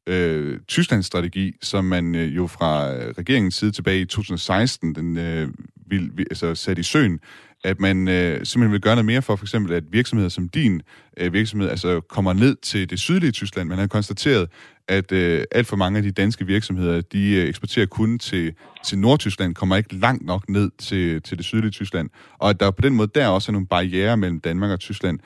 øh, 0.07 0.59
Tysklands 0.67 1.05
strategi, 1.05 1.53
som 1.61 1.85
man 1.85 2.15
øh, 2.15 2.35
jo 2.35 2.47
fra 2.47 2.93
øh, 2.93 3.13
regeringens 3.17 3.55
side 3.55 3.71
tilbage 3.71 4.01
i 4.01 4.05
2016, 4.05 4.95
den 4.95 5.17
øh, 5.17 5.49
vil, 5.87 6.11
altså 6.29 6.55
sat 6.55 6.77
i 6.77 6.83
søen, 6.83 7.19
at 7.63 7.79
man 7.79 8.07
øh, 8.07 8.45
simpelthen 8.45 8.71
vil 8.71 8.81
gøre 8.81 8.95
noget 8.95 9.05
mere 9.05 9.21
for, 9.21 9.35
for 9.35 9.45
eksempel, 9.45 9.73
at 9.73 9.83
virksomheder 9.91 10.29
som 10.29 10.49
din 10.49 10.81
øh, 11.17 11.33
virksomhed 11.33 11.69
altså 11.69 12.01
kommer 12.09 12.33
ned 12.33 12.55
til 12.55 12.89
det 12.89 12.99
sydlige 12.99 13.31
Tyskland. 13.31 13.69
Man 13.69 13.77
har 13.77 13.87
konstateret, 13.87 14.49
at 14.87 15.11
øh, 15.11 15.43
alt 15.51 15.67
for 15.67 15.75
mange 15.75 15.97
af 15.97 16.03
de 16.03 16.11
danske 16.11 16.45
virksomheder, 16.45 17.01
de 17.01 17.35
øh, 17.35 17.47
eksporterer 17.47 17.85
kun 17.85 18.19
til, 18.19 18.53
til 18.85 18.97
Nordtyskland, 18.99 19.55
kommer 19.55 19.75
ikke 19.75 19.95
langt 19.95 20.25
nok 20.25 20.49
ned 20.49 20.71
til, 20.77 21.21
til 21.21 21.37
det 21.37 21.45
sydlige 21.45 21.71
Tyskland. 21.71 22.09
Og 22.39 22.49
at 22.49 22.59
der 22.59 22.71
på 22.71 22.81
den 22.81 22.93
måde 22.93 23.11
der 23.15 23.27
også 23.27 23.51
er 23.51 23.53
nogle 23.53 23.67
barriere 23.67 24.17
mellem 24.17 24.39
Danmark 24.39 24.71
og 24.71 24.79
Tyskland. 24.79 25.19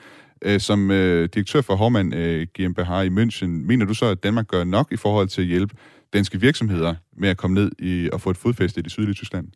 Øh, 0.44 0.60
som 0.60 0.90
øh, 0.90 1.28
direktør 1.34 1.60
for 1.60 1.74
Hormann 1.74 2.14
øh, 2.14 2.46
GmbH 2.58 2.90
i 3.04 3.10
München, 3.18 3.46
mener 3.46 3.86
du 3.86 3.94
så, 3.94 4.06
at 4.06 4.22
Danmark 4.22 4.48
gør 4.48 4.64
nok 4.64 4.92
i 4.92 4.96
forhold 4.96 5.28
til 5.28 5.42
at 5.42 5.48
hjælpe 5.48 5.74
danske 6.12 6.40
virksomheder 6.40 6.94
med 7.12 7.28
at 7.28 7.36
komme 7.36 7.54
ned 7.54 7.70
i, 7.78 8.10
og 8.12 8.20
få 8.20 8.30
et 8.30 8.36
fodfæste 8.36 8.80
i 8.80 8.82
det 8.82 8.92
sydlige 8.92 9.14
Tyskland? 9.14 9.46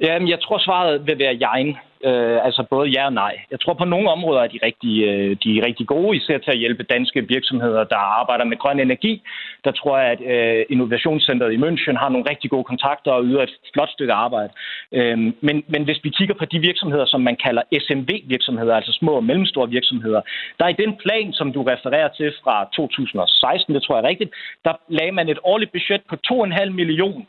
Jamen, 0.00 0.28
jeg 0.28 0.40
tror, 0.40 0.58
svaret 0.58 1.06
vil 1.06 1.18
være 1.18 1.38
jein. 1.46 1.76
Øh, 2.08 2.38
altså 2.46 2.62
både 2.70 2.88
ja 2.88 3.04
og 3.06 3.12
nej. 3.12 3.34
Jeg 3.50 3.60
tror, 3.60 3.74
på 3.74 3.84
nogle 3.84 4.10
områder 4.10 4.40
er 4.42 4.46
de 4.54 4.58
rigtig, 4.62 4.94
øh, 5.08 5.36
de 5.42 5.58
er 5.58 5.66
rigtig 5.66 5.86
gode, 5.86 6.16
især 6.16 6.38
til 6.38 6.50
at 6.50 6.58
hjælpe 6.58 6.82
danske 6.82 7.28
virksomheder, 7.28 7.84
der 7.84 8.00
arbejder 8.20 8.44
med 8.44 8.56
grøn 8.56 8.80
energi. 8.80 9.22
Der 9.64 9.70
tror 9.70 9.98
jeg, 9.98 10.08
at 10.14 10.20
øh, 10.32 10.64
Innovationscenteret 10.70 11.52
i 11.52 11.62
München 11.64 11.96
har 12.02 12.08
nogle 12.08 12.30
rigtig 12.30 12.50
gode 12.50 12.64
kontakter 12.64 13.10
og 13.12 13.24
yder 13.24 13.42
et 13.42 13.54
flot 13.74 13.90
stykke 13.90 14.12
arbejde. 14.12 14.52
Øh, 14.92 15.18
men, 15.40 15.56
men 15.68 15.82
hvis 15.84 16.00
vi 16.04 16.10
kigger 16.18 16.34
på 16.34 16.44
de 16.44 16.58
virksomheder, 16.58 17.06
som 17.06 17.20
man 17.20 17.36
kalder 17.46 17.62
SMV-virksomheder, 17.84 18.74
altså 18.74 18.92
små 18.92 19.12
og 19.12 19.24
mellemstore 19.24 19.68
virksomheder, 19.70 20.20
der 20.58 20.68
i 20.68 20.80
den 20.82 20.96
plan, 21.04 21.32
som 21.32 21.52
du 21.52 21.62
refererer 21.62 22.08
til 22.08 22.32
fra 22.44 22.68
2016, 22.76 23.74
det 23.74 23.82
tror 23.82 23.96
jeg 23.96 24.04
er 24.04 24.08
rigtigt, 24.08 24.30
der 24.64 24.72
lagde 24.88 25.12
man 25.12 25.28
et 25.28 25.38
årligt 25.44 25.72
budget 25.72 26.02
på 26.08 26.16
2,5 26.32 26.70
millioner 26.70 27.24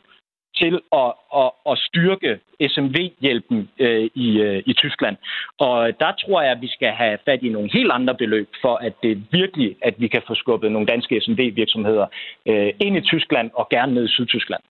til 0.60 0.74
at, 0.92 1.12
at, 1.42 1.50
at 1.70 1.78
styrke 1.88 2.30
SMV-hjælpen 2.72 3.68
øh, 3.78 4.10
i, 4.14 4.28
øh, 4.46 4.62
i 4.66 4.72
Tyskland. 4.72 5.16
Og 5.58 5.76
der 6.00 6.12
tror 6.22 6.42
jeg, 6.42 6.52
at 6.52 6.60
vi 6.60 6.68
skal 6.68 6.92
have 7.02 7.18
fat 7.24 7.42
i 7.42 7.48
nogle 7.48 7.70
helt 7.72 7.92
andre 7.92 8.14
beløb, 8.14 8.48
for 8.60 8.74
at 8.76 8.94
det 9.02 9.24
virkelig, 9.30 9.76
at 9.82 9.94
vi 9.98 10.08
kan 10.08 10.22
få 10.26 10.34
skubbet 10.34 10.72
nogle 10.72 10.86
danske 10.86 11.20
SMV-virksomheder 11.20 12.06
øh, 12.46 12.70
ind 12.80 12.96
i 12.96 13.00
Tyskland 13.00 13.50
og 13.54 13.68
gerne 13.70 13.94
ned 13.94 14.04
i 14.04 14.14
Sydtyskland. 14.16 14.62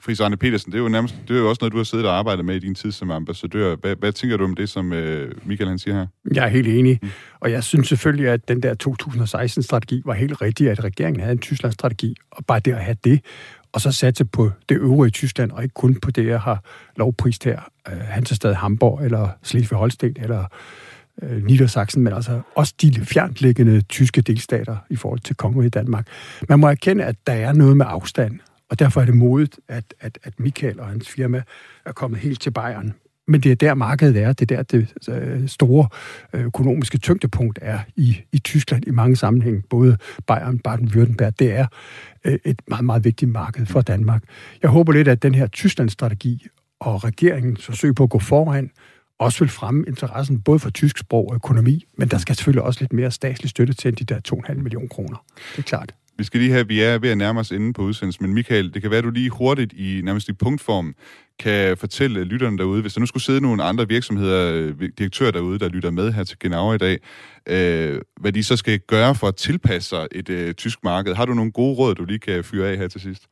Fris 0.00 0.20
Arne 0.20 0.36
Petersen, 0.36 0.72
det 0.72 0.78
er 0.78 0.82
jo 0.82 0.88
nærmest, 0.88 1.14
det 1.28 1.36
er 1.36 1.40
jo 1.40 1.48
også 1.48 1.58
noget, 1.62 1.72
du 1.72 1.76
har 1.76 1.84
siddet 1.84 2.06
og 2.06 2.18
arbejdet 2.18 2.44
med 2.44 2.54
i 2.54 2.58
din 2.58 2.74
tid 2.74 2.92
som 2.92 3.10
ambassadør. 3.10 3.76
Hvad, 3.76 3.96
hvad 3.96 4.12
tænker 4.12 4.36
du 4.36 4.44
om 4.44 4.54
det, 4.54 4.68
som 4.68 4.92
øh, 4.92 5.32
Michael 5.44 5.68
han 5.68 5.78
siger 5.78 5.94
her? 5.94 6.06
Jeg 6.34 6.44
er 6.44 6.48
helt 6.48 6.68
enig, 6.68 6.98
mm. 7.02 7.08
og 7.40 7.50
jeg 7.50 7.64
synes 7.64 7.88
selvfølgelig, 7.88 8.28
at 8.28 8.48
den 8.48 8.62
der 8.62 8.74
2016-strategi 8.88 10.02
var 10.04 10.14
helt 10.14 10.42
rigtig, 10.42 10.70
at 10.70 10.84
regeringen 10.84 11.20
havde 11.20 11.32
en 11.32 11.38
Tyskland-strategi, 11.38 12.14
og 12.30 12.44
bare 12.46 12.60
det 12.60 12.72
at 12.72 12.84
have 12.84 12.96
det, 13.04 13.20
og 13.76 13.82
så 13.82 13.92
satse 13.92 14.24
på 14.24 14.50
det 14.68 14.76
øvrige 14.76 15.10
Tyskland, 15.10 15.50
og 15.50 15.62
ikke 15.62 15.72
kun 15.72 15.94
på 15.94 16.10
det, 16.10 16.26
jeg 16.26 16.40
har 16.40 16.64
lovprist 16.96 17.44
her, 17.44 17.60
øh, 17.88 17.98
Hansestad, 17.98 18.54
Hamburg, 18.54 19.04
eller 19.04 19.28
Slesvig-Holsten, 19.42 20.22
eller 20.22 20.44
øh, 21.22 21.44
Niedersachsen, 21.44 22.02
men 22.02 22.12
altså 22.12 22.40
også 22.54 22.74
de 22.82 22.94
fjernliggende 23.04 23.80
tyske 23.80 24.20
delstater 24.20 24.76
i 24.90 24.96
forhold 24.96 25.20
til 25.20 25.36
kongeriget 25.36 25.74
Danmark. 25.74 26.06
Man 26.48 26.60
må 26.60 26.68
erkende, 26.68 27.04
at 27.04 27.16
der 27.26 27.32
er 27.32 27.52
noget 27.52 27.76
med 27.76 27.86
afstand, 27.88 28.38
og 28.70 28.78
derfor 28.78 29.00
er 29.00 29.04
det 29.04 29.14
modigt, 29.14 29.60
at, 29.68 29.84
at, 30.00 30.18
at 30.24 30.40
Michael 30.40 30.80
og 30.80 30.86
hans 30.86 31.08
firma 31.08 31.42
er 31.86 31.92
kommet 31.92 32.20
helt 32.20 32.40
til 32.40 32.50
Bayern 32.50 32.94
men 33.28 33.40
det 33.40 33.50
er 33.50 33.56
der 33.56 33.74
markedet 33.74 34.22
er, 34.22 34.32
det 34.32 34.52
er 34.52 34.56
der 34.56 34.62
det 34.62 35.08
øh, 35.08 35.48
store 35.48 35.88
øh, 36.32 36.44
økonomiske 36.44 36.98
tyngdepunkt 36.98 37.58
er 37.62 37.78
i, 37.96 38.16
i 38.32 38.38
Tyskland 38.38 38.86
i 38.86 38.90
mange 38.90 39.16
sammenhænge, 39.16 39.62
både 39.70 39.96
Bayern, 40.26 40.60
Baden-Württemberg, 40.68 41.30
det 41.38 41.52
er 41.52 41.66
øh, 42.24 42.38
et 42.44 42.60
meget, 42.68 42.84
meget 42.84 43.04
vigtigt 43.04 43.30
marked 43.30 43.66
for 43.66 43.80
Danmark. 43.80 44.22
Jeg 44.62 44.70
håber 44.70 44.92
lidt, 44.92 45.08
at 45.08 45.22
den 45.22 45.34
her 45.34 45.46
Tysklandsstrategi 45.46 46.46
og 46.80 47.04
regeringens 47.04 47.64
forsøg 47.64 47.94
på 47.94 48.02
at 48.02 48.10
gå 48.10 48.18
foran, 48.18 48.70
også 49.18 49.38
vil 49.38 49.48
fremme 49.48 49.84
interessen 49.88 50.40
både 50.40 50.58
for 50.58 50.70
tysk 50.70 50.98
sprog 50.98 51.28
og 51.28 51.34
økonomi, 51.34 51.84
men 51.98 52.08
der 52.08 52.18
skal 52.18 52.36
selvfølgelig 52.36 52.62
også 52.62 52.80
lidt 52.80 52.92
mere 52.92 53.10
statslig 53.10 53.50
støtte 53.50 53.74
til 53.74 53.88
end 53.88 53.96
de 53.96 54.04
der 54.04 54.20
2,5 54.48 54.54
millioner 54.54 54.88
kroner. 54.88 55.24
Det 55.52 55.58
er 55.58 55.62
klart. 55.62 55.94
Vi 56.18 56.24
skal 56.24 56.40
lige 56.40 56.52
have, 56.52 56.68
vi 56.68 56.82
er 56.82 56.98
ved 56.98 57.10
at 57.10 57.18
nærme 57.18 57.40
os 57.40 57.50
inde 57.50 57.72
på 57.72 57.82
udsendelsen, 57.82 58.26
men 58.26 58.34
Michael, 58.34 58.74
det 58.74 58.82
kan 58.82 58.90
være, 58.90 58.98
at 58.98 59.04
du 59.04 59.10
lige 59.10 59.30
hurtigt 59.30 59.72
i 59.72 60.00
nærmest 60.04 60.28
i 60.28 60.32
punktform 60.32 60.94
kan 61.38 61.76
fortælle 61.76 62.24
lytterne 62.24 62.58
derude, 62.58 62.82
hvis 62.82 62.94
der 62.94 63.00
nu 63.00 63.06
skulle 63.06 63.22
sidde 63.22 63.40
nogle 63.40 63.62
andre 63.62 63.88
virksomheder, 63.88 64.52
øh, 64.54 64.88
direktører 64.98 65.30
derude, 65.30 65.58
der 65.58 65.68
lytter 65.68 65.90
med 65.90 66.12
her 66.12 66.24
til 66.24 66.38
Genau 66.38 66.72
i 66.72 66.78
dag, 66.78 66.96
øh, 67.54 68.00
hvad 68.20 68.32
de 68.32 68.44
så 68.44 68.56
skal 68.56 68.78
gøre 68.78 69.14
for 69.20 69.26
at 69.26 69.36
tilpasse 69.36 69.88
sig 69.88 70.06
et 70.12 70.28
øh, 70.28 70.54
tysk 70.54 70.84
marked. 70.84 71.14
Har 71.14 71.26
du 71.26 71.34
nogle 71.34 71.52
gode 71.52 71.74
råd, 71.78 71.94
du 71.94 72.04
lige 72.04 72.18
kan 72.18 72.44
fyre 72.44 72.68
af 72.70 72.76
her 72.76 72.88
til 72.88 73.00
sidst? 73.00 73.22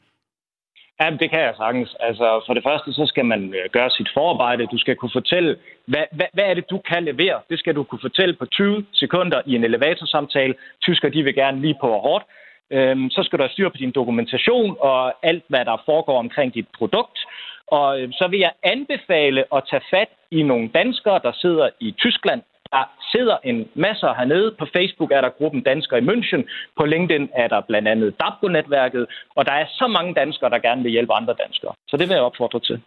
Ja, 1.00 1.10
det 1.20 1.30
kan 1.30 1.40
jeg 1.40 1.54
sagtens. 1.56 1.96
Altså, 2.00 2.42
for 2.46 2.54
det 2.54 2.62
første, 2.68 2.92
så 2.92 3.04
skal 3.06 3.24
man 3.24 3.54
øh, 3.58 3.64
gøre 3.72 3.90
sit 3.90 4.10
forarbejde. 4.14 4.66
Du 4.66 4.78
skal 4.78 4.96
kunne 4.96 5.18
fortælle, 5.20 5.56
hvad, 5.86 6.04
hvad, 6.12 6.26
hvad 6.32 6.44
er 6.44 6.54
det, 6.54 6.70
du 6.70 6.78
kan 6.90 7.04
levere? 7.04 7.38
Det 7.50 7.58
skal 7.58 7.74
du 7.74 7.82
kunne 7.82 8.06
fortælle 8.08 8.34
på 8.34 8.46
20 8.46 8.84
sekunder 8.92 9.40
i 9.46 9.54
en 9.54 9.64
elevatorsamtale. 9.64 10.54
Tysker, 10.82 11.08
de 11.08 11.22
vil 11.22 11.34
gerne 11.34 11.60
lige 11.60 11.76
på 11.80 11.86
hårdt. 11.86 12.24
Øhm, 12.70 13.10
så 13.10 13.22
skal 13.22 13.38
du 13.38 13.42
have 13.42 13.52
styr 13.52 13.68
på 13.68 13.76
din 13.76 13.90
dokumentation 13.90 14.76
og 14.80 15.26
alt, 15.26 15.44
hvad 15.48 15.64
der 15.64 15.82
foregår 15.86 16.18
omkring 16.18 16.54
dit 16.54 16.68
produkt. 16.78 17.18
Og 17.66 18.00
øh, 18.00 18.08
så 18.12 18.28
vil 18.30 18.40
jeg 18.40 18.52
anbefale 18.62 19.44
at 19.56 19.62
tage 19.70 19.82
fat 19.90 20.08
i 20.30 20.42
nogle 20.42 20.68
danskere, 20.68 21.20
der 21.22 21.32
sidder 21.32 21.68
i 21.80 21.90
Tyskland. 21.90 22.42
Der 22.72 22.84
sidder 23.12 23.36
en 23.44 23.68
masse 23.74 24.06
hernede. 24.18 24.54
På 24.58 24.66
Facebook 24.76 25.10
er 25.12 25.20
der 25.20 25.28
gruppen 25.38 25.62
Danskere 25.62 25.98
i 26.00 26.06
München. 26.10 26.42
På 26.78 26.84
LinkedIn 26.84 27.28
er 27.34 27.48
der 27.48 27.60
blandt 27.60 27.88
andet 27.88 28.14
DABGO-netværket. 28.20 29.06
Og 29.36 29.46
der 29.46 29.52
er 29.52 29.66
så 29.80 29.86
mange 29.86 30.14
danskere, 30.14 30.50
der 30.50 30.58
gerne 30.58 30.82
vil 30.82 30.92
hjælpe 30.92 31.12
andre 31.12 31.34
danskere. 31.44 31.72
Så 31.88 31.96
det 31.96 32.08
vil 32.08 32.14
jeg 32.14 32.22
opfordre 32.22 32.60
til. 32.60 32.80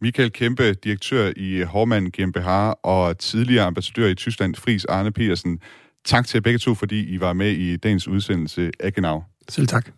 Michael 0.00 0.32
Kæmpe, 0.32 0.74
direktør 0.74 1.32
i 1.36 1.62
Hormann 1.72 2.10
GmbH 2.10 2.48
og 2.82 3.18
tidligere 3.18 3.64
ambassadør 3.64 4.08
i 4.08 4.14
Tyskland, 4.14 4.54
Fris 4.54 4.84
Arne 4.84 5.12
Petersen. 5.12 5.60
Tak 6.04 6.26
til 6.26 6.38
jer 6.38 6.42
begge 6.42 6.58
to, 6.58 6.74
fordi 6.74 7.14
I 7.14 7.20
var 7.20 7.32
med 7.32 7.50
i 7.50 7.76
dagens 7.76 8.08
udsendelse 8.08 8.70
af 8.80 8.92
Genau. 8.92 9.22
Selv 9.48 9.66
tak. 9.66 9.90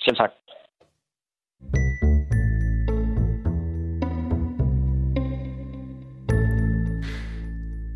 Selv 0.00 0.16
tak. 0.16 0.30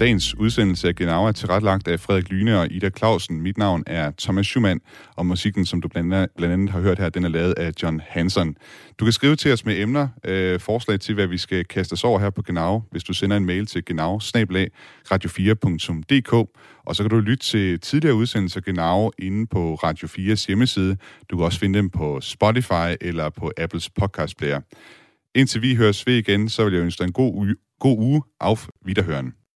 Dagens 0.01 0.35
udsendelse 0.35 0.89
af 0.89 0.95
Genau 0.95 1.27
er 1.27 1.33
tilrettelagt 1.33 1.89
af 1.89 2.01
Frederik 2.01 2.31
Lyne 2.31 2.61
og 2.61 2.73
Ida 2.73 2.91
Clausen. 2.91 3.41
Mit 3.41 3.59
navn 3.59 3.83
er 3.87 4.13
Thomas 4.19 4.47
Schumann, 4.47 4.81
og 5.17 5.27
musikken, 5.27 5.67
som 5.67 5.81
du 5.81 5.89
blandt 5.89 6.15
andet, 6.15 6.31
blandt 6.37 6.53
andet 6.53 6.71
har 6.71 6.81
hørt 6.81 6.99
her, 6.99 7.09
den 7.09 7.25
er 7.25 7.29
lavet 7.29 7.55
af 7.59 7.73
John 7.83 8.01
Hansen. 8.09 8.57
Du 8.99 9.05
kan 9.05 9.13
skrive 9.13 9.37
til 9.37 9.53
os 9.53 9.65
med 9.65 9.79
emner, 9.79 10.09
øh, 10.25 10.61
forslag 10.61 11.01
til, 11.01 11.15
hvad 11.15 11.27
vi 11.27 11.39
skal 11.39 11.65
kaste 11.65 11.93
os 11.93 12.05
over 12.05 12.19
her 12.19 12.31
på 12.31 12.43
Genau, 12.43 12.83
hvis 12.91 13.05
du 13.05 13.13
sender 13.13 13.37
en 13.37 13.47
mail 13.47 13.67
til 13.67 13.85
genau 13.85 14.19
radio4.dk, 15.13 16.49
og 16.87 16.97
så 16.97 17.03
kan 17.03 17.11
du 17.11 17.21
lytte 17.21 17.45
til 17.45 17.81
tidligere 17.81 18.15
udsendelser 18.15 18.61
Genau 18.61 19.11
inde 19.19 19.47
på 19.47 19.75
Radio 19.75 20.09
4's 20.09 20.47
hjemmeside. 20.47 20.97
Du 21.31 21.37
kan 21.37 21.45
også 21.45 21.59
finde 21.59 21.79
dem 21.79 21.91
på 21.91 22.21
Spotify 22.21 22.95
eller 23.01 23.31
på 23.31 23.53
Apples 23.57 23.91
podcast 23.91 24.37
player. 24.37 24.61
Indtil 25.35 25.63
vi 25.63 25.75
høres 25.75 26.07
ved 26.07 26.15
igen, 26.15 26.49
så 26.49 26.65
vil 26.65 26.75
jeg 26.75 26.83
ønske 26.83 26.99
dig 26.99 27.07
en 27.07 27.13
god, 27.13 27.35
uge, 27.35 27.55
god 27.81 27.99
uge. 27.99 28.23
af 28.41 28.69
Wiederhören. 28.89 29.46